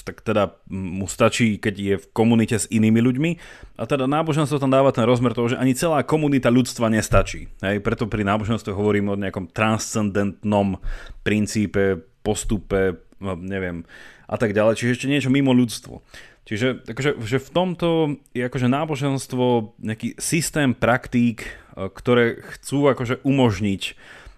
tak 0.00 0.24
teda 0.24 0.56
mu 0.72 1.04
stačí, 1.04 1.60
keď 1.60 1.74
je 1.76 1.94
v 2.00 2.06
komunite 2.16 2.56
s 2.56 2.64
inými 2.72 3.04
ľuďmi 3.04 3.30
a 3.76 3.84
teda 3.84 4.08
náboženstvo 4.08 4.56
tam 4.56 4.72
dáva 4.72 4.96
ten 4.96 5.04
rozmer 5.04 5.36
toho, 5.36 5.52
že 5.52 5.60
ani 5.60 5.76
celá 5.76 6.00
komunita 6.08 6.48
ľudstva 6.48 6.88
nestačí. 6.88 7.52
Hej? 7.60 7.84
Preto 7.84 8.08
pri 8.08 8.24
náboženstve 8.24 8.72
hovorím 8.72 9.12
o 9.12 9.20
nejakom 9.20 9.52
transcendentnom 9.52 10.80
princípe 11.20 12.08
postupe, 12.24 13.04
no, 13.20 13.36
neviem, 13.36 13.84
a 14.24 14.40
tak 14.40 14.56
ďalej. 14.56 14.80
Čiže 14.80 14.94
ešte 14.96 15.10
niečo 15.12 15.30
mimo 15.30 15.52
ľudstvo. 15.52 16.00
Čiže 16.44 16.84
takže, 16.84 17.16
že 17.24 17.40
v 17.40 17.50
tomto 17.52 17.88
je 18.36 18.44
akože 18.44 18.68
náboženstvo 18.68 19.76
nejaký 19.80 20.20
systém 20.20 20.76
praktík, 20.76 21.44
e, 21.44 21.48
ktoré 21.88 22.40
chcú 22.56 22.92
akože 22.92 23.24
umožniť 23.24 23.82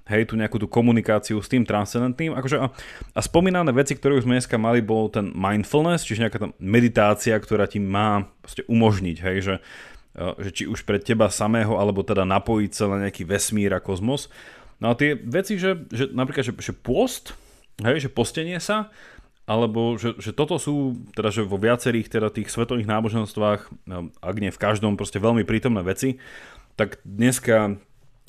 hej, 0.06 0.22
tu 0.30 0.38
nejakú 0.38 0.62
tú 0.62 0.70
komunikáciu 0.70 1.42
s 1.42 1.50
tým 1.50 1.66
transcendentným. 1.66 2.38
Akože 2.38 2.62
a, 2.62 2.70
a 3.10 3.20
spomínané 3.20 3.74
veci, 3.74 3.98
ktoré 3.98 4.14
už 4.14 4.22
sme 4.22 4.38
dneska 4.38 4.54
mali, 4.54 4.86
bol 4.86 5.10
ten 5.10 5.34
mindfulness, 5.34 6.06
čiže 6.06 6.26
nejaká 6.26 6.38
tá 6.38 6.48
meditácia, 6.62 7.34
ktorá 7.34 7.66
ti 7.66 7.82
má 7.82 8.30
umožniť, 8.70 9.16
hej, 9.26 9.36
že, 9.42 9.54
e, 10.14 10.24
že 10.46 10.50
či 10.54 10.64
už 10.70 10.86
pre 10.86 11.02
teba 11.02 11.26
samého, 11.26 11.74
alebo 11.74 12.06
teda 12.06 12.22
napojiť 12.22 12.70
sa 12.70 12.86
na 12.86 13.02
nejaký 13.02 13.26
vesmír 13.26 13.74
a 13.74 13.82
kozmos. 13.82 14.30
No 14.78 14.92
a 14.92 14.94
tie 14.94 15.18
veci, 15.18 15.58
že, 15.58 15.90
že 15.90 16.06
napríklad, 16.14 16.46
že, 16.46 16.54
že 16.54 16.70
post, 16.70 17.34
hej, 17.82 18.06
že 18.06 18.12
postenie 18.12 18.60
sa, 18.62 18.88
alebo 19.46 19.94
že, 19.94 20.18
že 20.18 20.34
toto 20.34 20.58
sú, 20.58 20.98
teda 21.14 21.30
že 21.30 21.46
vo 21.46 21.56
viacerých 21.56 22.10
teda 22.10 22.28
tých 22.34 22.50
svetových 22.50 22.90
náboženstvách, 22.90 23.60
no, 23.86 24.10
ak 24.18 24.36
nie 24.42 24.50
v 24.50 24.62
každom, 24.62 24.98
proste 24.98 25.22
veľmi 25.22 25.46
prítomné 25.46 25.86
veci, 25.86 26.18
tak 26.74 26.98
dneska 27.06 27.78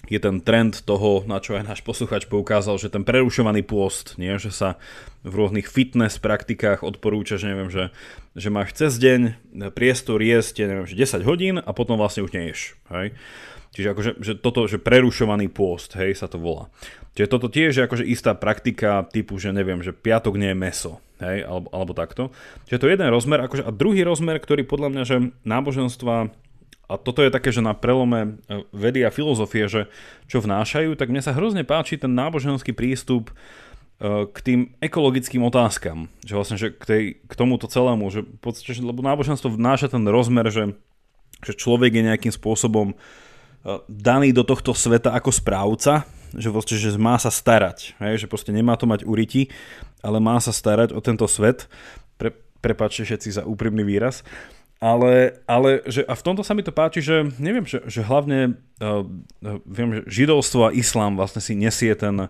je 0.06 0.22
ten 0.22 0.39
trend 0.39 0.86
toho, 0.86 1.26
na 1.26 1.41
čo 1.41 1.58
aj 1.58 1.68
náš 1.68 1.82
posluchač 1.82 2.30
poukázal, 2.30 2.78
že 2.78 2.93
ten 2.93 3.02
prerušovaný 3.02 3.66
pôst, 3.66 4.14
nie? 4.22 4.38
že 4.38 4.54
sa 4.54 4.78
v 5.26 5.34
rôznych 5.34 5.68
fitness 5.68 6.22
praktikách 6.22 6.86
odporúča, 6.86 7.41
že 7.41 7.50
neviem, 7.50 7.74
že, 7.74 7.89
že 8.38 8.54
máš 8.54 8.78
cez 8.78 9.02
deň 9.02 9.36
priestor 9.74 10.22
jesť, 10.22 10.70
neviem, 10.70 10.88
že 10.88 10.95
10 10.95 11.26
hodín 11.28 11.56
a 11.58 11.72
potom 11.74 11.98
vlastne 11.98 12.24
už 12.24 12.32
neješ. 12.32 12.78
Hej? 12.93 13.18
Čiže 13.78 13.93
akože 13.93 14.11
že 14.25 14.34
toto, 14.41 14.65
že 14.65 14.82
prerušovaný 14.82 15.53
pôst, 15.53 15.93
hej, 16.01 16.17
sa 16.17 16.25
to 16.25 16.41
volá. 16.41 16.73
Čiže 17.13 17.30
toto 17.30 17.45
tiež 17.45 17.78
je 17.78 17.86
akože 17.86 18.09
istá 18.09 18.34
praktika 18.34 19.05
typu, 19.05 19.38
že 19.38 19.53
neviem, 19.53 19.86
že 19.86 19.93
piatok 19.93 20.34
nie 20.34 20.49
je 20.49 20.57
meso, 20.57 20.97
hej, 21.21 21.45
alebo, 21.45 21.69
alebo 21.69 21.93
takto. 21.93 22.34
Čiže 22.65 22.82
to 22.82 22.88
je 22.89 22.93
jeden 22.97 23.13
rozmer, 23.13 23.38
akože, 23.45 23.61
a 23.61 23.69
druhý 23.69 24.01
rozmer, 24.01 24.41
ktorý 24.41 24.65
podľa 24.65 24.89
mňa, 24.89 25.03
že 25.05 25.17
náboženstva 25.45 26.34
a 26.89 26.93
toto 26.97 27.21
je 27.21 27.30
také, 27.30 27.53
že 27.53 27.61
na 27.61 27.78
prelome 27.78 28.41
e, 28.49 28.65
vedy 28.73 29.05
a 29.05 29.13
filozofie, 29.13 29.69
že 29.69 29.93
čo 30.25 30.41
vnášajú, 30.41 30.97
tak 30.97 31.13
mne 31.13 31.21
sa 31.21 31.38
hrozne 31.38 31.61
páči 31.61 32.01
ten 32.01 32.17
náboženský 32.17 32.73
prístup 32.73 33.30
e, 33.30 34.25
k 34.25 34.38
tým 34.41 34.59
ekologickým 34.82 35.45
otázkam. 35.45 36.09
Že 36.25 36.34
vlastne, 36.34 36.57
že 36.57 36.73
k, 36.73 36.84
tej, 36.88 37.03
k 37.30 37.34
tomuto 37.38 37.69
celému, 37.69 38.09
že 38.09 38.25
podstate, 38.41 38.82
lebo 38.82 39.05
náboženstvo 39.05 39.53
vnáša 39.53 39.93
ten 39.93 40.01
rozmer, 40.09 40.49
že, 40.49 40.73
že 41.45 41.53
človek 41.53 41.93
je 41.93 42.07
nejakým 42.07 42.34
spôsobom 42.34 42.95
uh, 42.95 43.26
daný 43.91 44.32
do 44.32 44.47
tohto 44.47 44.72
sveta 44.72 45.11
ako 45.11 45.32
správca, 45.32 46.07
že, 46.36 46.47
vlastne, 46.51 46.80
že 46.80 46.95
má 46.95 47.20
sa 47.20 47.32
starať, 47.32 47.95
hej, 47.99 48.24
že 48.24 48.28
proste 48.32 48.51
nemá 48.55 48.76
to 48.80 48.88
mať 48.88 49.03
uriti, 49.03 49.51
ale 49.99 50.20
má 50.24 50.39
sa 50.39 50.55
starať 50.55 50.95
o 50.95 50.99
tento 51.03 51.28
svet. 51.28 51.68
Pre, 52.15 52.32
prepáčte 52.63 53.03
všetci 53.03 53.39
za 53.39 53.43
úprimný 53.43 53.84
výraz. 53.84 54.24
Ale, 54.78 55.41
ale 55.49 55.82
že, 55.89 56.05
a 56.05 56.13
v 56.13 56.22
tomto 56.22 56.45
sa 56.45 56.53
mi 56.53 56.61
to 56.61 56.70
páči, 56.70 57.01
že 57.01 57.26
neviem, 57.41 57.65
že, 57.65 57.82
že 57.89 58.05
hlavne 58.05 58.61
uh, 58.78 59.01
viem, 59.65 59.89
že 59.97 60.22
židovstvo 60.22 60.70
a 60.70 60.76
islám 60.76 61.18
vlastne 61.18 61.41
si 61.41 61.57
nesie 61.57 61.97
ten, 61.97 62.30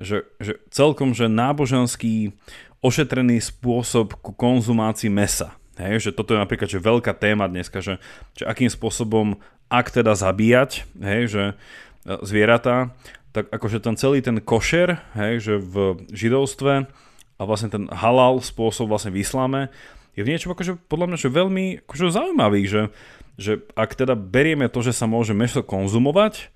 že, 0.00 0.24
že 0.40 0.56
celkom, 0.72 1.12
že 1.12 1.28
náboženský 1.28 2.32
ošetrený 2.80 3.44
spôsob 3.44 4.16
ku 4.24 4.32
konzumácii 4.32 5.12
mesa. 5.12 5.52
Hej, 5.80 6.08
že 6.08 6.10
toto 6.12 6.36
je 6.36 6.42
napríklad 6.42 6.68
že 6.68 6.82
veľká 6.82 7.16
téma 7.16 7.48
dneska, 7.48 7.80
že, 7.80 7.96
že 8.36 8.44
akým 8.44 8.68
spôsobom 8.68 9.40
ak 9.72 9.88
teda 9.88 10.12
zabíjať, 10.12 10.84
hej, 11.00 11.22
že 11.32 11.42
e, 11.48 11.54
zvieratá, 12.20 12.92
tak 13.32 13.48
akože 13.48 13.80
ten 13.80 13.96
celý 13.96 14.20
ten 14.20 14.36
košer, 14.36 15.00
hej, 15.16 15.40
že 15.40 15.54
v 15.56 16.04
židovstve 16.12 16.84
a 17.40 17.42
vlastne 17.48 17.72
ten 17.72 17.88
halal 17.88 18.44
spôsob 18.44 18.92
vlastne 18.92 19.16
v 19.16 19.24
islame 19.24 19.72
je 20.12 20.20
v 20.20 20.30
niečom 20.30 20.52
akože 20.52 20.76
podľa 20.92 21.06
mňa 21.08 21.18
že 21.18 21.28
veľmi 21.32 21.64
akože 21.88 22.12
zaujímavý, 22.12 22.62
že, 22.68 22.82
že 23.40 23.64
ak 23.72 23.96
teda 23.96 24.12
berieme 24.12 24.68
to, 24.68 24.84
že 24.84 24.92
sa 24.92 25.08
môže 25.08 25.32
meso 25.32 25.64
konzumovať, 25.64 26.52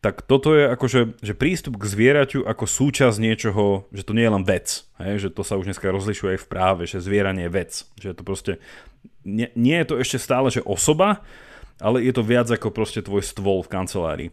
tak 0.00 0.24
toto 0.24 0.56
je 0.56 0.64
akože 0.64 1.20
že 1.20 1.36
prístup 1.36 1.76
k 1.76 1.84
zvieraťu 1.84 2.48
ako 2.48 2.64
súčasť 2.64 3.20
niečoho, 3.20 3.84
že 3.92 4.04
to 4.04 4.16
nie 4.16 4.24
je 4.24 4.32
len 4.32 4.44
vec, 4.48 4.88
hej, 4.96 5.14
že 5.20 5.28
to 5.28 5.44
sa 5.44 5.60
už 5.60 5.68
dneska 5.68 5.92
rozlišuje 5.92 6.36
aj 6.36 6.40
v 6.40 6.48
práve, 6.48 6.82
že 6.88 7.04
zvieranie 7.04 7.48
je 7.48 7.52
vec, 7.52 7.70
že 8.00 8.16
to 8.16 8.24
proste, 8.24 8.56
nie, 9.28 9.52
nie 9.52 9.76
je 9.76 9.86
to 9.92 9.94
ešte 10.00 10.16
stále, 10.16 10.48
že 10.48 10.64
osoba, 10.64 11.20
ale 11.76 12.00
je 12.00 12.12
to 12.16 12.24
viac 12.24 12.48
ako 12.48 12.72
proste 12.72 13.04
tvoj 13.04 13.20
stôl 13.20 13.60
v 13.60 13.72
kancelárii. 13.72 14.30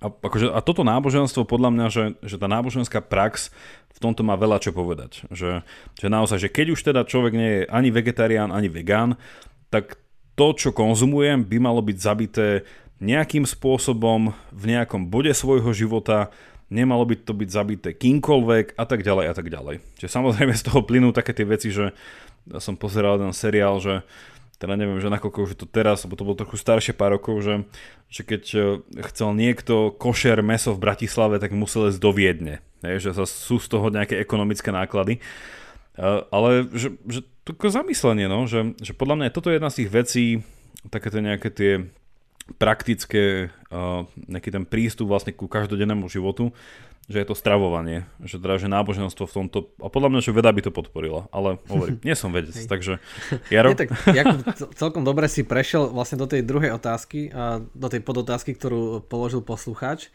A, 0.00 0.08
akože, 0.08 0.54
a 0.54 0.62
toto 0.64 0.86
náboženstvo, 0.86 1.44
podľa 1.44 1.70
mňa, 1.74 1.86
že, 1.92 2.04
že 2.24 2.36
tá 2.40 2.48
náboženská 2.48 3.04
prax 3.04 3.52
v 3.92 3.98
tomto 4.00 4.24
má 4.24 4.38
veľa 4.40 4.62
čo 4.62 4.72
povedať. 4.72 5.28
Že, 5.28 5.66
že 5.98 6.06
naozaj, 6.08 6.48
že 6.48 6.48
keď 6.48 6.66
už 6.72 6.80
teda 6.80 7.04
človek 7.04 7.34
nie 7.36 7.50
je 7.60 7.62
ani 7.68 7.92
vegetarián, 7.92 8.54
ani 8.54 8.72
vegán, 8.72 9.20
tak 9.68 10.00
to, 10.32 10.56
čo 10.56 10.72
konzumujem, 10.72 11.44
by 11.44 11.60
malo 11.60 11.84
byť 11.84 11.96
zabité 12.00 12.64
nejakým 13.02 13.42
spôsobom 13.42 14.30
v 14.54 14.64
nejakom 14.70 15.10
bode 15.10 15.34
svojho 15.34 15.74
života, 15.74 16.30
nemalo 16.70 17.02
by 17.04 17.18
to 17.18 17.34
byť 17.34 17.48
zabité 17.50 17.88
kýmkoľvek 17.92 18.78
a 18.78 18.84
tak 18.86 19.02
ďalej 19.02 19.26
a 19.28 19.34
tak 19.34 19.50
ďalej. 19.50 19.82
Čiže 19.98 20.14
samozrejme 20.14 20.54
z 20.54 20.64
toho 20.70 20.80
plynú 20.86 21.10
také 21.10 21.34
tie 21.34 21.44
veci, 21.44 21.74
že 21.74 21.90
ja 22.48 22.58
som 22.62 22.78
pozeral 22.78 23.18
ten 23.18 23.34
seriál, 23.34 23.82
že 23.82 24.06
teda 24.62 24.78
neviem, 24.78 25.02
že 25.02 25.10
nakoľko 25.10 25.38
už 25.42 25.50
je 25.52 25.60
to 25.66 25.66
teraz, 25.66 26.06
lebo 26.06 26.14
to 26.14 26.22
bolo 26.22 26.38
trochu 26.38 26.54
staršie 26.54 26.94
pár 26.94 27.18
rokov, 27.18 27.42
že, 27.42 27.66
že 28.06 28.22
keď 28.22 28.42
e, 28.54 28.58
chcel 29.10 29.34
niekto 29.34 29.90
košer 29.98 30.38
meso 30.38 30.70
v 30.70 30.86
Bratislave, 30.86 31.42
tak 31.42 31.50
musel 31.50 31.90
ísť 31.90 31.98
do 31.98 32.14
Viedne. 32.14 32.62
Je, 32.78 33.02
že 33.02 33.10
sa 33.10 33.26
sú 33.26 33.58
z 33.58 33.66
toho 33.66 33.90
nejaké 33.90 34.22
ekonomické 34.22 34.70
náklady. 34.70 35.18
Uh, 35.92 36.24
ale 36.32 36.50
že, 36.72 36.96
že 37.04 37.20
to 37.44 37.52
zamyslenie, 37.68 38.24
no, 38.24 38.48
že, 38.48 38.72
že 38.80 38.96
podľa 38.96 39.18
mňa 39.18 39.34
toto 39.34 39.52
je 39.52 39.60
jedna 39.60 39.68
z 39.68 39.78
tých 39.84 39.90
vecí, 39.92 40.24
takéto 40.88 41.20
nejaké 41.20 41.52
tie 41.52 41.72
praktické, 42.58 43.54
uh, 43.70 44.06
nejaký 44.28 44.50
ten 44.50 44.64
prístup 44.66 45.10
vlastne 45.10 45.30
ku 45.30 45.46
každodennému 45.46 46.10
životu, 46.10 46.50
že 47.10 47.18
je 47.18 47.26
to 47.26 47.34
stravovanie, 47.34 48.06
že 48.22 48.38
teda, 48.38 48.62
že 48.62 48.70
náboženstvo 48.70 49.26
v 49.26 49.34
tomto, 49.34 49.58
a 49.82 49.90
podľa 49.90 50.08
mňa, 50.14 50.20
že 50.22 50.34
veda 50.34 50.54
by 50.54 50.62
to 50.62 50.70
podporila, 50.70 51.26
ale 51.34 51.58
hovorím, 51.66 51.98
nie 52.06 52.14
som 52.14 52.30
vedec, 52.30 52.54
takže 52.54 53.02
Jaro... 53.50 53.74
Nie, 53.74 53.78
tak, 53.78 53.90
Jakub, 54.14 54.38
celkom 54.78 55.02
dobre 55.02 55.26
si 55.26 55.42
prešiel 55.42 55.90
vlastne 55.90 56.22
do 56.22 56.30
tej 56.30 56.46
druhej 56.46 56.70
otázky, 56.78 57.34
do 57.74 57.88
tej 57.90 58.06
podotázky, 58.06 58.54
ktorú 58.54 59.02
položil 59.02 59.42
poslucháč, 59.42 60.14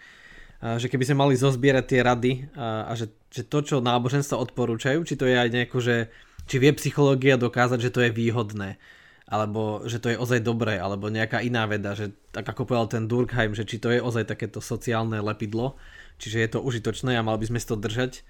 že 0.57 0.87
keby 0.87 1.03
sme 1.05 1.27
mali 1.27 1.35
zozbierať 1.35 1.85
tie 1.85 1.99
rady 2.01 2.31
a 2.57 2.89
že, 2.97 3.11
že 3.29 3.45
to, 3.45 3.61
čo 3.61 3.83
náboženstva 3.83 4.39
odporúčajú, 4.41 5.03
či 5.03 5.19
to 5.19 5.27
je 5.27 5.35
aj 5.37 5.49
nejako, 5.53 5.77
že 5.83 6.09
či 6.47 6.55
vie 6.57 6.71
psychológia 6.73 7.35
dokázať, 7.35 7.83
že 7.83 7.93
to 7.93 7.99
je 8.07 8.15
výhodné, 8.15 8.79
alebo 9.27 9.83
že 9.83 9.99
to 9.99 10.07
je 10.07 10.17
ozaj 10.17 10.39
dobré, 10.39 10.79
alebo 10.79 11.11
nejaká 11.11 11.43
iná 11.43 11.67
veda, 11.67 11.91
že 11.99 12.15
tak 12.31 12.47
ako 12.47 12.63
povedal 12.63 12.87
ten 12.87 13.03
Durkheim, 13.11 13.51
že 13.51 13.67
či 13.67 13.75
to 13.75 13.91
je 13.91 13.99
ozaj 13.99 14.23
takéto 14.23 14.63
sociálne 14.63 15.19
lepidlo, 15.19 15.75
čiže 16.15 16.37
je 16.39 16.49
to 16.55 16.63
užitočné 16.63 17.19
a 17.19 17.25
mali 17.27 17.43
by 17.43 17.51
sme 17.51 17.59
si 17.59 17.67
to 17.67 17.75
držať, 17.75 18.23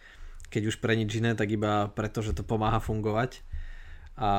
keď 0.49 0.73
už 0.73 0.81
pre 0.81 0.97
nič 0.97 1.13
iné, 1.13 1.37
tak 1.37 1.53
iba 1.53 1.93
preto, 1.93 2.25
že 2.25 2.33
to 2.33 2.41
pomáha 2.41 2.81
fungovať. 2.81 3.45
A 4.17 4.29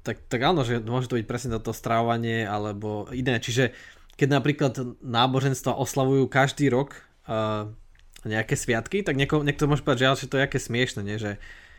tak, 0.00 0.24
tak 0.32 0.40
áno, 0.40 0.64
že 0.64 0.80
môže 0.80 1.12
to 1.12 1.20
byť 1.20 1.28
presne 1.28 1.52
toto 1.60 1.76
strávanie 1.76 2.48
alebo 2.48 3.12
iné. 3.12 3.36
Čiže 3.36 3.76
keď 4.16 4.28
napríklad 4.40 4.72
náboženstva 5.04 5.76
oslavujú 5.76 6.24
každý 6.32 6.72
rok 6.72 6.96
uh, 7.28 7.68
nejaké 8.24 8.56
sviatky, 8.56 9.04
tak 9.04 9.20
nieko, 9.20 9.44
niekto 9.44 9.68
môže 9.68 9.84
povedať, 9.84 10.24
že 10.24 10.30
to 10.32 10.40
je 10.40 10.46
aké 10.48 10.56
smiešne, 10.56 11.04
nie? 11.04 11.20
že 11.20 11.36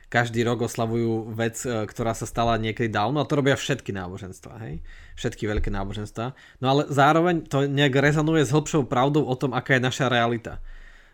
každý 0.09 0.41
rok 0.41 0.65
oslavujú 0.65 1.29
vec, 1.37 1.61
e, 1.63 1.85
ktorá 1.85 2.17
sa 2.17 2.25
stala 2.25 2.57
niekedy 2.57 2.89
dávno 2.89 3.21
a 3.21 3.29
to 3.29 3.37
robia 3.37 3.53
všetky 3.53 3.93
náboženstva, 3.93 4.57
hej? 4.65 4.81
Všetky 5.13 5.45
veľké 5.45 5.69
náboženstva. 5.69 6.33
No 6.59 6.65
ale 6.65 6.89
zároveň 6.89 7.45
to 7.45 7.69
nejak 7.69 7.93
rezonuje 7.93 8.41
s 8.41 8.51
hĺbšou 8.51 8.89
pravdou 8.89 9.29
o 9.29 9.35
tom, 9.37 9.53
aká 9.53 9.77
je 9.77 9.85
naša 9.85 10.09
realita. 10.09 10.57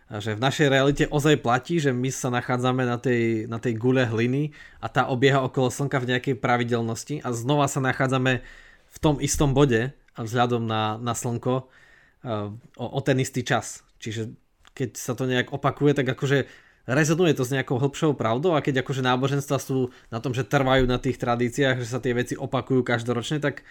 A 0.06 0.22
že 0.22 0.38
v 0.38 0.40
našej 0.40 0.68
realite 0.70 1.04
ozaj 1.10 1.42
platí, 1.42 1.82
že 1.82 1.90
my 1.90 2.08
sa 2.14 2.30
nachádzame 2.30 2.86
na 2.86 2.96
tej, 2.96 3.50
na 3.50 3.58
tej 3.58 3.74
gule 3.76 4.06
hliny 4.06 4.54
a 4.78 4.86
tá 4.86 5.10
obieha 5.10 5.42
okolo 5.42 5.66
Slnka 5.68 5.98
v 5.98 6.16
nejakej 6.16 6.34
pravidelnosti 6.38 7.20
a 7.26 7.34
znova 7.34 7.66
sa 7.66 7.82
nachádzame 7.82 8.40
v 8.86 8.96
tom 9.02 9.18
istom 9.18 9.50
bode 9.50 9.90
a 10.14 10.20
vzhľadom 10.22 10.62
na, 10.62 10.94
na 11.02 11.10
Slnko 11.10 11.66
uh, 11.66 12.54
o, 12.78 12.86
o 12.86 13.00
ten 13.02 13.18
istý 13.18 13.42
čas. 13.42 13.82
Čiže 13.98 14.30
keď 14.78 14.94
sa 14.94 15.18
to 15.18 15.26
nejak 15.26 15.50
opakuje, 15.50 15.98
tak 15.98 16.06
akože 16.06 16.46
rezonuje 16.86 17.34
to 17.34 17.42
s 17.42 17.52
nejakou 17.52 17.82
hĺbšou 17.82 18.14
pravdou 18.14 18.54
a 18.54 18.62
keď 18.62 18.86
akože 18.86 19.02
náboženstva 19.02 19.58
sú 19.58 19.90
na 20.08 20.22
tom, 20.22 20.30
že 20.30 20.46
trvajú 20.46 20.86
na 20.86 21.02
tých 21.02 21.18
tradíciách, 21.18 21.82
že 21.82 21.90
sa 21.90 21.98
tie 21.98 22.14
veci 22.14 22.38
opakujú 22.38 22.86
každoročne, 22.86 23.42
tak 23.42 23.66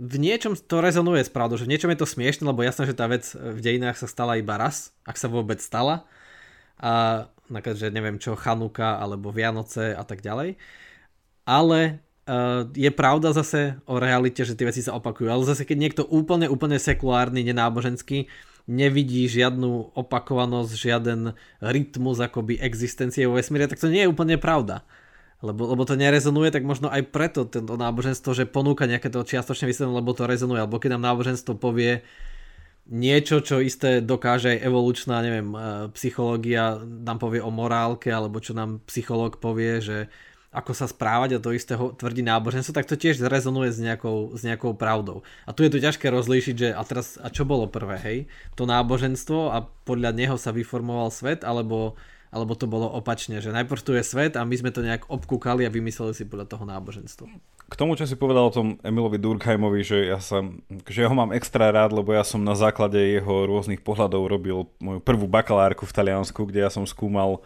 v 0.00 0.16
niečom 0.16 0.56
to 0.56 0.80
rezonuje 0.80 1.24
s 1.24 1.32
pravdou, 1.32 1.60
že 1.60 1.68
v 1.68 1.76
niečom 1.76 1.92
je 1.92 2.00
to 2.00 2.08
smiešne, 2.08 2.48
lebo 2.48 2.64
jasné, 2.64 2.88
že 2.88 2.96
tá 2.96 3.04
vec 3.04 3.24
v 3.36 3.60
dejinách 3.60 4.00
sa 4.00 4.08
stala 4.08 4.40
iba 4.40 4.56
raz, 4.56 4.96
ak 5.04 5.16
sa 5.20 5.28
vôbec 5.28 5.60
stala. 5.60 6.08
A 6.80 7.28
napríklad, 7.52 7.76
že 7.76 7.92
neviem 7.92 8.16
čo, 8.16 8.32
Chanuka 8.32 8.96
alebo 8.96 9.28
Vianoce 9.28 9.92
a 9.92 10.00
tak 10.00 10.24
ďalej. 10.24 10.56
Ale 11.44 12.00
uh, 12.24 12.64
je 12.72 12.88
pravda 12.88 13.36
zase 13.36 13.76
o 13.84 14.00
realite, 14.00 14.40
že 14.40 14.56
tie 14.56 14.72
veci 14.72 14.80
sa 14.80 14.96
opakujú. 14.96 15.28
Ale 15.28 15.44
zase 15.44 15.68
keď 15.68 15.76
niekto 15.76 16.02
úplne, 16.08 16.48
úplne 16.48 16.80
sekulárny, 16.80 17.44
nenáboženský, 17.44 18.24
nevidí 18.66 19.28
žiadnu 19.30 19.96
opakovanosť, 19.96 20.72
žiaden 20.74 21.20
rytmus 21.62 22.18
akoby 22.20 22.60
existencie 22.60 23.24
vo 23.24 23.38
vesmíre, 23.38 23.70
tak 23.70 23.80
to 23.80 23.92
nie 23.92 24.04
je 24.04 24.12
úplne 24.12 24.36
pravda. 24.36 24.84
Lebo, 25.40 25.72
lebo 25.72 25.88
to 25.88 25.96
nerezonuje, 25.96 26.52
tak 26.52 26.68
možno 26.68 26.92
aj 26.92 27.08
preto 27.08 27.48
tento 27.48 27.72
náboženstvo, 27.72 28.36
že 28.36 28.44
ponúka 28.44 28.84
nejaké 28.84 29.08
to 29.08 29.24
čiastočné 29.24 29.72
vysvetlenie, 29.72 30.00
lebo 30.04 30.12
to 30.12 30.28
rezonuje, 30.28 30.60
alebo 30.60 30.76
keď 30.76 31.00
nám 31.00 31.16
náboženstvo 31.16 31.56
povie 31.56 32.04
niečo, 32.90 33.40
čo 33.40 33.62
isté 33.62 34.04
dokáže 34.04 34.52
aj 34.52 34.66
evolučná, 34.66 35.22
neviem, 35.24 35.48
e, 35.54 35.58
psychológia 35.96 36.76
nám 36.82 37.22
povie 37.22 37.40
o 37.40 37.48
morálke, 37.48 38.12
alebo 38.12 38.42
čo 38.42 38.52
nám 38.52 38.84
psychológ 38.84 39.40
povie, 39.40 39.80
že 39.80 39.98
ako 40.50 40.74
sa 40.74 40.90
správať 40.90 41.38
a 41.38 41.42
to 41.42 41.54
isté 41.54 41.78
tvrdí 41.78 42.26
náboženstvo, 42.26 42.74
tak 42.74 42.90
to 42.90 42.98
tiež 42.98 43.22
rezonuje 43.22 43.70
s 43.70 43.78
nejakou, 43.78 44.34
s 44.34 44.42
nejakou 44.42 44.74
pravdou. 44.74 45.22
A 45.46 45.54
tu 45.54 45.62
je 45.62 45.70
to 45.70 45.78
ťažké 45.78 46.10
rozlíšiť, 46.10 46.54
že 46.58 46.68
a 46.74 46.82
teraz, 46.82 47.14
a 47.22 47.30
čo 47.30 47.46
bolo 47.46 47.70
prvé, 47.70 47.96
hej? 48.02 48.18
To 48.58 48.66
náboženstvo 48.66 49.54
a 49.54 49.70
podľa 49.86 50.10
neho 50.10 50.34
sa 50.34 50.50
vyformoval 50.50 51.14
svet, 51.14 51.46
alebo 51.46 51.94
alebo 52.30 52.54
to 52.54 52.70
bolo 52.70 52.86
opačne, 52.86 53.42
že 53.42 53.50
najprv 53.50 53.82
tu 53.82 53.90
je 53.90 54.06
svet 54.06 54.38
a 54.38 54.46
my 54.46 54.54
sme 54.54 54.70
to 54.70 54.86
nejak 54.86 55.10
obkúkali 55.10 55.66
a 55.66 55.74
vymysleli 55.74 56.14
si 56.14 56.22
podľa 56.22 56.46
toho 56.46 56.62
náboženstvo. 56.62 57.26
K 57.70 57.78
tomu, 57.78 57.98
čo 57.98 58.06
si 58.06 58.14
povedal 58.18 58.50
o 58.50 58.54
tom 58.54 58.78
Emilovi 58.86 59.18
Durkheimovi, 59.18 59.82
že 59.82 59.98
ja, 60.10 60.18
sa, 60.22 60.42
že 60.86 61.06
ja 61.06 61.10
ho 61.10 61.14
mám 61.14 61.34
extra 61.34 61.70
rád, 61.74 61.90
lebo 61.94 62.14
ja 62.14 62.22
som 62.22 62.42
na 62.42 62.54
základe 62.54 62.98
jeho 62.98 63.46
rôznych 63.46 63.82
pohľadov 63.82 64.30
robil 64.30 64.70
moju 64.78 65.02
prvú 65.02 65.26
bakalárku 65.26 65.86
v 65.86 65.94
Taliansku, 65.94 66.46
kde 66.46 66.66
ja 66.66 66.70
som 66.70 66.86
skúmal 66.86 67.42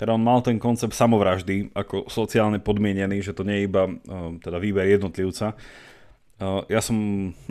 teda 0.00 0.16
on 0.16 0.24
mal 0.24 0.40
ten 0.40 0.56
koncept 0.56 0.96
samovraždy 0.96 1.76
ako 1.76 2.08
sociálne 2.08 2.56
podmienený, 2.56 3.20
že 3.20 3.36
to 3.36 3.44
nie 3.44 3.60
je 3.60 3.66
iba 3.68 3.84
teda 4.40 4.56
výber 4.56 4.88
jednotlivca, 4.88 5.52
ja 6.72 6.80
som, 6.80 6.96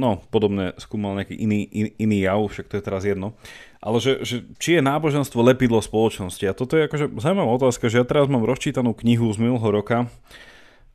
no, 0.02 0.18
podobne 0.34 0.74
skúmal 0.82 1.14
nejaký 1.14 1.38
iný, 1.38 1.70
in, 1.70 1.94
iný 2.02 2.26
jav, 2.26 2.42
však 2.50 2.74
to 2.74 2.82
je 2.82 2.84
teraz 2.84 3.06
jedno. 3.06 3.38
Ale 3.78 4.02
že, 4.02 4.26
že 4.26 4.42
či 4.58 4.82
je 4.82 4.82
náboženstvo 4.82 5.46
lepidlo 5.46 5.78
spoločnosti? 5.78 6.42
A 6.50 6.58
toto 6.58 6.74
je 6.74 6.90
akože 6.90 7.14
zaujímavá 7.22 7.54
otázka, 7.54 7.86
že 7.86 8.02
ja 8.02 8.06
teraz 8.06 8.26
mám 8.26 8.50
rozčítanú 8.50 8.98
knihu 8.98 9.30
z 9.30 9.38
minulého 9.46 9.70
roka, 9.70 10.10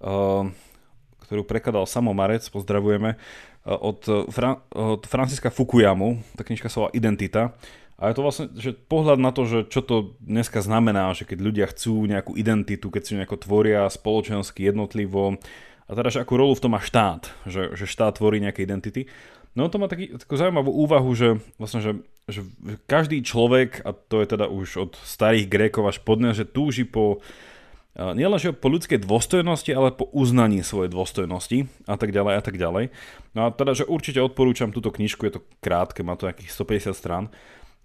uh, 0.03 0.51
ktorú 1.23 1.47
prekladal 1.47 1.87
Samo 1.87 2.11
Marec, 2.11 2.43
pozdravujeme, 2.51 3.15
od, 3.65 4.29
Fra- 4.29 4.61
od 4.75 5.07
Franciska 5.09 5.49
Fukuyamu, 5.49 6.21
tá 6.37 6.45
knižka 6.45 6.69
sa 6.69 6.85
volá 6.85 6.91
Identita. 6.93 7.57
A 7.95 8.11
je 8.11 8.15
to 8.19 8.27
vlastne 8.27 8.47
že 8.59 8.75
pohľad 8.75 9.23
na 9.23 9.31
to, 9.31 9.47
že 9.47 9.71
čo 9.71 9.81
to 9.81 10.19
dneska 10.19 10.59
znamená, 10.59 11.15
že 11.15 11.25
keď 11.25 11.39
ľudia 11.39 11.67
chcú 11.71 12.11
nejakú 12.11 12.35
identitu, 12.35 12.91
keď 12.91 13.03
si 13.07 13.13
nejako 13.15 13.39
tvoria 13.39 13.87
spoločensky, 13.87 14.67
jednotlivo, 14.67 15.39
a 15.85 15.93
teda, 15.93 16.09
že 16.09 16.23
akú 16.25 16.41
rolu 16.41 16.57
v 16.57 16.63
tom 16.65 16.73
má 16.73 16.81
štát, 16.81 17.29
že, 17.45 17.77
že 17.77 17.85
štát 17.85 18.17
tvorí 18.17 18.41
nejaké 18.41 18.65
identity. 18.65 19.05
No 19.55 19.71
to 19.71 19.79
má 19.79 19.87
taký, 19.87 20.17
takú 20.17 20.35
zaujímavú 20.35 20.73
úvahu, 20.73 21.13
že 21.15 21.39
vlastne, 21.61 21.79
že, 21.85 21.93
že 22.27 22.41
každý 22.91 23.23
človek, 23.23 23.85
a 23.87 23.95
to 23.95 24.25
je 24.25 24.27
teda 24.27 24.51
už 24.51 24.69
od 24.81 24.93
starých 25.05 25.47
Grékov 25.47 25.87
až 25.87 26.03
podne, 26.03 26.35
že 26.35 26.49
túži 26.49 26.83
po 26.89 27.23
nielen 27.95 28.43
že 28.43 28.51
po 28.51 28.67
ľudskej 28.67 29.07
dôstojnosti, 29.07 29.71
ale 29.71 29.95
po 29.95 30.11
uznaní 30.11 30.67
svojej 30.67 30.91
dôstojnosti 30.91 31.71
a 31.87 31.95
tak 31.95 32.11
ďalej 32.11 32.35
a 32.35 32.43
tak 32.43 32.59
ďalej. 32.59 32.91
No 33.39 33.47
a 33.47 33.49
teda, 33.55 33.79
že 33.79 33.87
určite 33.87 34.19
odporúčam 34.19 34.75
túto 34.75 34.91
knižku, 34.91 35.23
je 35.31 35.39
to 35.39 35.47
krátke, 35.63 36.03
má 36.03 36.19
to 36.19 36.27
nejakých 36.27 36.51
150 36.51 36.91
strán, 36.91 37.25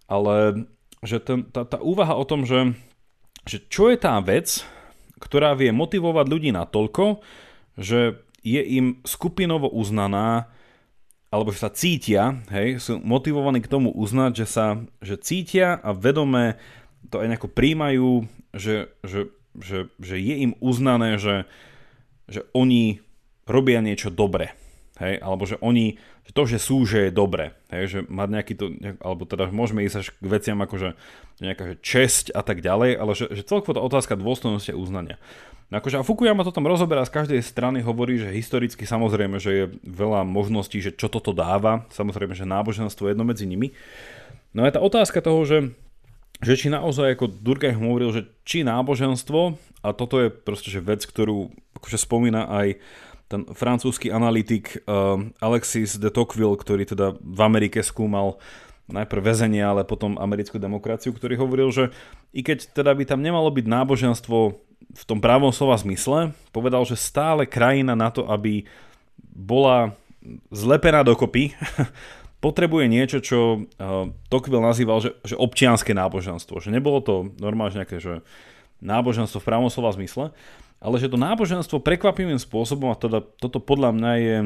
ale 0.10 0.66
že 1.06 1.22
ten, 1.22 1.48
tá, 1.48 1.64
tá 1.64 1.80
úvaha 1.80 2.18
o 2.18 2.28
tom, 2.28 2.44
že, 2.44 2.76
že 3.48 3.64
čo 3.72 3.88
je 3.88 3.98
tá 4.02 4.20
vec, 4.20 4.66
ktorá 5.22 5.56
vie 5.56 5.72
motivovať 5.72 6.26
ľudí 6.28 6.52
na 6.52 6.68
toľko, 6.68 7.24
že 7.80 8.20
je 8.44 8.60
im 8.60 9.00
skupinovo 9.06 9.70
uznaná 9.72 10.52
alebo 11.30 11.54
že 11.54 11.62
sa 11.62 11.70
cítia, 11.70 12.42
hej, 12.50 12.82
sú 12.82 12.98
motivovaní 13.06 13.62
k 13.62 13.70
tomu 13.70 13.94
uznať, 13.94 14.32
že 14.34 14.48
sa 14.50 14.66
že 14.98 15.16
cítia 15.22 15.78
a 15.78 15.94
vedome 15.94 16.58
to 17.14 17.22
aj 17.22 17.30
nejako 17.30 17.50
príjmajú, 17.54 18.26
že, 18.58 18.90
že, 19.06 19.30
že, 19.54 19.94
že 20.02 20.16
je 20.18 20.36
im 20.50 20.58
uznané, 20.58 21.22
že, 21.22 21.46
že 22.26 22.50
oni 22.58 23.06
robia 23.46 23.80
niečo 23.86 24.10
dobre. 24.10 24.58
Hej, 25.00 25.24
alebo 25.24 25.48
že 25.48 25.56
oni, 25.64 25.96
že 26.28 26.32
to, 26.36 26.44
že 26.44 26.60
sú, 26.60 26.84
že 26.84 27.08
je 27.08 27.12
dobre. 27.16 27.56
Hej, 27.72 27.84
že 27.88 28.00
mať 28.12 28.30
nejaký 28.36 28.54
to, 28.60 28.66
alebo 29.00 29.24
teda 29.24 29.48
môžeme 29.48 29.88
ísť 29.88 29.96
až 29.96 30.08
k 30.12 30.26
veciam 30.28 30.60
ako, 30.60 30.76
že 30.76 30.90
nejaká 31.40 31.64
že 31.72 31.76
česť 31.80 32.26
a 32.36 32.44
tak 32.44 32.60
ďalej, 32.60 33.00
ale 33.00 33.12
že, 33.16 33.32
že 33.32 33.48
celkovo 33.48 33.80
tá 33.80 33.82
otázka 33.82 34.20
dôstojnosti 34.20 34.76
a 34.76 34.80
uznania. 34.80 35.16
No 35.70 35.80
akože 35.80 36.02
a 36.02 36.04
Fukuyama 36.04 36.44
to 36.44 36.52
tam 36.52 36.66
rozoberá 36.66 37.06
z 37.06 37.14
každej 37.14 37.40
strany, 37.46 37.80
hovorí, 37.86 38.18
že 38.18 38.34
historicky 38.34 38.90
samozrejme, 38.90 39.38
že 39.38 39.52
je 39.54 39.66
veľa 39.86 40.26
možností, 40.26 40.82
že 40.82 40.92
čo 40.92 41.08
toto 41.08 41.30
dáva, 41.32 41.86
samozrejme, 41.94 42.34
že 42.34 42.50
náboženstvo 42.50 43.06
je 43.06 43.12
jedno 43.14 43.24
medzi 43.24 43.46
nimi. 43.46 43.72
No 44.52 44.66
je 44.66 44.74
tá 44.74 44.82
otázka 44.82 45.22
toho, 45.22 45.46
že, 45.46 45.78
že 46.42 46.58
či 46.58 46.74
naozaj, 46.74 47.14
ako 47.14 47.30
Durkheim 47.30 47.86
hovoril, 47.86 48.10
že 48.10 48.26
či 48.44 48.66
náboženstvo, 48.66 49.62
a 49.86 49.94
toto 49.94 50.20
je 50.20 50.34
proste 50.34 50.74
že 50.74 50.82
vec, 50.82 51.06
ktorú 51.06 51.54
akože 51.78 52.02
spomína 52.02 52.50
aj 52.50 52.68
ten 53.30 53.46
francúzsky 53.54 54.10
analytik 54.10 54.82
uh, 54.90 55.22
Alexis 55.38 56.02
de 56.02 56.10
Tocqueville, 56.10 56.58
ktorý 56.58 56.84
teda 56.90 57.14
v 57.22 57.40
Amerike 57.46 57.86
skúmal 57.86 58.42
najprv 58.90 59.22
väzenie, 59.22 59.62
ale 59.62 59.86
potom 59.86 60.18
americkú 60.18 60.58
demokraciu, 60.58 61.14
ktorý 61.14 61.38
hovoril, 61.38 61.70
že 61.70 61.94
i 62.34 62.42
keď 62.42 62.74
teda 62.74 62.92
by 62.98 63.06
tam 63.06 63.22
nemalo 63.22 63.54
byť 63.54 63.66
náboženstvo 63.70 64.38
v 64.90 65.04
tom 65.06 65.22
právom 65.22 65.54
slova 65.54 65.78
zmysle, 65.78 66.34
povedal, 66.50 66.82
že 66.90 66.98
stále 66.98 67.46
krajina 67.46 67.94
na 67.94 68.10
to, 68.10 68.26
aby 68.26 68.66
bola 69.22 69.94
zlepená 70.50 71.06
dokopy, 71.06 71.54
potrebuje 72.46 72.86
niečo, 72.90 73.22
čo 73.22 73.40
uh, 73.40 74.10
Tocqueville 74.32 74.66
nazýval, 74.66 75.06
že, 75.06 75.14
že 75.22 75.36
občianské 75.38 75.94
náboženstvo. 75.94 76.58
Že 76.58 76.74
nebolo 76.74 77.00
to 77.06 77.30
normálne 77.38 77.78
nejaké 77.78 78.02
že 78.02 78.26
náboženstvo 78.80 79.44
v 79.44 79.48
právom 79.48 79.70
slova 79.70 79.92
zmysle, 79.94 80.32
ale 80.80 80.96
že 81.00 81.12
to 81.12 81.20
náboženstvo 81.20 81.84
prekvapivým 81.84 82.40
spôsobom, 82.40 82.92
a 82.92 83.00
teda 83.00 83.20
toto 83.22 83.60
podľa 83.60 83.92
mňa 83.96 84.12
je 84.20 84.38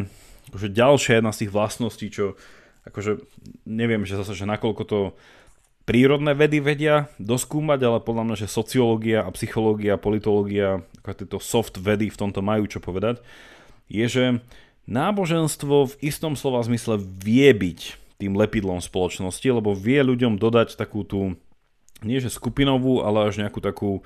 akože 0.49 0.69
ďalšia 0.73 1.13
jedna 1.21 1.31
z 1.31 1.39
tých 1.45 1.53
vlastností, 1.53 2.07
čo 2.09 2.35
akože 2.83 3.23
neviem, 3.63 4.03
že 4.03 4.19
zase, 4.19 4.35
že 4.35 4.49
nakoľko 4.49 4.83
to 4.83 4.99
prírodné 5.83 6.35
vedy 6.35 6.63
vedia 6.63 7.11
doskúmať, 7.19 7.79
ale 7.83 7.99
podľa 8.03 8.23
mňa, 8.27 8.35
že 8.43 8.47
sociológia 8.51 9.23
a 9.23 9.33
psychológia, 9.35 9.99
politológia, 9.99 10.83
ako 11.03 11.11
tieto 11.15 11.39
soft 11.39 11.75
vedy 11.79 12.07
v 12.07 12.19
tomto 12.19 12.39
majú 12.43 12.67
čo 12.67 12.79
povedať, 12.79 13.19
je, 13.91 14.05
že 14.07 14.25
náboženstvo 14.87 15.91
v 15.91 15.97
istom 16.03 16.39
slova 16.39 16.63
zmysle 16.63 16.99
vie 16.99 17.51
byť 17.51 17.79
tým 18.19 18.39
lepidlom 18.39 18.79
spoločnosti, 18.79 19.43
lebo 19.43 19.75
vie 19.75 19.99
ľuďom 19.99 20.39
dodať 20.39 20.79
takú 20.79 21.03
tú, 21.03 21.35
nie 21.99 22.19
že 22.23 22.31
skupinovú, 22.31 23.03
ale 23.03 23.27
až 23.27 23.43
nejakú 23.43 23.59
takú, 23.59 24.03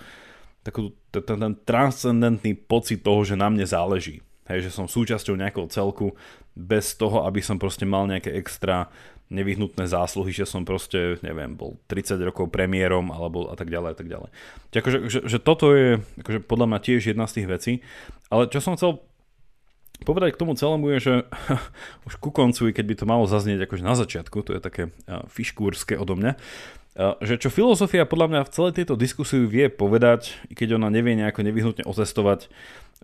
takú 0.68 0.92
ten, 1.16 1.24
ten 1.24 1.54
transcendentný 1.64 2.60
pocit 2.68 3.00
toho, 3.00 3.24
že 3.24 3.40
na 3.40 3.48
mne 3.48 3.64
záleží. 3.64 4.20
Hej, 4.52 4.68
že 4.68 4.76
som 4.76 4.88
súčasťou 4.88 5.40
nejakého 5.40 5.68
celku 5.72 6.16
bez 6.56 6.96
toho, 6.96 7.24
aby 7.24 7.44
som 7.44 7.60
proste 7.60 7.84
mal 7.84 8.08
nejaké 8.08 8.32
extra 8.36 8.92
nevyhnutné 9.28 9.92
zásluhy, 9.92 10.32
že 10.32 10.48
som 10.48 10.64
proste, 10.64 11.20
neviem, 11.20 11.52
bol 11.52 11.76
30 11.92 12.16
rokov 12.24 12.48
premiérom 12.48 13.12
alebo 13.12 13.52
a 13.52 13.56
tak 13.60 13.68
ďalej 13.68 13.90
a 13.92 13.98
tak 14.00 14.08
ďalej. 14.08 14.30
Čiže 14.72 14.80
akože, 14.80 15.00
že, 15.12 15.20
že 15.28 15.38
toto 15.44 15.76
je 15.76 16.00
akože 16.24 16.40
podľa 16.48 16.68
mňa 16.72 16.80
tiež 16.80 17.02
jedna 17.12 17.28
z 17.28 17.36
tých 17.44 17.48
vecí. 17.52 17.74
Ale 18.32 18.48
čo 18.48 18.64
som 18.64 18.80
chcel 18.80 19.04
povedať 20.08 20.36
k 20.36 20.40
tomu 20.40 20.56
celému 20.56 20.96
je, 20.96 20.98
že 21.04 21.14
už 22.08 22.14
ku 22.24 22.32
koncu, 22.32 22.72
keď 22.72 22.86
by 22.88 22.96
to 22.96 23.06
malo 23.10 23.28
zaznieť 23.28 23.68
akože 23.68 23.84
na 23.84 23.96
začiatku, 24.00 24.38
to 24.48 24.56
je 24.56 24.62
také 24.64 24.84
fiškúrske 25.28 26.00
odo 26.00 26.16
mňa, 26.16 26.40
že 26.98 27.38
čo 27.38 27.54
filozofia 27.54 28.10
podľa 28.10 28.28
mňa 28.34 28.42
v 28.50 28.54
celej 28.58 28.74
tejto 28.82 28.98
diskusii 28.98 29.46
vie 29.46 29.70
povedať, 29.70 30.34
keď 30.50 30.82
ona 30.82 30.90
nevie 30.90 31.14
nejako 31.14 31.46
nevyhnutne 31.46 31.86
otestovať, 31.86 32.50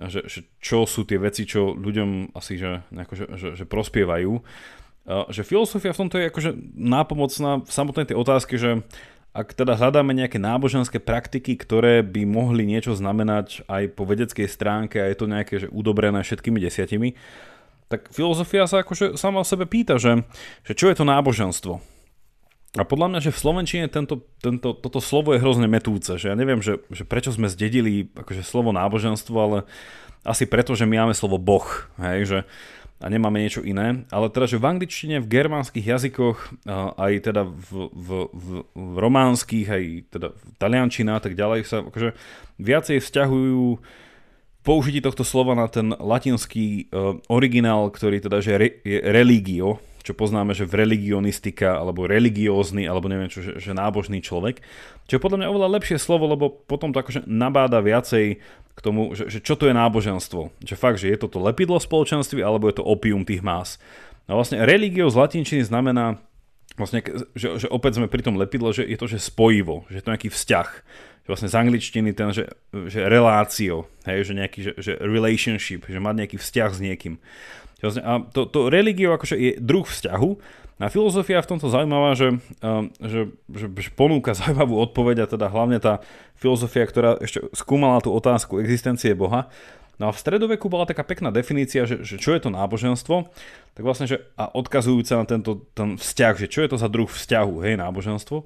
že, 0.09 0.25
že 0.25 0.39
čo 0.57 0.89
sú 0.89 1.05
tie 1.05 1.21
veci, 1.21 1.45
čo 1.45 1.77
ľuďom 1.77 2.33
asi 2.33 2.57
že, 2.57 2.81
nejako, 2.89 3.13
že, 3.13 3.25
že, 3.37 3.49
že 3.61 3.65
prospievajú, 3.69 4.41
že 5.29 5.43
filozofia 5.43 5.93
v 5.93 6.01
tomto 6.01 6.15
je 6.17 6.29
akože 6.31 6.51
nápomocná 6.79 7.61
v 7.61 7.71
samotnej 7.71 8.09
tej 8.09 8.17
otázke, 8.17 8.55
že 8.55 8.81
ak 9.33 9.57
teda 9.57 9.73
hľadáme 9.73 10.13
nejaké 10.13 10.37
náboženské 10.37 11.01
praktiky, 11.01 11.57
ktoré 11.57 12.05
by 12.05 12.21
mohli 12.23 12.69
niečo 12.69 12.93
znamenať 12.93 13.65
aj 13.65 13.97
po 13.97 14.05
vedeckej 14.05 14.45
stránke 14.45 15.01
a 15.01 15.09
je 15.09 15.17
to 15.17 15.25
nejaké 15.25 15.53
že 15.57 15.67
udobrené 15.73 16.21
všetkými 16.21 16.61
desiatimi, 16.61 17.17
tak 17.89 18.13
filozofia 18.13 18.69
sa 18.69 18.85
akože 18.85 19.17
sama 19.17 19.41
o 19.41 19.45
sebe 19.45 19.65
pýta, 19.65 19.97
že, 19.97 20.21
že 20.65 20.73
čo 20.77 20.89
je 20.89 20.95
to 20.97 21.05
náboženstvo. 21.05 21.92
A 22.73 22.81
podľa 22.81 23.07
mňa, 23.13 23.19
že 23.21 23.29
v 23.29 23.41
Slovenčine 23.41 23.85
tento, 23.85 24.25
tento, 24.41 24.73
toto 24.73 24.97
slovo 24.97 25.37
je 25.37 25.41
hrozne 25.41 25.69
metúce, 25.69 26.09
že 26.17 26.33
ja 26.33 26.35
neviem, 26.35 26.57
že, 26.57 26.81
že 26.89 27.05
prečo 27.05 27.29
sme 27.29 27.45
zdedili 27.45 28.09
akože 28.17 28.41
slovo 28.41 28.73
náboženstvo, 28.73 29.35
ale 29.37 29.57
asi 30.25 30.49
preto, 30.49 30.73
že 30.73 30.89
my 30.89 31.05
máme 31.05 31.13
slovo 31.13 31.37
boh, 31.37 31.67
hej, 32.01 32.19
že 32.25 32.39
a 33.03 33.11
nemáme 33.11 33.43
niečo 33.43 33.59
iné. 33.67 34.07
Ale 34.15 34.31
teda, 34.31 34.47
že 34.47 34.55
v 34.55 34.69
angličtine, 34.73 35.19
v 35.19 35.27
germánskych 35.27 35.83
jazykoch, 35.83 36.63
aj 36.95 37.13
teda 37.27 37.43
v, 37.43 37.91
v, 37.91 38.09
v, 38.31 38.47
v 38.71 38.95
románskych, 38.95 39.67
aj 39.67 39.83
teda 40.07 40.27
v 40.31 40.41
taliančina 40.55 41.19
a 41.19 41.21
tak 41.21 41.35
ďalej 41.35 41.67
sa 41.67 41.83
akože 41.83 42.15
viacej 42.63 43.03
vzťahujú 43.03 43.83
použití 44.63 45.03
tohto 45.03 45.27
slova 45.27 45.51
na 45.51 45.67
ten 45.67 45.91
latinský 45.91 46.87
uh, 46.87 47.19
originál, 47.27 47.91
ktorý 47.91 48.23
teda 48.23 48.39
že 48.39 48.55
re, 48.55 48.69
je 48.87 49.03
religio, 49.03 49.83
čo 50.03 50.11
poznáme, 50.11 50.51
že 50.51 50.67
v 50.67 50.83
religionistika, 50.83 51.79
alebo 51.79 52.03
religiózny, 52.03 52.83
alebo 52.83 53.07
neviem 53.07 53.31
čo, 53.31 53.39
že, 53.39 53.55
že 53.55 53.71
nábožný 53.71 54.19
človek. 54.19 54.59
Čo 55.07 55.15
je 55.15 55.23
podľa 55.23 55.39
mňa 55.39 55.47
oveľa 55.47 55.73
lepšie 55.79 55.95
slovo, 55.95 56.27
lebo 56.27 56.51
potom 56.51 56.91
to 56.91 56.99
akože 56.99 57.23
nabáda 57.23 57.79
viacej 57.79 58.43
k 58.75 58.79
tomu, 58.83 59.15
že, 59.15 59.31
že 59.31 59.39
čo 59.39 59.55
to 59.55 59.71
je 59.71 59.73
náboženstvo. 59.73 60.51
Že 60.59 60.75
fakt, 60.75 60.99
že 60.99 61.07
je 61.07 61.17
to 61.23 61.31
lepidlo 61.39 61.79
spoločenství, 61.79 62.43
alebo 62.43 62.67
je 62.67 62.83
to 62.83 62.83
opium 62.83 63.23
tých 63.23 63.39
más. 63.39 63.79
A 64.27 64.35
vlastne 64.35 64.59
religio 64.67 65.07
z 65.07 65.19
latinčiny 65.19 65.63
znamená, 65.63 66.19
vlastne, 66.75 66.99
že, 67.37 67.63
že 67.63 67.67
opäť 67.71 68.03
sme 68.03 68.11
pri 68.11 68.27
tom 68.27 68.35
lepidle, 68.35 68.75
že 68.75 68.83
je 68.83 68.97
to, 68.99 69.07
že 69.07 69.23
spojivo, 69.23 69.87
že 69.87 69.99
je 69.99 70.03
to 70.03 70.11
nejaký 70.11 70.29
vzťah. 70.31 70.69
Že 71.23 71.27
vlastne 71.31 71.51
z 71.51 71.55
angličtiny 71.55 72.09
ten, 72.11 72.29
že, 72.35 72.51
že 72.91 73.07
relácio, 73.07 73.87
hej, 74.03 74.27
že 74.27 74.33
nejaký, 74.35 74.59
že, 74.59 74.71
že 74.75 74.91
relationship, 74.99 75.87
že 75.87 75.95
mať 75.95 76.27
nejaký 76.27 76.37
vzťah 76.39 76.71
s 76.75 76.79
niekým. 76.83 77.15
A 77.83 78.23
to, 78.31 78.47
to 78.47 78.71
religio 78.71 79.11
akože 79.11 79.35
je 79.35 79.51
druh 79.59 79.83
vzťahu, 79.83 80.61
a 80.81 80.89
filozofia 80.89 81.39
v 81.39 81.49
tomto 81.53 81.69
zaujímavá, 81.69 82.17
že, 82.17 82.41
že, 82.99 83.31
že, 83.47 83.67
že 83.69 83.89
ponúka 83.93 84.33
zaujímavú 84.39 84.81
odpoveď 84.83 85.23
a 85.23 85.31
teda 85.31 85.47
hlavne 85.47 85.77
tá 85.77 86.01
filozofia, 86.41 86.83
ktorá 86.89 87.21
ešte 87.21 87.45
skúmala 87.53 88.01
tú 88.01 88.11
otázku 88.11 88.59
existencie 88.59 89.13
Boha. 89.13 89.47
No 90.01 90.09
a 90.09 90.11
v 90.11 90.19
stredoveku 90.19 90.73
bola 90.73 90.89
taká 90.89 91.05
pekná 91.05 91.29
definícia, 91.29 91.85
že, 91.85 92.01
že 92.01 92.17
čo 92.17 92.33
je 92.33 92.41
to 92.41 92.49
náboženstvo, 92.49 93.29
tak 93.77 93.83
vlastne, 93.85 94.09
že 94.09 94.25
a 94.33 94.49
odkazujúca 94.49 95.21
na 95.21 95.25
tento 95.29 95.69
ten 95.77 96.01
vzťah, 96.01 96.33
že 96.41 96.47
čo 96.49 96.65
je 96.65 96.69
to 96.73 96.77
za 96.81 96.89
druh 96.89 97.05
vzťahu, 97.05 97.61
hej, 97.61 97.77
náboženstvo, 97.77 98.43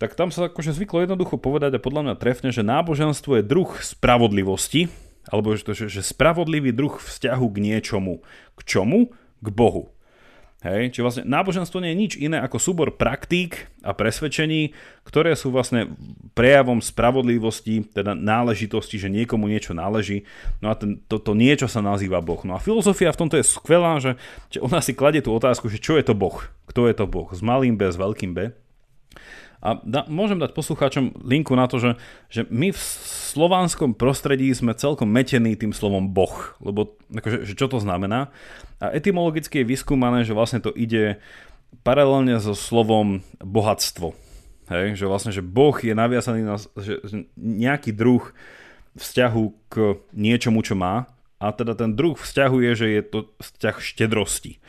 tak 0.00 0.16
tam 0.16 0.32
sa 0.32 0.48
akože 0.48 0.72
zvyklo 0.72 1.04
jednoducho 1.04 1.36
povedať 1.36 1.76
a 1.76 1.84
podľa 1.84 2.02
mňa 2.10 2.14
trefne, 2.20 2.48
že 2.48 2.64
náboženstvo 2.64 3.38
je 3.38 3.44
druh 3.44 3.68
spravodlivosti, 3.76 4.88
alebo 5.30 5.54
že, 5.54 5.66
že, 5.74 5.86
že 5.90 6.02
spravodlivý 6.02 6.70
druh 6.70 6.96
vzťahu 6.96 7.46
k 7.50 7.56
niečomu. 7.58 8.22
K 8.56 8.60
čomu? 8.64 9.14
k 9.42 9.48
Bohu. 9.52 9.92
Hej, 10.64 10.96
čiže 10.96 11.04
vlastne 11.04 11.24
náboženstvo 11.28 11.78
nie 11.78 11.94
je 11.94 12.00
nič 12.00 12.12
iné 12.16 12.42
ako 12.42 12.58
súbor 12.58 12.88
praktík 12.96 13.70
a 13.86 13.94
presvedčení, 13.94 14.74
ktoré 15.06 15.36
sú 15.38 15.54
vlastne 15.54 15.94
prejavom 16.32 16.82
spravodlivosti, 16.82 17.86
teda 17.86 18.16
náležitosti, 18.16 18.98
že 18.98 19.12
niekomu 19.12 19.46
niečo 19.46 19.76
náleží. 19.76 20.26
No 20.58 20.72
a 20.72 20.74
ten, 20.74 20.98
to, 21.06 21.22
to 21.22 21.38
niečo 21.38 21.70
sa 21.70 21.84
nazýva 21.84 22.18
Boh. 22.24 22.40
No 22.42 22.56
a 22.56 22.62
filozofia 22.64 23.14
v 23.14 23.20
tomto 23.20 23.38
je 23.38 23.46
skvelá, 23.46 24.00
že, 24.02 24.18
že 24.50 24.58
ona 24.58 24.82
si 24.82 24.96
kladie 24.96 25.22
tú 25.22 25.30
otázku, 25.36 25.70
že 25.70 25.78
čo 25.78 26.00
je 26.00 26.02
to 26.02 26.18
Boh? 26.18 26.34
Kto 26.66 26.90
je 26.90 26.94
to 26.98 27.06
Boh? 27.06 27.28
S 27.30 27.44
malým 27.44 27.78
B, 27.78 27.86
s 27.86 28.00
veľkým 28.00 28.34
B. 28.34 28.50
A 29.66 29.82
da, 29.82 30.06
môžem 30.06 30.38
dať 30.38 30.54
poslucháčom 30.54 31.26
linku 31.26 31.58
na 31.58 31.66
to, 31.66 31.82
že, 31.82 31.98
že 32.30 32.46
my 32.46 32.70
v 32.70 32.78
slovanskom 33.34 33.98
prostredí 33.98 34.54
sme 34.54 34.78
celkom 34.78 35.10
metení 35.10 35.58
tým 35.58 35.74
slovom 35.74 36.14
boh, 36.14 36.54
lebo 36.62 36.94
akože, 37.10 37.42
že 37.42 37.58
čo 37.58 37.66
to 37.66 37.82
znamená. 37.82 38.30
A 38.78 38.94
etymologicky 38.94 39.66
je 39.66 39.70
vyskúmané, 39.74 40.22
že 40.22 40.38
vlastne 40.38 40.62
to 40.62 40.70
ide 40.70 41.18
paralelne 41.82 42.38
so 42.38 42.54
slovom 42.54 43.26
bohatstvo. 43.42 44.14
Hej, 44.70 45.02
že 45.02 45.10
vlastne, 45.10 45.34
že 45.34 45.42
boh 45.42 45.74
je 45.74 45.94
naviazaný 45.98 46.46
na 46.46 46.58
že, 46.58 47.02
že 47.02 47.26
nejaký 47.34 47.90
druh 47.90 48.22
vzťahu 48.94 49.44
k 49.66 49.98
niečomu, 50.14 50.62
čo 50.62 50.78
má. 50.78 51.10
A 51.42 51.50
teda 51.50 51.74
ten 51.74 51.90
druh 51.90 52.14
vzťahu 52.14 52.56
je, 52.70 52.72
že 52.74 52.86
je 52.86 53.02
to 53.02 53.18
vzťah 53.42 53.76
štedrosti 53.82 54.62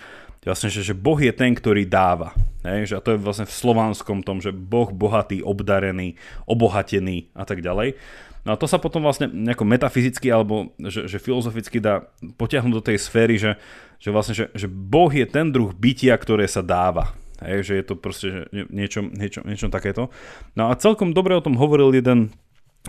vlastne, 0.47 0.71
že, 0.71 0.81
že 0.81 0.95
Boh 0.95 1.19
je 1.19 1.29
ten, 1.35 1.51
ktorý 1.51 1.83
dáva. 1.83 2.31
Hej, 2.63 2.91
že 2.91 2.95
a 2.97 3.03
to 3.03 3.13
je 3.15 3.21
vlastne 3.21 3.47
v 3.47 3.53
slovanskom 3.53 4.23
tom, 4.23 4.39
že 4.39 4.55
Boh 4.55 4.89
bohatý, 4.89 5.43
obdarený, 5.43 6.17
obohatený 6.47 7.31
a 7.35 7.43
tak 7.43 7.61
ďalej. 7.61 7.99
No 8.47 8.55
a 8.55 8.59
to 8.59 8.63
sa 8.63 8.79
potom 8.79 9.03
vlastne 9.03 9.27
nejako 9.27 9.67
metafyzicky 9.67 10.31
alebo 10.31 10.71
že, 10.79 11.11
že 11.11 11.19
filozoficky 11.19 11.83
dá 11.83 12.07
potiahnuť 12.39 12.73
do 12.73 12.79
tej 12.79 12.97
sféry, 12.97 13.35
že, 13.35 13.59
že 13.99 14.07
vlastne, 14.07 14.39
že, 14.39 14.47
že 14.55 14.71
Boh 14.71 15.11
je 15.11 15.27
ten 15.27 15.51
druh 15.51 15.75
bytia, 15.75 16.15
ktoré 16.15 16.47
sa 16.47 16.63
dáva. 16.63 17.11
Hej, 17.43 17.69
že 17.69 17.73
je 17.77 17.83
to 17.85 17.93
proste 17.99 18.27
niečo, 18.71 19.03
niečo, 19.03 19.43
niečo 19.45 19.67
takéto. 19.69 20.09
No 20.55 20.71
a 20.71 20.79
celkom 20.79 21.11
dobre 21.11 21.37
o 21.37 21.43
tom 21.43 21.59
hovoril 21.59 21.93
jeden, 21.93 22.33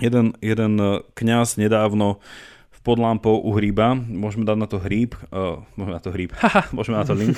jeden, 0.01 0.33
jeden 0.41 0.73
eh, 0.79 1.03
kňaz 1.19 1.61
nedávno, 1.61 2.23
pod 2.83 2.97
lampou 2.99 3.39
u 3.43 3.51
hríba. 3.55 3.95
Môžeme 3.95 4.47
dať 4.47 4.57
na 4.59 4.69
to 4.71 4.79
hríb. 4.81 5.15
Uh, 5.29 5.61
môžeme 5.75 5.95
na 5.95 6.03
to 6.03 6.11
hríb. 6.15 6.31
Haha, 6.43 6.71
môžeme 6.73 6.97
na 6.99 7.05
to 7.05 7.15
link. 7.15 7.37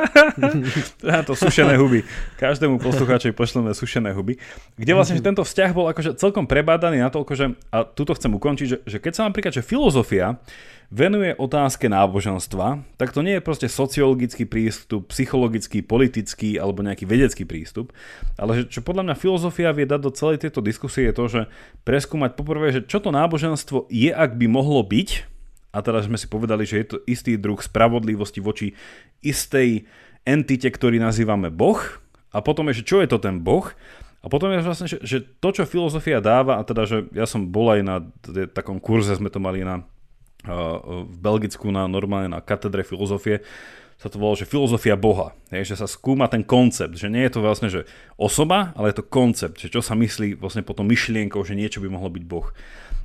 na 1.12 1.20
to 1.22 1.32
sušené 1.36 1.76
huby. 1.78 2.02
Každému 2.40 2.82
poslucháčovi 2.82 3.36
pošleme 3.36 3.70
sušené 3.76 4.10
huby. 4.16 4.40
Kde 4.76 4.92
vlastne, 4.96 5.16
že 5.18 5.24
tento 5.24 5.44
vzťah 5.46 5.70
bol 5.76 5.86
akože 5.92 6.18
celkom 6.18 6.48
prebádaný 6.48 7.00
na 7.00 7.12
toľko, 7.12 7.32
že, 7.36 7.46
a 7.70 7.84
tuto 7.86 8.16
chcem 8.16 8.32
ukončiť, 8.32 8.66
že, 8.66 8.78
že 8.84 8.98
keď 8.98 9.12
sa 9.12 9.22
napríklad, 9.28 9.52
že 9.54 9.62
filozofia 9.62 10.40
venuje 10.92 11.32
otázke 11.40 11.88
náboženstva, 11.88 12.84
tak 13.00 13.16
to 13.16 13.24
nie 13.24 13.40
je 13.40 13.42
proste 13.42 13.64
sociologický 13.64 14.44
prístup, 14.44 15.08
psychologický, 15.08 15.80
politický 15.80 16.60
alebo 16.60 16.84
nejaký 16.84 17.08
vedecký 17.08 17.48
prístup, 17.48 17.96
ale 18.36 18.60
že 18.60 18.68
čo 18.68 18.84
podľa 18.84 19.08
mňa 19.08 19.16
filozofia 19.16 19.72
vie 19.72 19.88
dať 19.88 20.00
do 20.04 20.12
celej 20.12 20.44
tejto 20.44 20.60
diskusie 20.60 21.08
je 21.08 21.16
to, 21.16 21.24
že 21.32 21.40
preskúmať 21.88 22.36
poprvé, 22.36 22.76
že 22.76 22.84
čo 22.84 23.00
to 23.00 23.08
náboženstvo 23.08 23.88
je, 23.88 24.12
ak 24.12 24.36
by 24.36 24.46
mohlo 24.52 24.84
byť, 24.84 25.32
a 25.72 25.80
teraz 25.80 26.04
sme 26.04 26.20
si 26.20 26.28
povedali, 26.28 26.68
že 26.68 26.84
je 26.84 26.86
to 26.92 26.96
istý 27.08 27.40
druh 27.40 27.56
spravodlivosti 27.56 28.44
voči 28.44 28.76
istej 29.24 29.88
entite, 30.28 30.68
ktorý 30.68 31.00
nazývame 31.00 31.48
Boh, 31.48 31.80
a 32.36 32.44
potom 32.44 32.68
je, 32.68 32.84
že 32.84 32.88
čo 32.88 33.00
je 33.00 33.08
to 33.08 33.16
ten 33.16 33.40
Boh, 33.40 33.72
a 34.22 34.30
potom 34.30 34.52
je 34.52 34.62
vlastne, 34.62 34.86
že, 34.86 35.00
že 35.02 35.24
to, 35.40 35.50
čo 35.50 35.66
filozofia 35.66 36.20
dáva, 36.20 36.60
a 36.60 36.62
teda, 36.62 36.84
že 36.84 37.08
ja 37.16 37.24
som 37.24 37.48
bol 37.48 37.72
aj 37.72 37.80
na 37.80 37.96
takom 38.52 38.78
kurze, 38.78 39.16
sme 39.16 39.32
to 39.32 39.40
mali 39.40 39.64
na 39.66 39.82
v 40.46 41.16
Belgicku 41.22 41.70
na 41.70 41.86
normálne 41.86 42.30
na 42.30 42.42
katedre 42.42 42.82
filozofie 42.82 43.42
sa 44.02 44.10
to 44.10 44.18
volalo, 44.18 44.34
že 44.34 44.50
filozofia 44.50 44.98
Boha. 44.98 45.30
Je, 45.54 45.62
že 45.62 45.78
sa 45.78 45.86
skúma 45.86 46.26
ten 46.26 46.42
koncept, 46.42 46.98
že 46.98 47.06
nie 47.06 47.22
je 47.22 47.38
to 47.38 47.40
vlastne, 47.40 47.70
že 47.70 47.86
osoba, 48.18 48.74
ale 48.74 48.90
je 48.90 48.98
to 48.98 49.06
koncept, 49.06 49.62
že 49.62 49.70
čo 49.70 49.78
sa 49.78 49.94
myslí 49.94 50.42
vlastne 50.42 50.66
potom 50.66 50.90
myšlienkou, 50.90 51.38
že 51.46 51.54
niečo 51.54 51.78
by 51.78 51.86
mohlo 51.86 52.10
byť 52.10 52.24
Boh. 52.26 52.50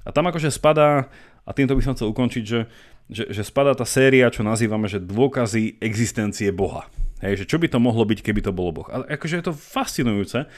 A 0.01 0.09
tam 0.09 0.25
akože 0.25 0.49
spadá, 0.49 1.05
a 1.45 1.51
týmto 1.53 1.77
by 1.77 1.85
som 1.85 1.93
chcel 1.93 2.09
ukončiť, 2.09 2.43
že, 2.49 2.65
že, 3.13 3.23
že 3.29 3.41
spadá 3.45 3.77
tá 3.77 3.85
séria, 3.85 4.33
čo 4.33 4.41
nazývame, 4.41 4.89
že 4.89 4.97
dôkazy 4.97 5.77
existencie 5.77 6.49
Boha. 6.49 6.89
Hej, 7.21 7.45
že 7.45 7.49
čo 7.49 7.61
by 7.61 7.69
to 7.69 7.77
mohlo 7.77 8.01
byť, 8.01 8.25
keby 8.25 8.41
to 8.41 8.49
bolo 8.49 8.73
Boh. 8.73 8.89
Ale 8.89 9.05
akože 9.05 9.37
je 9.37 9.45
to 9.45 9.53
fascinujúce, 9.53 10.49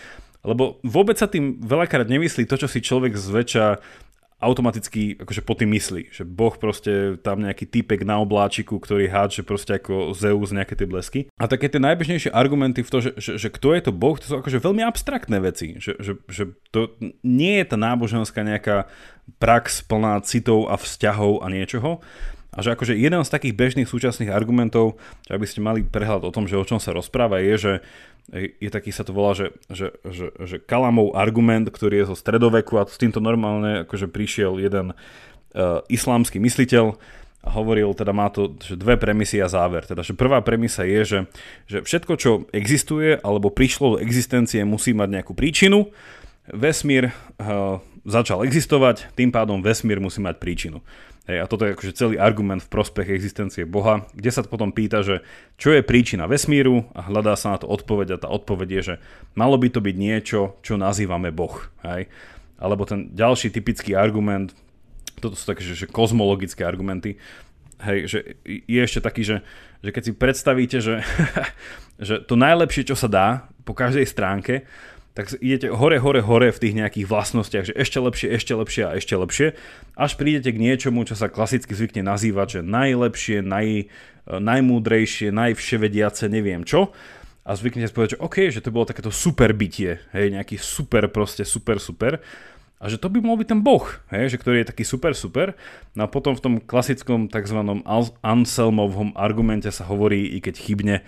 lebo 0.47 0.79
vôbec 0.87 1.19
sa 1.19 1.27
tým 1.27 1.59
veľakrát 1.59 2.07
nemyslí 2.07 2.47
to, 2.47 2.55
čo 2.55 2.71
si 2.71 2.79
človek 2.79 3.11
zväčša 3.11 3.65
automaticky 4.39 5.19
akože 5.19 5.43
po 5.43 5.53
tým 5.53 5.75
myslí, 5.75 6.15
že 6.15 6.23
Boh 6.23 6.55
proste 6.55 7.19
tam 7.19 7.43
nejaký 7.43 7.67
typek 7.67 8.07
na 8.07 8.23
obláčiku, 8.23 8.79
ktorý 8.79 9.11
hádže 9.11 9.43
proste 9.43 9.75
ako 9.75 10.15
Zeus 10.15 10.55
nejaké 10.55 10.79
tie 10.79 10.87
blesky. 10.87 11.19
A 11.35 11.51
také 11.51 11.67
tie 11.67 11.83
najbežnejšie 11.83 12.31
argumenty 12.31 12.79
v 12.81 12.89
to, 12.89 12.97
že, 13.03 13.11
že, 13.19 13.31
že 13.35 13.49
kto 13.51 13.75
je 13.75 13.81
to 13.83 13.91
Boh, 13.91 14.15
to 14.15 14.25
sú 14.25 14.35
akože 14.39 14.63
veľmi 14.63 14.81
abstraktné 14.87 15.43
veci, 15.43 15.75
že, 15.83 15.99
že, 15.99 16.15
že 16.31 16.55
to 16.71 16.95
nie 17.21 17.59
je 17.59 17.65
tá 17.67 17.75
náboženská 17.75 18.47
nejaká 18.47 18.87
prax 19.37 19.83
plná 19.85 20.23
citov 20.23 20.71
a 20.71 20.79
vzťahov 20.79 21.43
a 21.43 21.47
niečoho, 21.51 21.99
a 22.49 22.65
že 22.65 22.73
akože 22.73 22.97
jeden 22.97 23.21
z 23.21 23.29
takých 23.29 23.53
bežných 23.53 23.89
súčasných 23.89 24.33
argumentov, 24.33 24.97
že 25.29 25.37
aby 25.37 25.45
ste 25.45 25.61
mali 25.61 25.85
prehľad 25.85 26.25
o 26.25 26.33
tom, 26.33 26.49
že 26.49 26.57
o 26.57 26.65
čom 26.65 26.81
sa 26.81 26.89
rozpráva, 26.95 27.45
je, 27.45 27.55
že 27.55 27.73
je 28.33 28.69
taký, 28.69 28.93
sa 28.93 29.05
to 29.05 29.13
volá, 29.13 29.33
že, 29.33 29.53
že, 29.69 29.93
že, 30.05 30.33
že 30.33 30.57
Kalamov 30.61 31.17
argument, 31.17 31.69
ktorý 31.69 32.05
je 32.05 32.09
zo 32.13 32.15
stredoveku 32.17 32.77
a 32.77 32.85
s 32.85 32.97
týmto 32.97 33.21
normálne 33.21 33.85
akože 33.85 34.09
prišiel 34.09 34.61
jeden 34.61 34.93
uh, 34.93 35.81
islámsky 35.89 36.37
mysliteľ 36.37 36.97
a 37.39 37.49
hovoril, 37.55 37.95
teda 37.95 38.11
má 38.11 38.27
to 38.27 38.51
že 38.59 38.75
dve 38.75 38.99
premisy 38.99 39.39
a 39.39 39.47
záver. 39.47 39.87
Teda, 39.87 40.03
že 40.03 40.11
prvá 40.11 40.43
premisa 40.43 40.83
je, 40.83 41.01
že, 41.05 41.19
že 41.71 41.77
všetko, 41.81 42.13
čo 42.19 42.31
existuje 42.51 43.17
alebo 43.21 43.49
prišlo 43.49 43.97
do 43.97 44.01
existencie, 44.03 44.61
musí 44.67 44.91
mať 44.91 45.09
nejakú 45.21 45.33
príčinu. 45.33 45.89
Vesmír 46.49 47.09
uh, 47.09 47.81
začal 48.05 48.45
existovať, 48.45 49.13
tým 49.15 49.33
pádom 49.33 49.61
vesmír 49.61 49.97
musí 50.03 50.21
mať 50.21 50.37
príčinu. 50.37 50.85
Hej, 51.29 51.45
a 51.45 51.49
toto 51.49 51.69
je 51.69 51.77
akože 51.77 51.93
celý 51.93 52.15
argument 52.17 52.57
v 52.57 52.73
prospech 52.73 53.13
existencie 53.13 53.61
Boha, 53.61 54.09
kde 54.17 54.33
sa 54.33 54.41
potom 54.41 54.73
pýta, 54.73 55.05
že 55.05 55.21
čo 55.61 55.69
je 55.69 55.85
príčina 55.85 56.25
vesmíru 56.25 56.89
a 56.97 57.05
hľadá 57.05 57.37
sa 57.37 57.53
na 57.53 57.61
to 57.61 57.69
odpoveď 57.69 58.17
a 58.17 58.21
tá 58.25 58.33
odpoveď 58.33 58.69
je, 58.73 58.81
že 58.81 58.95
malo 59.37 59.53
by 59.61 59.69
to 59.69 59.77
byť 59.77 59.93
niečo, 59.93 60.57
čo 60.65 60.81
nazývame 60.81 61.29
Boh. 61.29 61.53
Hej. 61.85 62.09
Alebo 62.57 62.89
ten 62.89 63.13
ďalší 63.13 63.53
typický 63.53 63.93
argument, 63.93 64.57
toto 65.21 65.37
sú 65.37 65.45
také, 65.45 65.61
že, 65.61 65.77
že 65.77 65.85
kozmologické 65.85 66.65
argumenty, 66.65 67.21
hej, 67.85 68.09
že 68.09 68.19
je 68.49 68.79
ešte 68.81 68.97
taký, 68.97 69.21
že, 69.21 69.37
že 69.85 69.89
keď 69.93 70.03
si 70.09 70.11
predstavíte, 70.17 70.77
že, 70.81 71.05
že 72.09 72.25
to 72.25 72.41
najlepšie, 72.41 72.89
čo 72.89 72.97
sa 72.97 73.05
dá 73.05 73.27
po 73.69 73.77
každej 73.77 74.09
stránke, 74.09 74.65
tak 75.19 75.35
idete 75.43 75.67
hore, 75.67 75.99
hore, 75.99 76.23
hore 76.23 76.47
v 76.47 76.61
tých 76.63 76.79
nejakých 76.79 77.11
vlastnostiach, 77.11 77.65
že 77.67 77.75
ešte 77.75 77.99
lepšie, 77.99 78.27
ešte 78.39 78.55
lepšie 78.55 78.83
a 78.87 78.95
ešte 78.95 79.19
lepšie, 79.19 79.47
až 79.99 80.11
prídete 80.15 80.55
k 80.55 80.63
niečomu, 80.63 81.03
čo 81.03 81.19
sa 81.19 81.27
klasicky 81.27 81.75
zvykne 81.75 82.07
nazývať, 82.07 82.47
že 82.47 82.61
najlepšie, 82.63 83.43
naj, 83.43 83.67
e, 83.67 83.85
najmúdrejšie, 84.31 85.35
najvševediace, 85.35 86.31
neviem 86.31 86.63
čo. 86.63 86.95
A 87.43 87.51
zvyknete 87.51 87.91
si 87.91 87.95
povedať, 87.99 88.11
že 88.15 88.23
OK, 88.23 88.37
že 88.47 88.63
to 88.63 88.71
bolo 88.71 88.87
takéto 88.87 89.11
super 89.11 89.51
bytie, 89.51 89.99
hej, 90.15 90.31
nejaký 90.31 90.55
super 90.55 91.11
proste, 91.11 91.43
super, 91.43 91.83
super. 91.83 92.23
A 92.79 92.87
že 92.87 92.95
to 92.95 93.11
by 93.11 93.19
mohol 93.19 93.43
byť 93.43 93.49
ten 93.51 93.59
boh, 93.59 93.83
hej, 94.15 94.31
že 94.31 94.39
ktorý 94.39 94.63
je 94.63 94.71
taký 94.71 94.87
super, 94.87 95.11
super. 95.11 95.51
No 95.99 96.07
a 96.07 96.11
potom 96.11 96.31
v 96.31 96.43
tom 96.47 96.55
klasickom 96.63 97.27
tzv. 97.27 97.59
Anselmovom 98.23 99.19
argumente 99.19 99.67
sa 99.67 99.83
hovorí, 99.83 100.31
i 100.31 100.39
keď 100.39 100.55
chybne, 100.55 101.03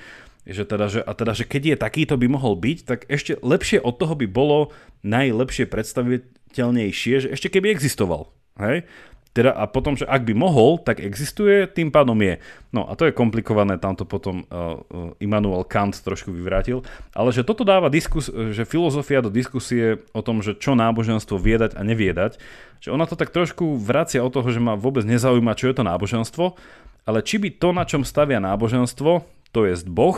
že 0.45 0.65
teda, 0.65 0.85
že, 0.89 0.99
a 1.05 1.11
teda, 1.13 1.37
že 1.37 1.45
keď 1.45 1.61
je 1.73 1.75
takýto 1.77 2.15
by 2.17 2.27
mohol 2.29 2.57
byť, 2.57 2.77
tak 2.85 2.99
ešte 3.05 3.37
lepšie 3.41 3.77
od 3.81 3.97
toho 3.97 4.17
by 4.17 4.25
bolo 4.25 4.73
najlepšie 5.05 5.69
predstaviteľnejšie, 5.69 7.13
že 7.25 7.31
ešte 7.33 7.53
keby 7.53 7.69
existoval. 7.69 8.33
Hej? 8.57 8.89
Teda 9.31 9.55
a 9.55 9.63
potom, 9.63 9.95
že 9.95 10.03
ak 10.03 10.27
by 10.27 10.35
mohol, 10.35 10.75
tak 10.75 10.99
existuje, 10.99 11.63
tým 11.63 11.87
pádom 11.87 12.19
je. 12.19 12.43
No 12.75 12.83
a 12.83 12.99
to 12.99 13.07
je 13.07 13.15
komplikované, 13.15 13.79
tam 13.79 13.95
to 13.95 14.03
potom 14.03 14.43
uh, 14.51 14.75
uh, 14.91 15.15
Immanuel 15.23 15.63
Kant 15.63 15.95
trošku 15.95 16.35
vyvrátil, 16.35 16.83
ale 17.15 17.31
že 17.31 17.47
toto 17.47 17.63
dáva 17.63 17.87
diskus, 17.87 18.27
že 18.27 18.67
filozofia 18.67 19.23
do 19.23 19.31
diskusie 19.31 20.03
o 20.11 20.19
tom, 20.19 20.43
že 20.43 20.59
čo 20.59 20.75
náboženstvo 20.75 21.39
viedať 21.39 21.79
a 21.79 21.81
neviedať, 21.87 22.43
že 22.83 22.91
ona 22.91 23.07
to 23.07 23.15
tak 23.15 23.31
trošku 23.31 23.79
vracia 23.79 24.19
od 24.19 24.35
toho, 24.35 24.51
že 24.51 24.59
ma 24.59 24.75
vôbec 24.75 25.07
nezaujíma, 25.07 25.55
čo 25.55 25.71
je 25.71 25.79
to 25.79 25.87
náboženstvo, 25.87 26.59
ale 27.07 27.23
či 27.23 27.39
by 27.39 27.55
to, 27.55 27.71
na 27.71 27.87
čom 27.87 28.03
stavia 28.03 28.43
náboženstvo, 28.43 29.23
to 29.51 29.67
jest 29.67 29.87
Boh, 29.87 30.17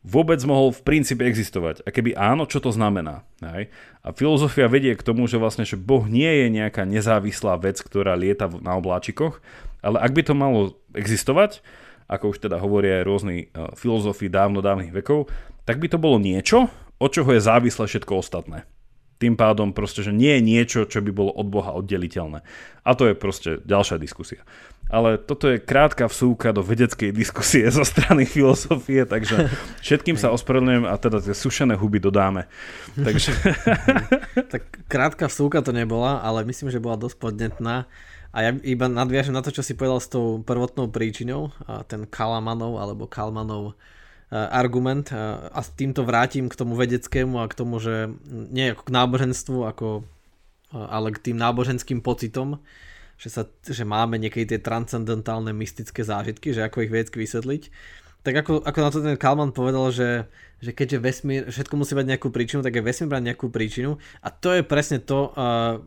vôbec 0.00 0.40
mohol 0.48 0.72
v 0.72 0.80
princípe 0.80 1.20
existovať. 1.28 1.84
A 1.84 1.92
keby 1.92 2.16
áno, 2.16 2.48
čo 2.48 2.58
to 2.64 2.72
znamená? 2.72 3.28
Hej? 3.44 3.68
A 4.00 4.16
filozofia 4.16 4.70
vedie 4.70 4.96
k 4.96 5.04
tomu, 5.04 5.28
že 5.28 5.36
vlastne 5.36 5.68
že 5.68 5.76
Boh 5.76 6.08
nie 6.08 6.28
je 6.28 6.46
nejaká 6.48 6.88
nezávislá 6.88 7.60
vec, 7.60 7.84
ktorá 7.84 8.16
lieta 8.16 8.48
na 8.48 8.80
obláčikoch, 8.80 9.44
ale 9.84 10.00
ak 10.00 10.12
by 10.16 10.22
to 10.24 10.34
malo 10.36 10.60
existovať, 10.96 11.60
ako 12.10 12.34
už 12.34 12.42
teda 12.42 12.58
hovoria 12.58 13.00
aj 13.00 13.04
rôzni 13.06 13.36
uh, 13.52 13.70
filozofi 13.76 14.26
dávno 14.26 14.64
dávnych 14.64 14.90
vekov, 14.90 15.30
tak 15.68 15.78
by 15.78 15.86
to 15.86 16.00
bolo 16.00 16.18
niečo, 16.18 16.66
od 17.00 17.10
čoho 17.12 17.30
je 17.32 17.40
závislé 17.40 17.84
všetko 17.86 18.12
ostatné. 18.18 18.66
Tým 19.20 19.36
pádom 19.36 19.76
proste, 19.76 20.00
že 20.00 20.16
nie 20.16 20.40
je 20.40 20.42
niečo, 20.42 20.80
čo 20.88 21.04
by 21.04 21.12
bolo 21.12 21.30
od 21.36 21.46
Boha 21.52 21.76
oddeliteľné. 21.76 22.40
A 22.82 22.90
to 22.96 23.04
je 23.04 23.14
proste 23.14 23.60
ďalšia 23.68 24.00
diskusia. 24.00 24.40
Ale 24.90 25.22
toto 25.22 25.46
je 25.46 25.62
krátka 25.62 26.10
vsúka 26.10 26.50
do 26.50 26.66
vedeckej 26.66 27.14
diskusie 27.14 27.62
zo 27.70 27.86
strany 27.86 28.26
filozofie, 28.26 29.06
takže 29.06 29.52
všetkým 29.86 30.18
sa 30.18 30.34
ospravedlňujem 30.34 30.88
a 30.88 30.94
teda 30.98 31.22
tie 31.22 31.36
sušené 31.36 31.78
huby 31.78 32.02
dodáme. 32.02 32.50
Takže... 33.06 33.30
tak 34.56 34.62
krátka 34.90 35.30
vsúka 35.30 35.62
to 35.62 35.70
nebola, 35.70 36.18
ale 36.24 36.42
myslím, 36.48 36.74
že 36.74 36.82
bola 36.82 36.98
dosť 36.98 37.16
podnetná. 37.22 37.86
A 38.30 38.38
ja 38.46 38.50
iba 38.66 38.86
nadviažem 38.90 39.34
na 39.34 39.42
to, 39.42 39.54
čo 39.54 39.62
si 39.62 39.78
povedal 39.78 40.02
s 40.02 40.10
tou 40.10 40.42
prvotnou 40.42 40.90
príčinou, 40.90 41.54
a 41.70 41.86
ten 41.86 42.06
Kalamanov 42.06 42.78
alebo 42.78 43.06
Kalmanov 43.06 43.78
argument 44.30 45.10
a 45.50 45.58
s 45.58 45.74
týmto 45.74 46.06
vrátim 46.06 46.46
k 46.46 46.54
tomu 46.54 46.78
vedeckému 46.78 47.42
a 47.42 47.50
k 47.50 47.58
tomu, 47.58 47.82
že 47.82 48.14
nie 48.30 48.70
ako 48.70 48.86
k 48.86 48.94
náboženstvu, 48.94 49.58
ako, 49.66 50.06
ale 50.70 51.10
k 51.10 51.30
tým 51.30 51.36
náboženským 51.36 51.98
pocitom, 51.98 52.62
že, 53.18 53.28
sa, 53.28 53.42
že 53.66 53.82
máme 53.82 54.16
niekedy 54.22 54.56
tie 54.56 54.60
transcendentálne 54.62 55.50
mystické 55.50 56.06
zážitky, 56.06 56.54
že 56.54 56.62
ako 56.62 56.86
ich 56.86 56.94
vedecky 56.94 57.20
vysvetliť. 57.20 57.62
Tak 58.20 58.34
ako, 58.46 58.52
ako 58.62 58.78
na 58.78 58.90
to 58.92 58.98
ten 59.02 59.16
Kalman 59.18 59.50
povedal, 59.50 59.90
že 59.90 60.30
že 60.60 60.76
keďže 60.76 60.98
vesmír, 61.00 61.42
všetko 61.48 61.72
musí 61.72 61.96
mať 61.96 62.06
nejakú 62.14 62.28
príčinu, 62.28 62.60
tak 62.60 62.76
je 62.76 62.84
vesmír 62.84 63.08
mať 63.08 63.32
nejakú 63.32 63.48
príčinu 63.48 63.96
a 64.20 64.28
to 64.28 64.60
je 64.60 64.62
presne 64.62 65.00
to, 65.00 65.32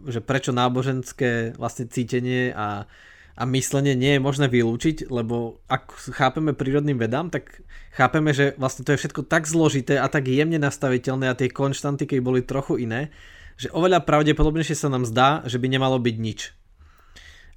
že 0.10 0.20
prečo 0.26 0.50
náboženské 0.50 1.54
vlastne 1.62 1.86
cítenie 1.86 2.50
a, 2.58 2.90
a 3.34 3.44
myslenie 3.50 3.98
nie 3.98 4.18
je 4.18 4.22
možné 4.22 4.46
vylúčiť, 4.46 5.10
lebo 5.10 5.62
ak 5.66 5.94
chápeme 6.14 6.54
prírodným 6.54 7.02
vedám, 7.02 7.34
tak 7.34 7.66
chápeme, 7.98 8.30
že 8.30 8.54
vlastne 8.62 8.86
to 8.86 8.94
je 8.94 9.02
všetko 9.02 9.26
tak 9.26 9.50
zložité 9.50 9.98
a 9.98 10.06
tak 10.06 10.30
jemne 10.30 10.62
nastaviteľné 10.62 11.34
a 11.34 11.38
tie 11.38 11.50
konštanty, 11.50 12.06
keď 12.06 12.20
boli 12.22 12.46
trochu 12.46 12.86
iné, 12.86 13.10
že 13.58 13.74
oveľa 13.74 14.06
pravdepodobnejšie 14.06 14.78
sa 14.78 14.90
nám 14.90 15.06
zdá, 15.10 15.42
že 15.50 15.58
by 15.58 15.68
nemalo 15.70 15.98
byť 15.98 16.16
nič 16.18 16.40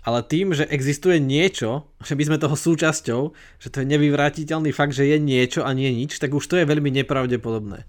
ale 0.06 0.22
tým, 0.22 0.54
že 0.54 0.70
existuje 0.70 1.18
niečo, 1.18 1.90
že 1.98 2.14
by 2.14 2.22
sme 2.30 2.38
toho 2.38 2.54
súčasťou, 2.54 3.20
že 3.58 3.68
to 3.74 3.82
je 3.82 3.90
nevyvrátiteľný 3.90 4.70
fakt, 4.70 4.94
že 4.94 5.02
je 5.02 5.18
niečo 5.18 5.66
a 5.66 5.74
nie 5.74 5.90
nič, 5.90 6.22
tak 6.22 6.30
už 6.30 6.46
to 6.46 6.62
je 6.62 6.64
veľmi 6.64 6.94
nepravdepodobné. 7.02 7.82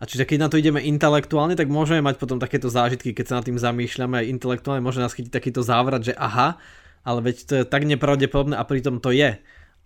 A 0.00 0.02
čiže 0.02 0.26
keď 0.26 0.38
na 0.42 0.48
to 0.50 0.58
ideme 0.58 0.82
intelektuálne, 0.82 1.54
tak 1.54 1.70
môžeme 1.70 2.02
mať 2.02 2.18
potom 2.18 2.42
takéto 2.42 2.66
zážitky, 2.66 3.14
keď 3.14 3.24
sa 3.30 3.36
nad 3.38 3.46
tým 3.46 3.54
zamýšľame 3.54 4.18
aj 4.18 4.30
intelektuálne, 4.34 4.82
môže 4.82 4.98
nás 4.98 5.14
chytiť 5.14 5.30
takýto 5.30 5.62
závrat, 5.62 6.02
že 6.02 6.18
aha, 6.18 6.58
ale 7.06 7.18
veď 7.24 7.36
to 7.46 7.52
je 7.60 7.64
tak 7.64 7.88
nepravdepodobné 7.88 8.56
a 8.56 8.64
pritom 8.64 9.00
to 9.00 9.12
je. 9.14 9.40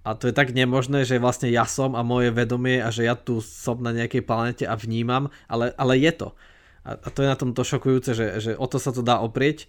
A 0.04 0.10
to 0.12 0.28
je 0.28 0.34
tak 0.36 0.52
nemožné, 0.52 1.08
že 1.08 1.16
vlastne 1.16 1.48
ja 1.48 1.64
som 1.64 1.96
a 1.96 2.04
moje 2.04 2.28
vedomie 2.28 2.76
a 2.76 2.92
že 2.92 3.08
ja 3.08 3.16
tu 3.16 3.40
som 3.40 3.80
na 3.80 3.88
nejakej 3.88 4.20
planete 4.20 4.64
a 4.68 4.76
vnímam, 4.76 5.32
ale, 5.48 5.72
ale 5.80 5.96
je 5.96 6.12
to. 6.12 6.28
A, 6.84 7.00
a 7.00 7.08
to 7.08 7.24
je 7.24 7.28
na 7.32 7.36
tom 7.40 7.56
to 7.56 7.64
šokujúce, 7.64 8.12
že, 8.12 8.26
že 8.36 8.50
o 8.52 8.66
to 8.68 8.76
sa 8.76 8.92
to 8.92 9.00
dá 9.00 9.24
oprieť 9.24 9.64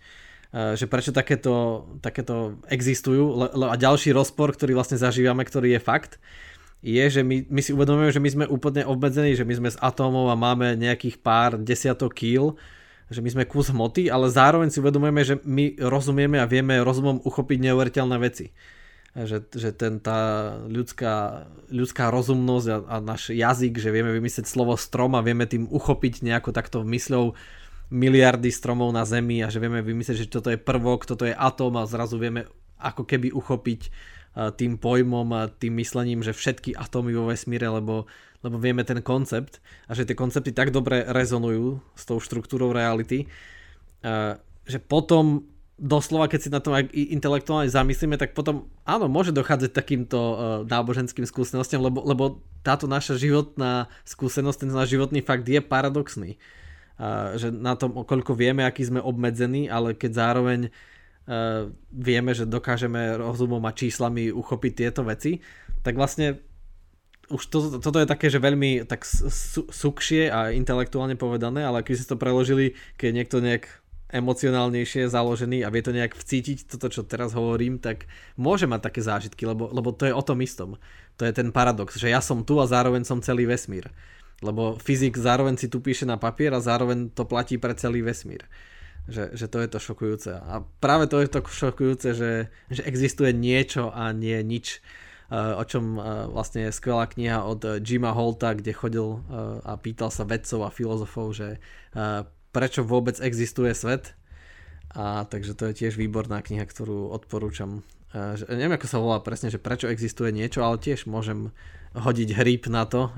Eh, 0.55 0.79
že 0.79 0.87
prečo 0.87 1.11
takéto, 1.11 1.83
takéto 1.99 2.63
existujú 2.71 3.51
a 3.67 3.75
ďalší 3.75 4.15
rozpor, 4.15 4.55
ktorý 4.55 4.71
vlastne 4.71 4.95
zažívame, 4.95 5.43
ktorý 5.43 5.75
je 5.75 5.81
fakt, 5.83 6.15
je, 6.79 7.03
že 7.11 7.27
my, 7.27 7.43
my 7.51 7.59
si 7.59 7.75
uvedomujeme, 7.75 8.15
že 8.15 8.23
my 8.23 8.29
sme 8.31 8.45
úplne 8.47 8.87
obmedzení, 8.87 9.35
že 9.35 9.43
my 9.43 9.51
sme 9.51 9.69
z 9.75 9.81
atómov 9.83 10.31
a 10.31 10.39
máme 10.39 10.79
nejakých 10.79 11.19
pár 11.19 11.59
desiatok 11.59 12.15
kýl, 12.15 12.55
že 13.09 13.21
my 13.21 13.29
sme 13.29 13.43
kus 13.45 13.69
hmoty, 13.69 14.09
ale 14.09 14.33
zároveň 14.33 14.73
si 14.73 14.81
uvedomujeme, 14.81 15.21
že 15.21 15.35
my 15.45 15.77
rozumieme 15.77 16.41
a 16.41 16.49
vieme 16.49 16.81
rozumom 16.81 17.21
uchopiť 17.21 17.57
neuveriteľné 17.69 18.17
veci. 18.17 18.49
Že, 19.15 19.47
že 19.55 19.69
ten, 19.71 20.03
tá 20.03 20.51
ľudská, 20.67 21.47
ľudská 21.71 22.11
rozumnosť 22.11 22.67
a, 22.67 22.77
a 22.83 22.95
náš 22.99 23.31
jazyk, 23.31 23.79
že 23.79 23.93
vieme 23.93 24.11
vymyslieť 24.11 24.43
slovo 24.43 24.75
strom 24.75 25.15
a 25.15 25.23
vieme 25.23 25.47
tým 25.47 25.71
uchopiť 25.71 26.19
nejako 26.19 26.51
takto 26.51 26.83
mysľou 26.83 27.31
miliardy 27.93 28.49
stromov 28.49 28.91
na 28.91 29.05
Zemi 29.05 29.45
a 29.45 29.47
že 29.47 29.61
vieme 29.61 29.79
vymyslieť, 29.85 30.25
že 30.25 30.33
toto 30.33 30.49
je 30.51 30.59
prvok, 30.59 31.05
toto 31.05 31.23
je 31.23 31.31
atóm 31.31 31.77
a 31.77 31.87
zrazu 31.87 32.17
vieme 32.17 32.49
ako 32.81 33.05
keby 33.07 33.31
uchopiť 33.31 33.81
e, 33.85 33.89
tým 34.57 34.75
pojmom 34.81 35.27
a 35.31 35.47
tým 35.47 35.79
myslením, 35.79 36.25
že 36.25 36.35
všetky 36.35 36.75
atómy 36.75 37.15
vo 37.15 37.29
vesmíre, 37.29 37.69
lebo, 37.69 38.09
lebo 38.45 38.61
vieme 38.61 38.85
ten 38.85 39.01
koncept 39.01 39.57
a 39.89 39.97
že 39.97 40.05
tie 40.05 40.13
koncepty 40.13 40.53
tak 40.53 40.69
dobre 40.69 41.01
rezonujú 41.09 41.81
s 41.97 42.05
tou 42.05 42.21
štruktúrou 42.21 42.69
reality, 42.69 43.25
e, 43.25 43.27
že 44.69 44.77
potom 44.77 45.49
doslova, 45.81 46.29
keď 46.29 46.39
si 46.39 46.53
na 46.53 46.61
tom 46.61 46.77
aj 46.77 46.93
intelektuálne 46.93 47.67
zamyslíme, 47.67 48.21
tak 48.21 48.37
potom 48.37 48.69
áno, 48.85 49.09
môže 49.09 49.33
dochádzať 49.33 49.73
takýmto 49.73 50.17
e, 50.21 50.35
náboženským 50.69 51.25
skúsenostiam, 51.25 51.81
lebo, 51.81 52.05
lebo 52.05 52.45
táto 52.61 52.85
naša 52.85 53.17
životná 53.17 53.89
skúsenosť, 54.05 54.61
ten 54.61 54.69
náš 54.69 54.93
životný 54.93 55.25
fakt 55.25 55.49
je 55.49 55.59
paradoxný. 55.59 56.37
Že 57.35 57.51
na 57.59 57.75
tom, 57.75 58.07
koľko 58.07 58.39
vieme, 58.39 58.63
aký 58.63 58.87
sme 58.87 59.03
obmedzení, 59.03 59.67
ale 59.67 59.99
keď 59.99 60.11
zároveň 60.15 60.71
vieme, 61.91 62.31
že 62.31 62.47
dokážeme 62.47 63.19
rozumom 63.19 63.59
a 63.67 63.75
číslami 63.75 64.31
uchopiť 64.31 64.71
tieto 64.71 65.03
veci, 65.03 65.43
tak 65.83 65.99
vlastne 65.99 66.39
už 67.29 67.43
to, 67.49 67.57
toto 67.81 67.97
je 67.97 68.07
také, 68.07 68.29
že 68.29 68.37
veľmi 68.37 68.85
tak 68.85 69.01
su, 69.05 69.65
sukšie 69.65 70.29
a 70.29 70.53
intelektuálne 70.53 71.17
povedané, 71.17 71.65
ale 71.65 71.81
keď 71.81 71.95
si 71.97 72.05
to 72.05 72.21
preložili, 72.21 72.77
keď 73.01 73.11
niekto 73.11 73.37
nejak 73.41 73.65
emocionálnejšie 74.13 75.09
založený 75.09 75.65
a 75.65 75.73
vie 75.73 75.81
to 75.81 75.91
nejak 75.91 76.13
vcítiť, 76.13 76.69
toto 76.69 76.87
čo 76.93 77.01
teraz 77.01 77.33
hovorím, 77.33 77.81
tak 77.81 78.05
môže 78.37 78.69
mať 78.69 78.81
také 78.87 79.01
zážitky, 79.01 79.43
lebo, 79.49 79.67
lebo 79.73 79.89
to 79.91 80.05
je 80.05 80.13
o 80.13 80.23
tom 80.23 80.39
istom. 80.45 80.77
To 81.17 81.25
je 81.25 81.33
ten 81.33 81.49
paradox, 81.49 81.97
že 81.97 82.13
ja 82.13 82.21
som 82.21 82.45
tu 82.45 82.61
a 82.61 82.69
zároveň 82.69 83.03
som 83.03 83.19
celý 83.19 83.49
vesmír. 83.49 83.89
Lebo 84.43 84.75
fyzik 84.77 85.17
zároveň 85.17 85.57
si 85.57 85.67
tu 85.71 85.79
píše 85.81 86.05
na 86.05 86.19
papier 86.19 86.53
a 86.53 86.63
zároveň 86.63 87.09
to 87.11 87.25
platí 87.25 87.57
pre 87.57 87.73
celý 87.73 88.03
vesmír. 88.05 88.45
Že, 89.05 89.37
že 89.37 89.45
to 89.47 89.57
je 89.61 89.67
to 89.69 89.79
šokujúce. 89.79 90.31
A 90.33 90.65
práve 90.81 91.05
to 91.07 91.21
je 91.21 91.29
to 91.29 91.39
šokujúce, 91.45 92.09
že, 92.13 92.31
že 92.69 92.81
existuje 92.83 93.31
niečo 93.31 93.89
a 93.89 94.11
nie 94.11 94.37
nič. 94.43 94.81
O 95.33 95.63
čom 95.65 95.97
vlastne 96.29 96.69
je 96.69 96.75
skvelá 96.75 97.09
kniha 97.09 97.41
od 97.45 97.81
Jima 97.81 98.13
Holta, 98.13 98.53
kde 98.53 98.75
chodil 98.75 99.25
a 99.65 99.73
pýtal 99.79 100.13
sa 100.13 100.27
vedcov 100.27 100.65
a 100.65 100.69
filozofov, 100.69 101.33
že 101.33 101.57
prečo 102.53 102.85
vôbec 102.85 103.17
existuje 103.19 103.73
svet. 103.73 104.13
A 104.95 105.27
takže 105.27 105.59
to 105.59 105.67
je 105.67 105.83
tiež 105.83 105.99
výborná 105.99 106.39
kniha, 106.39 106.63
ktorú 106.63 107.11
odporúčam. 107.11 107.83
Že, 108.15 108.47
neviem, 108.47 108.79
ako 108.79 108.87
sa 108.87 109.03
volá 109.03 109.19
presne, 109.19 109.51
že 109.51 109.59
prečo 109.59 109.91
existuje 109.91 110.31
niečo, 110.31 110.63
ale 110.63 110.79
tiež 110.79 111.03
môžem 111.03 111.51
hodiť 111.91 112.29
hríp 112.31 112.71
na 112.71 112.87
to 112.87 113.11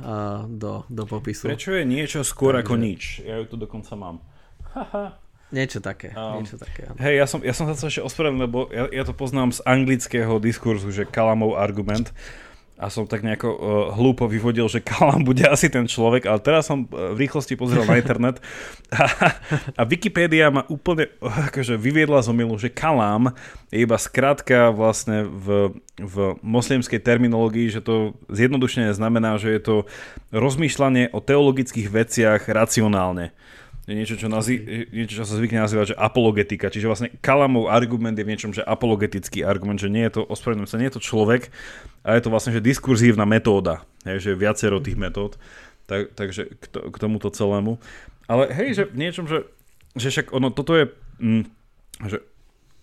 do, 0.50 0.90
do 0.90 1.04
popisu. 1.06 1.54
Prečo 1.54 1.78
je 1.78 1.86
niečo 1.86 2.26
skôr 2.26 2.58
Takže... 2.58 2.66
ako 2.66 2.74
nič? 2.82 3.02
Ja 3.22 3.38
ju 3.38 3.46
tu 3.46 3.62
dokonca 3.62 3.94
mám. 3.94 4.26
Niečo 5.48 5.80
také. 5.80 6.12
Um, 6.12 6.44
niečo 6.44 6.60
také 6.60 6.92
hej, 7.00 7.24
ja 7.24 7.26
som, 7.26 7.40
ja 7.40 7.56
som 7.56 7.72
sa 7.72 7.88
ešte 7.88 8.04
ospravedlnil, 8.04 8.44
lebo 8.52 8.68
ja, 8.68 8.92
ja 8.92 9.04
to 9.08 9.16
poznám 9.16 9.56
z 9.56 9.64
anglického 9.64 10.44
diskurzu, 10.44 10.92
že 10.92 11.08
Kalamov 11.08 11.56
argument. 11.56 12.12
A 12.78 12.94
som 12.94 13.10
tak 13.10 13.26
nejako 13.26 13.50
uh, 13.50 13.60
hlúpo 13.98 14.30
vyvodil, 14.30 14.70
že 14.70 14.86
Kalam 14.86 15.26
bude 15.26 15.42
asi 15.50 15.66
ten 15.66 15.90
človek, 15.90 16.30
ale 16.30 16.38
teraz 16.38 16.70
som 16.70 16.86
uh, 16.86 17.10
v 17.18 17.26
rýchlosti 17.26 17.58
pozrel 17.58 17.82
na 17.90 17.98
internet. 17.98 18.38
A, 18.94 19.34
a 19.74 19.82
Wikipédia 19.82 20.54
ma 20.54 20.62
úplne 20.70 21.10
akože 21.20 21.74
vyviedla 21.74 22.22
z 22.22 22.30
omilu, 22.30 22.54
že 22.62 22.70
Kalam 22.70 23.34
je 23.74 23.82
iba 23.82 23.98
skrátka 23.98 24.70
vlastne 24.70 25.26
v, 25.26 25.74
v 25.98 26.38
moslimskej 26.46 27.02
terminológii, 27.02 27.74
že 27.74 27.82
to 27.82 28.14
zjednodušene 28.30 28.94
znamená, 28.94 29.42
že 29.42 29.58
je 29.58 29.62
to 29.66 29.76
rozmýšľanie 30.30 31.10
o 31.18 31.20
teologických 31.20 31.90
veciach 31.90 32.46
racionálne 32.46 33.34
je 33.88 33.96
niečo, 33.96 34.20
čo, 34.20 34.28
nazý, 34.28 34.60
niečo, 34.92 35.24
čo 35.24 35.26
sa 35.26 35.40
zvykne 35.40 35.64
nazývať, 35.64 35.96
že 35.96 36.00
apologetika. 36.00 36.68
Čiže 36.68 36.92
vlastne 36.92 37.10
Kalamov 37.24 37.72
argument 37.72 38.20
je 38.20 38.28
v 38.28 38.32
niečom, 38.36 38.52
že 38.52 38.60
apologetický 38.60 39.48
argument, 39.48 39.80
že 39.80 39.88
nie 39.88 40.04
je 40.12 40.20
to, 40.20 40.22
ospravedlňujem 40.28 40.68
sa, 40.68 40.80
nie 40.84 40.92
je 40.92 40.96
to 41.00 41.08
človek, 41.08 41.48
ale 42.04 42.20
je 42.20 42.24
to 42.28 42.34
vlastne, 42.36 42.52
že 42.52 42.60
diskurzívna 42.60 43.24
metóda, 43.24 43.88
hej, 44.04 44.20
že 44.20 44.32
viacero 44.36 44.84
tých 44.84 45.00
metód, 45.00 45.40
tak, 45.88 46.12
takže 46.20 46.60
k, 46.60 46.66
to, 46.68 46.80
k 46.92 46.96
tomuto 47.00 47.32
celému. 47.32 47.80
Ale 48.28 48.52
hej, 48.52 48.76
že 48.76 48.84
v 48.92 49.08
niečom, 49.08 49.24
že, 49.24 49.48
že 49.96 50.12
však 50.12 50.36
ono, 50.36 50.52
toto 50.52 50.76
je, 50.76 50.92
mm, 51.24 51.44
že 52.12 52.20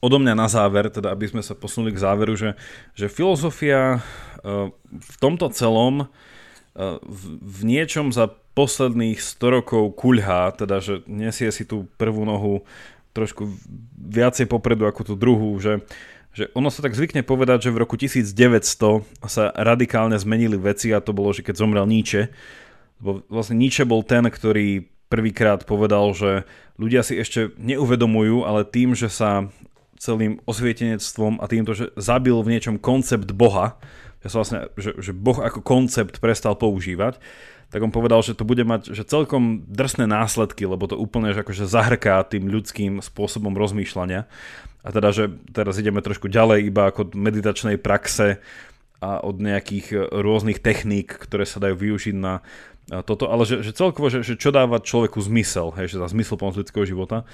odo 0.01 0.17
mňa 0.17 0.33
na 0.33 0.49
záver, 0.49 0.89
teda 0.89 1.13
aby 1.13 1.29
sme 1.29 1.45
sa 1.45 1.53
posunuli 1.53 1.93
k 1.93 2.01
záveru, 2.01 2.33
že, 2.33 2.57
že 2.97 3.13
filozofia 3.13 4.01
uh, 4.01 4.73
v 4.89 5.15
tomto 5.21 5.53
celom 5.53 6.09
uh, 6.09 6.97
v, 7.05 7.23
v 7.45 7.61
niečom 7.69 8.09
za 8.09 8.33
posledných 8.55 9.19
100 9.19 9.57
rokov 9.61 9.99
kuľhá, 9.99 10.55
teda 10.55 10.79
že 10.79 11.03
nesie 11.11 11.51
si 11.51 11.67
tú 11.67 11.91
prvú 11.99 12.23
nohu 12.23 12.63
trošku 13.15 13.47
viacej 13.99 14.51
popredu 14.51 14.87
ako 14.91 15.13
tú 15.13 15.15
druhú, 15.15 15.55
že, 15.63 15.83
že 16.35 16.51
ono 16.55 16.71
sa 16.71 16.83
tak 16.83 16.99
zvykne 16.99 17.23
povedať, 17.23 17.71
že 17.71 17.75
v 17.75 17.83
roku 17.83 17.95
1900 17.95 18.35
sa 19.27 19.55
radikálne 19.55 20.19
zmenili 20.19 20.59
veci 20.59 20.91
a 20.91 21.03
to 21.03 21.15
bolo, 21.15 21.31
že 21.31 21.47
keď 21.47 21.55
zomrel 21.63 21.87
Nietzsche, 21.87 22.31
lebo 23.03 23.23
vlastne 23.31 23.59
Nietzsche 23.59 23.87
bol 23.87 24.03
ten, 24.03 24.27
ktorý 24.27 24.87
prvýkrát 25.11 25.63
povedal, 25.63 26.11
že 26.11 26.43
ľudia 26.75 27.07
si 27.07 27.15
ešte 27.15 27.55
neuvedomujú, 27.59 28.43
ale 28.43 28.67
tým, 28.67 28.99
že 28.99 29.07
sa 29.07 29.47
celým 29.99 30.43
osvietenectvom 30.45 31.39
a 31.39 31.47
týmto, 31.47 31.73
že 31.73 31.95
zabil 31.95 32.35
v 32.43 32.51
niečom 32.59 32.77
koncept 32.83 33.31
Boha, 33.31 33.79
ja 34.25 34.33
som 34.33 34.43
vlastne, 34.43 34.73
že, 34.81 34.97
že 34.99 35.13
Boh 35.13 35.37
ako 35.39 35.61
koncept 35.61 36.19
prestal 36.19 36.57
používať, 36.57 37.21
tak 37.75 37.83
on 37.83 37.91
povedal, 37.91 38.23
že 38.23 38.39
to 38.39 38.47
bude 38.47 38.63
mať 38.63 38.95
že 38.95 39.03
celkom 39.03 39.67
drsné 39.67 40.07
následky, 40.07 40.63
lebo 40.63 40.87
to 40.87 40.95
úplne 40.95 41.35
že 41.35 41.43
akože 41.43 41.67
zahrká 41.67 42.23
tým 42.23 42.47
ľudským 42.47 43.03
spôsobom 43.03 43.51
rozmýšľania. 43.59 44.31
A 44.87 44.89
teda, 44.95 45.11
že 45.11 45.35
teraz 45.51 45.75
ideme 45.83 45.99
trošku 45.99 46.31
ďalej 46.31 46.71
iba 46.71 46.87
ako 46.87 47.11
od 47.11 47.19
meditačnej 47.19 47.83
praxe 47.83 48.39
a 49.03 49.19
od 49.27 49.43
nejakých 49.43 50.07
rôznych 50.07 50.63
techník, 50.63 51.19
ktoré 51.19 51.43
sa 51.43 51.59
dajú 51.59 51.75
využiť 51.75 52.15
na 52.15 52.47
toto, 53.03 53.27
ale 53.27 53.43
že, 53.43 53.67
že 53.67 53.75
celkovo, 53.75 54.07
že, 54.07 54.23
že 54.23 54.39
čo 54.39 54.55
dáva 54.55 54.79
človeku 54.79 55.19
zmysel, 55.19 55.75
hej, 55.75 55.91
že 55.91 55.99
za 55.99 56.07
zmysel 56.15 56.39
pomoc 56.39 56.55
ľudského 56.55 56.87
života, 56.87 57.27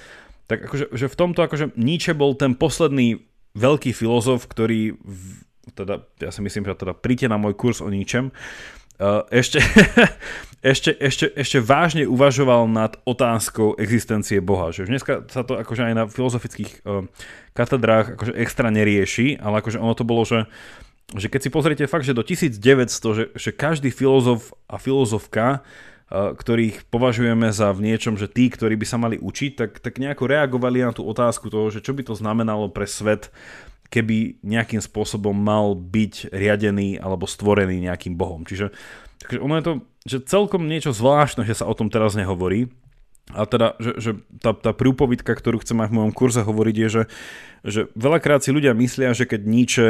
tak 0.49 0.65
akože 0.65 0.89
že 0.89 1.05
v 1.05 1.19
tomto 1.21 1.45
akože 1.45 1.77
Nietzsche 1.77 2.17
bol 2.17 2.33
ten 2.33 2.57
posledný 2.57 3.21
veľký 3.53 3.93
filozof, 3.93 4.49
ktorý, 4.49 4.97
teda, 5.77 6.07
ja 6.17 6.33
si 6.33 6.41
myslím, 6.41 6.65
že 6.65 6.73
teda 6.73 6.97
príďte 6.97 7.29
na 7.29 7.37
môj 7.37 7.53
kurz 7.53 7.83
o 7.83 7.91
ničem, 7.93 8.33
ešte, 9.33 9.59
ešte, 10.73 10.93
ešte, 10.93 11.25
ešte 11.33 11.57
vážne 11.57 12.05
uvažoval 12.05 12.69
nad 12.69 12.97
otázkou 13.03 13.75
existencie 13.81 14.37
Boha. 14.39 14.69
Že 14.69 14.91
dneska 14.93 15.13
sa 15.29 15.41
to 15.41 15.57
akože 15.57 15.81
aj 15.89 15.93
na 15.97 16.03
filozofických 16.05 16.85
uh, 16.85 17.05
katedrách 17.57 18.15
akože 18.15 18.33
extra 18.37 18.69
nerieši, 18.69 19.41
ale 19.41 19.59
akože 19.65 19.81
ono 19.81 19.93
to 19.97 20.05
bolo, 20.05 20.23
že 20.23 20.45
že 21.11 21.27
keď 21.27 21.41
si 21.43 21.49
pozriete 21.51 21.91
fakt, 21.91 22.07
že 22.07 22.15
do 22.15 22.23
1900, 22.23 22.55
že, 22.87 23.25
že 23.35 23.51
každý 23.51 23.91
filozof 23.91 24.55
a 24.71 24.79
filozofka, 24.79 25.59
ktorých 26.11 26.91
považujeme 26.91 27.55
za 27.55 27.71
v 27.71 27.87
niečom, 27.91 28.19
že 28.19 28.27
tí, 28.27 28.51
ktorí 28.51 28.75
by 28.75 28.87
sa 28.87 28.99
mali 28.99 29.15
učiť, 29.15 29.51
tak, 29.55 29.71
tak 29.79 29.95
nejako 29.95 30.27
reagovali 30.27 30.83
na 30.83 30.91
tú 30.91 31.07
otázku 31.07 31.47
toho, 31.47 31.71
že 31.71 31.79
čo 31.79 31.95
by 31.95 32.03
to 32.03 32.19
znamenalo 32.19 32.67
pre 32.67 32.83
svet, 32.83 33.31
keby 33.91 34.39
nejakým 34.41 34.79
spôsobom 34.79 35.35
mal 35.35 35.75
byť 35.75 36.31
riadený 36.31 36.97
alebo 36.97 37.27
stvorený 37.27 37.83
nejakým 37.91 38.15
bohom. 38.15 38.47
Čiže 38.47 38.71
takže 39.21 39.37
ono 39.43 39.53
je 39.59 39.65
to 39.67 39.73
že 40.01 40.17
celkom 40.25 40.65
niečo 40.65 40.97
zvláštne, 40.97 41.45
že 41.45 41.61
sa 41.61 41.69
o 41.69 41.77
tom 41.77 41.93
teraz 41.93 42.17
nehovorí. 42.17 42.73
A 43.31 43.45
teda, 43.45 43.77
že, 43.77 43.91
že 44.01 44.11
tá, 44.41 44.51
tá 44.51 44.73
prúpovidka, 44.73 45.31
ktorú 45.31 45.61
chcem 45.61 45.77
aj 45.77 45.93
v 45.93 45.95
mojom 46.01 46.11
kurze 46.11 46.41
hovoriť, 46.41 46.75
je, 46.75 46.87
že, 46.89 47.03
že 47.63 47.81
veľakrát 47.93 48.41
si 48.41 48.49
ľudia 48.49 48.73
myslia, 48.75 49.13
že 49.13 49.29
keď 49.29 49.41
Nietzsche 49.45 49.87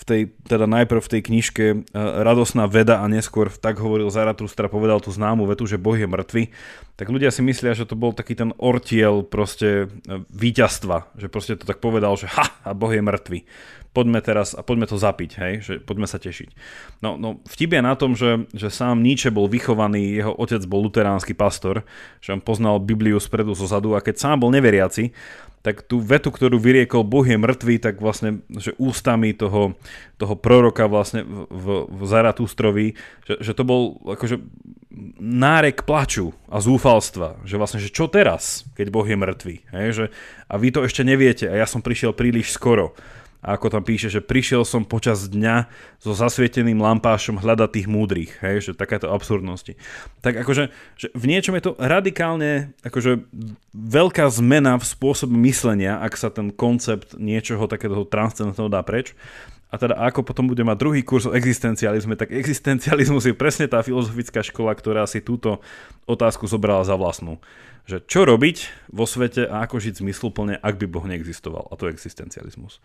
v 0.00 0.02
tej, 0.08 0.22
teda 0.48 0.64
najprv 0.64 1.00
v 1.04 1.12
tej 1.12 1.20
knižke 1.28 1.64
uh, 1.72 2.24
Radosná 2.24 2.64
veda 2.64 3.04
a 3.04 3.06
neskôr 3.10 3.52
tak 3.52 3.76
hovoril 3.76 4.08
Zaratustra, 4.08 4.72
povedal 4.72 5.04
tú 5.04 5.12
známu 5.12 5.44
vetu, 5.44 5.68
že 5.68 5.76
Boh 5.76 5.98
je 5.98 6.08
mŕtvy, 6.08 6.48
tak 6.96 7.12
ľudia 7.12 7.28
si 7.28 7.44
myslia, 7.44 7.76
že 7.76 7.84
to 7.84 8.00
bol 8.00 8.16
taký 8.16 8.32
ten 8.32 8.56
ortiel 8.56 9.20
proste 9.20 9.92
uh, 9.92 10.24
víťazstva, 10.32 11.12
že 11.20 11.28
proste 11.28 11.60
to 11.60 11.68
tak 11.68 11.84
povedal, 11.84 12.16
že 12.16 12.32
ha, 12.32 12.48
a 12.64 12.72
Boh 12.72 12.92
je 12.92 13.04
mŕtvy. 13.04 13.44
Poďme 13.90 14.22
teraz 14.22 14.54
a 14.54 14.62
poďme 14.62 14.86
to 14.86 14.94
zapiť, 14.94 15.30
hej, 15.42 15.54
že 15.66 15.74
poďme 15.82 16.06
sa 16.06 16.22
tešiť. 16.22 16.54
No, 17.02 17.18
no 17.18 17.42
vtip 17.50 17.74
je 17.74 17.82
na 17.82 17.98
tom, 17.98 18.14
že, 18.14 18.46
že 18.54 18.70
sám 18.70 19.02
Nietzsche 19.02 19.34
bol 19.34 19.50
vychovaný, 19.50 20.14
jeho 20.14 20.30
otec 20.30 20.62
bol 20.70 20.86
luteránsky 20.86 21.34
pastor, 21.34 21.82
že 22.22 22.30
on 22.30 22.38
poznal 22.38 22.78
Bibliu 22.78 23.18
spredu 23.18 23.50
zo 23.50 23.66
zadu 23.66 23.98
a 23.98 24.00
keď 24.00 24.22
sám 24.22 24.46
bol 24.46 24.54
neveriaci, 24.54 25.10
tak 25.60 25.84
tú 25.84 26.00
vetu, 26.00 26.32
ktorú 26.32 26.56
vyriekol 26.56 27.04
Boh 27.04 27.24
je 27.24 27.36
mŕtvý, 27.36 27.84
tak 27.84 28.00
vlastne, 28.00 28.40
že 28.48 28.72
ústami 28.80 29.36
toho, 29.36 29.76
toho 30.16 30.34
proroka 30.36 30.88
vlastne 30.88 31.20
v, 31.28 31.84
v 31.84 32.00
Zaratustrovi, 32.08 32.96
že, 33.28 33.34
že 33.44 33.52
to 33.52 33.68
bol 33.68 34.00
akože 34.08 34.40
nárek 35.20 35.84
plaču 35.84 36.32
a 36.48 36.64
zúfalstva, 36.64 37.44
že 37.44 37.60
vlastne, 37.60 37.78
že 37.78 37.92
čo 37.92 38.08
teraz, 38.08 38.64
keď 38.72 38.86
Boh 38.88 39.04
je 39.04 39.20
mŕtvý, 39.20 39.56
hej, 39.76 39.88
že, 39.92 40.04
a 40.48 40.56
vy 40.56 40.68
to 40.72 40.80
ešte 40.88 41.04
neviete 41.04 41.44
a 41.44 41.54
ja 41.60 41.68
som 41.68 41.84
prišiel 41.84 42.16
príliš 42.16 42.56
skoro 42.56 42.96
a 43.40 43.56
ako 43.56 43.72
tam 43.72 43.82
píše, 43.84 44.12
že 44.12 44.20
prišiel 44.20 44.68
som 44.68 44.84
počas 44.84 45.24
dňa 45.32 45.68
so 45.96 46.12
zasvieteným 46.12 46.76
lampášom 46.76 47.40
hľadať 47.40 47.68
tých 47.72 47.88
múdrych, 47.88 48.32
hej, 48.44 48.70
že 48.70 48.70
takéto 48.76 49.08
absurdnosti. 49.08 49.76
Tak 50.20 50.44
akože 50.44 50.68
že 51.00 51.06
v 51.16 51.24
niečom 51.24 51.56
je 51.56 51.64
to 51.64 51.72
radikálne 51.80 52.76
akože 52.84 53.24
veľká 53.72 54.28
zmena 54.28 54.76
v 54.76 54.84
spôsobe 54.84 55.32
myslenia, 55.48 55.96
ak 56.04 56.14
sa 56.20 56.28
ten 56.28 56.52
koncept 56.52 57.16
niečoho 57.16 57.64
takéto 57.64 58.04
transcendentného 58.04 58.68
dá 58.68 58.84
preč. 58.84 59.16
A 59.70 59.78
teda 59.78 59.94
ako 59.94 60.26
potom 60.26 60.50
bude 60.50 60.66
mať 60.66 60.76
druhý 60.82 61.00
kurz 61.06 61.30
o 61.30 61.34
existencializme, 61.34 62.18
tak 62.18 62.34
existencializmus 62.34 63.30
je 63.30 63.38
presne 63.38 63.70
tá 63.70 63.80
filozofická 63.86 64.42
škola, 64.42 64.74
ktorá 64.74 65.06
si 65.06 65.22
túto 65.22 65.62
otázku 66.10 66.50
zobrala 66.50 66.82
za 66.82 66.98
vlastnú 66.98 67.38
že 67.90 67.98
čo 68.06 68.22
robiť 68.22 68.70
vo 68.94 69.02
svete 69.02 69.50
a 69.50 69.66
ako 69.66 69.82
žiť 69.82 69.98
zmysluplne, 69.98 70.54
ak 70.62 70.78
by 70.78 70.86
Boh 70.86 71.02
neexistoval. 71.02 71.66
A 71.70 71.74
to 71.74 71.90
je 71.90 71.94
existencializmus. 71.98 72.78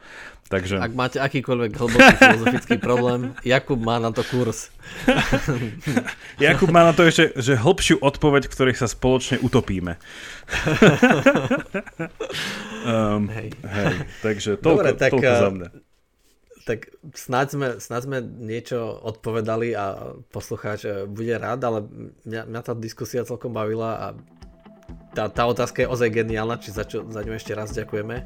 Takže... 0.50 0.82
Ak 0.82 0.98
máte 0.98 1.22
akýkoľvek 1.22 1.72
hlboký 1.78 2.16
filozofický 2.18 2.76
problém, 2.82 3.38
Jakub 3.46 3.78
má 3.78 4.02
na 4.02 4.10
to 4.10 4.26
kurz. 4.26 4.74
Jakub 6.42 6.74
má 6.74 6.90
na 6.90 6.98
to 6.98 7.06
ešte 7.06 7.38
že 7.38 7.54
hĺbšiu 7.54 8.02
odpoveď, 8.02 8.50
v 8.50 8.54
ktorej 8.58 8.76
sa 8.82 8.90
spoločne 8.90 9.38
utopíme. 9.46 10.02
um, 12.82 13.30
hej. 13.38 13.54
hej. 13.54 13.96
Takže 14.26 14.58
toľko, 14.58 14.82
Dobre, 14.82 14.90
tak, 14.98 15.12
toľko 15.14 15.34
za 15.38 15.50
mňa. 15.54 15.68
Tak 16.66 16.90
snáď 17.14 17.48
sme, 17.54 17.68
snáď 17.78 18.02
sme 18.10 18.18
niečo 18.26 18.82
odpovedali 19.06 19.78
a 19.78 20.18
poslucháč 20.34 21.06
bude 21.06 21.38
rád, 21.38 21.62
ale 21.62 21.80
mňa, 22.26 22.42
mňa 22.50 22.62
tá 22.66 22.74
diskusia 22.74 23.22
celkom 23.22 23.54
bavila 23.54 23.92
a 23.94 24.08
tá, 25.16 25.32
tá 25.32 25.46
otázka 25.48 25.86
je 25.86 25.92
ozaj 25.94 26.10
geniálna, 26.12 26.60
či 26.60 26.76
za, 26.76 26.84
čo, 26.84 27.08
za 27.08 27.22
ňu 27.24 27.38
ešte 27.38 27.54
raz 27.56 27.72
ďakujeme. 27.72 28.26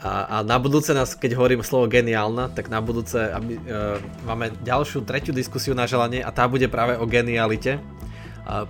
A, 0.00 0.12
a 0.32 0.36
na 0.40 0.56
budúce 0.56 0.96
nás, 0.96 1.12
keď 1.12 1.36
hovorím 1.36 1.60
slovo 1.60 1.84
geniálna, 1.84 2.48
tak 2.56 2.72
na 2.72 2.80
budúce 2.80 3.20
aby, 3.20 3.60
uh, 3.60 4.00
máme 4.24 4.56
ďalšiu, 4.64 5.04
tretiu 5.04 5.36
diskusiu 5.36 5.76
na 5.76 5.84
želanie 5.84 6.24
a 6.24 6.32
tá 6.32 6.48
bude 6.48 6.66
práve 6.72 6.96
o 6.96 7.04
genialite. 7.04 7.76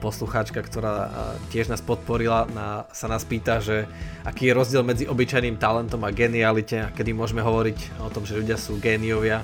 Poslucháčka, 0.01 0.61
ktorá 0.61 1.09
tiež 1.49 1.73
nás 1.73 1.81
podporila, 1.81 2.45
na, 2.53 2.85
sa 2.93 3.09
nás 3.09 3.25
pýta, 3.25 3.63
že 3.65 3.89
aký 4.27 4.51
je 4.51 4.57
rozdiel 4.57 4.83
medzi 4.85 5.05
obyčajným 5.09 5.57
talentom 5.57 6.05
a 6.05 6.13
genialite 6.13 6.85
a 6.85 6.93
kedy 6.93 7.17
môžeme 7.17 7.41
hovoriť 7.41 8.03
o 8.05 8.13
tom, 8.13 8.29
že 8.29 8.37
ľudia 8.37 8.61
sú 8.61 8.77
géniovia. 8.83 9.41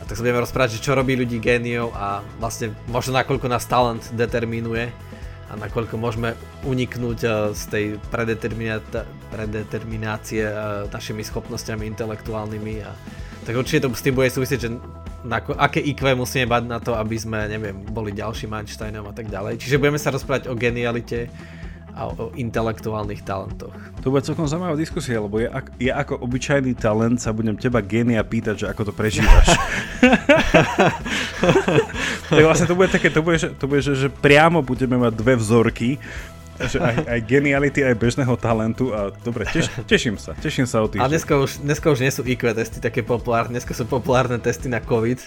A 0.00 0.02
tak 0.08 0.16
sa 0.16 0.24
budeme 0.24 0.40
rozprávať, 0.40 0.80
že 0.80 0.84
čo 0.86 0.96
robí 0.96 1.18
ľudí 1.18 1.42
géniov 1.42 1.92
a 1.92 2.24
vlastne 2.40 2.72
možno 2.88 3.18
nakoľko 3.20 3.46
nás 3.52 3.68
talent 3.68 4.06
determinuje 4.16 4.88
a 5.46 5.54
nakoľko 5.54 5.94
môžeme 5.94 6.34
uniknúť 6.66 7.18
eh, 7.22 7.30
z 7.54 7.62
tej 7.70 7.84
predeterminácie 9.30 10.42
eh, 10.42 10.54
našimi 10.90 11.22
schopnosťami 11.22 11.86
intelektuálnymi. 11.94 12.74
A, 12.82 12.90
tak 13.46 13.54
určite 13.54 13.86
to 13.86 13.94
s 13.94 14.02
tým 14.02 14.18
bude 14.18 14.26
súvisieť, 14.26 14.58
že 14.66 14.70
na 15.24 15.40
aké 15.40 15.80
IQ 15.80 16.12
musíme 16.18 16.50
mať 16.50 16.62
na 16.68 16.78
to, 16.82 16.92
aby 16.92 17.16
sme, 17.16 17.48
neviem, 17.48 17.72
boli 17.88 18.12
ďalším 18.12 18.52
Einsteinom 18.52 19.08
a 19.08 19.14
tak 19.16 19.32
ďalej. 19.32 19.56
Čiže 19.62 19.80
budeme 19.80 19.96
sa 19.96 20.12
rozprávať 20.12 20.50
o 20.50 20.54
genialite 20.58 21.32
a 21.96 22.12
o 22.12 22.28
intelektuálnych 22.36 23.24
talentoch. 23.24 23.72
To 24.04 24.12
bude 24.12 24.20
celkom 24.20 24.44
zaujímavá 24.44 24.76
diskusia, 24.76 25.16
lebo 25.16 25.40
ja, 25.40 25.48
ja 25.80 25.96
ako 26.04 26.20
obyčajný 26.28 26.76
talent 26.76 27.24
sa 27.24 27.32
budem 27.32 27.56
teba 27.56 27.80
génia 27.80 28.20
pýtať, 28.20 28.56
že 28.60 28.66
ako 28.68 28.82
to 28.88 28.92
prežívaš. 28.92 29.48
tak 32.28 32.42
vlastne 32.44 32.68
to 32.68 32.76
bude 32.76 32.92
také, 32.92 33.08
to 33.08 33.24
bude, 33.24 33.40
že, 33.40 33.48
to 33.56 33.64
bude, 33.64 33.80
že, 33.80 33.96
že 33.96 34.08
priamo 34.12 34.60
budeme 34.60 35.00
mať 35.00 35.12
dve 35.16 35.40
vzorky 35.40 35.96
že 36.56 36.80
aj, 36.80 36.96
aj 37.04 37.20
geniality, 37.28 37.80
aj 37.84 37.94
bežného 38.00 38.34
talentu 38.40 38.90
a 38.96 39.12
dobre, 39.12 39.44
teš, 39.48 39.68
teším 39.84 40.16
sa, 40.16 40.32
teším 40.36 40.64
sa 40.64 40.80
o 40.80 40.88
tých. 40.88 41.04
A 41.04 41.08
dneska 41.08 41.36
už, 41.36 41.60
dneska 41.60 41.86
už 41.92 42.00
nie 42.00 42.12
sú 42.12 42.24
IQ 42.24 42.56
testy 42.56 42.80
také 42.80 43.04
populárne, 43.04 43.60
dneska 43.60 43.76
sú 43.76 43.84
populárne 43.84 44.40
testy 44.40 44.72
na 44.72 44.80
COVID, 44.80 45.20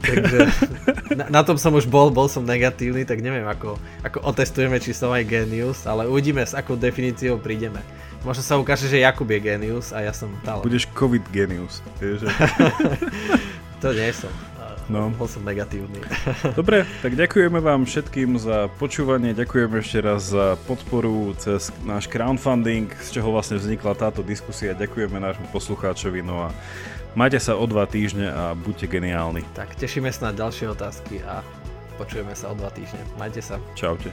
takže 0.00 0.38
na, 1.20 1.24
na, 1.28 1.40
tom 1.44 1.60
som 1.60 1.76
už 1.76 1.84
bol, 1.84 2.08
bol 2.08 2.26
som 2.26 2.42
negatívny, 2.42 3.04
tak 3.04 3.20
neviem 3.20 3.44
ako, 3.44 3.76
ako 4.00 4.18
otestujeme, 4.24 4.80
či 4.80 4.96
som 4.96 5.12
aj 5.12 5.28
genius, 5.28 5.84
ale 5.84 6.08
uvidíme 6.08 6.40
s 6.40 6.56
akou 6.56 6.74
definíciou 6.80 7.36
prídeme. 7.36 7.84
Možno 8.20 8.44
sa 8.44 8.60
ukáže, 8.60 8.84
že 8.84 9.00
Jakub 9.00 9.24
je 9.32 9.40
genius 9.40 9.96
a 9.96 10.04
ja 10.04 10.12
som 10.12 10.28
talent. 10.44 10.64
Budeš 10.64 10.84
COVID 10.92 11.24
genius. 11.32 11.80
to 13.82 13.88
nie 13.96 14.12
som. 14.12 14.49
No. 14.90 15.14
Bol 15.14 15.30
som 15.30 15.46
negatívny. 15.46 16.02
Dobre, 16.58 16.82
tak 16.98 17.14
ďakujeme 17.14 17.62
vám 17.62 17.86
všetkým 17.86 18.34
za 18.42 18.66
počúvanie, 18.82 19.30
ďakujem 19.30 19.70
ešte 19.78 19.98
raz 20.02 20.34
za 20.34 20.58
podporu 20.66 21.30
cez 21.38 21.70
náš 21.86 22.10
crowdfunding, 22.10 22.90
z 22.98 23.08
čoho 23.14 23.30
vlastne 23.30 23.62
vznikla 23.62 23.94
táto 23.94 24.26
diskusia. 24.26 24.74
Ďakujeme 24.74 25.22
nášmu 25.22 25.46
poslucháčovi, 25.54 26.26
no 26.26 26.50
a 26.50 26.54
majte 27.14 27.38
sa 27.38 27.54
o 27.54 27.64
dva 27.70 27.86
týždne 27.86 28.34
a 28.34 28.58
buďte 28.58 28.90
geniálni. 28.90 29.46
Tak 29.54 29.78
tešíme 29.78 30.10
sa 30.10 30.30
na 30.30 30.32
ďalšie 30.34 30.66
otázky 30.74 31.22
a 31.22 31.46
počujeme 31.94 32.34
sa 32.34 32.50
o 32.50 32.54
dva 32.58 32.74
týždne. 32.74 33.06
Majte 33.14 33.38
sa. 33.38 33.62
Čaute. 33.78 34.10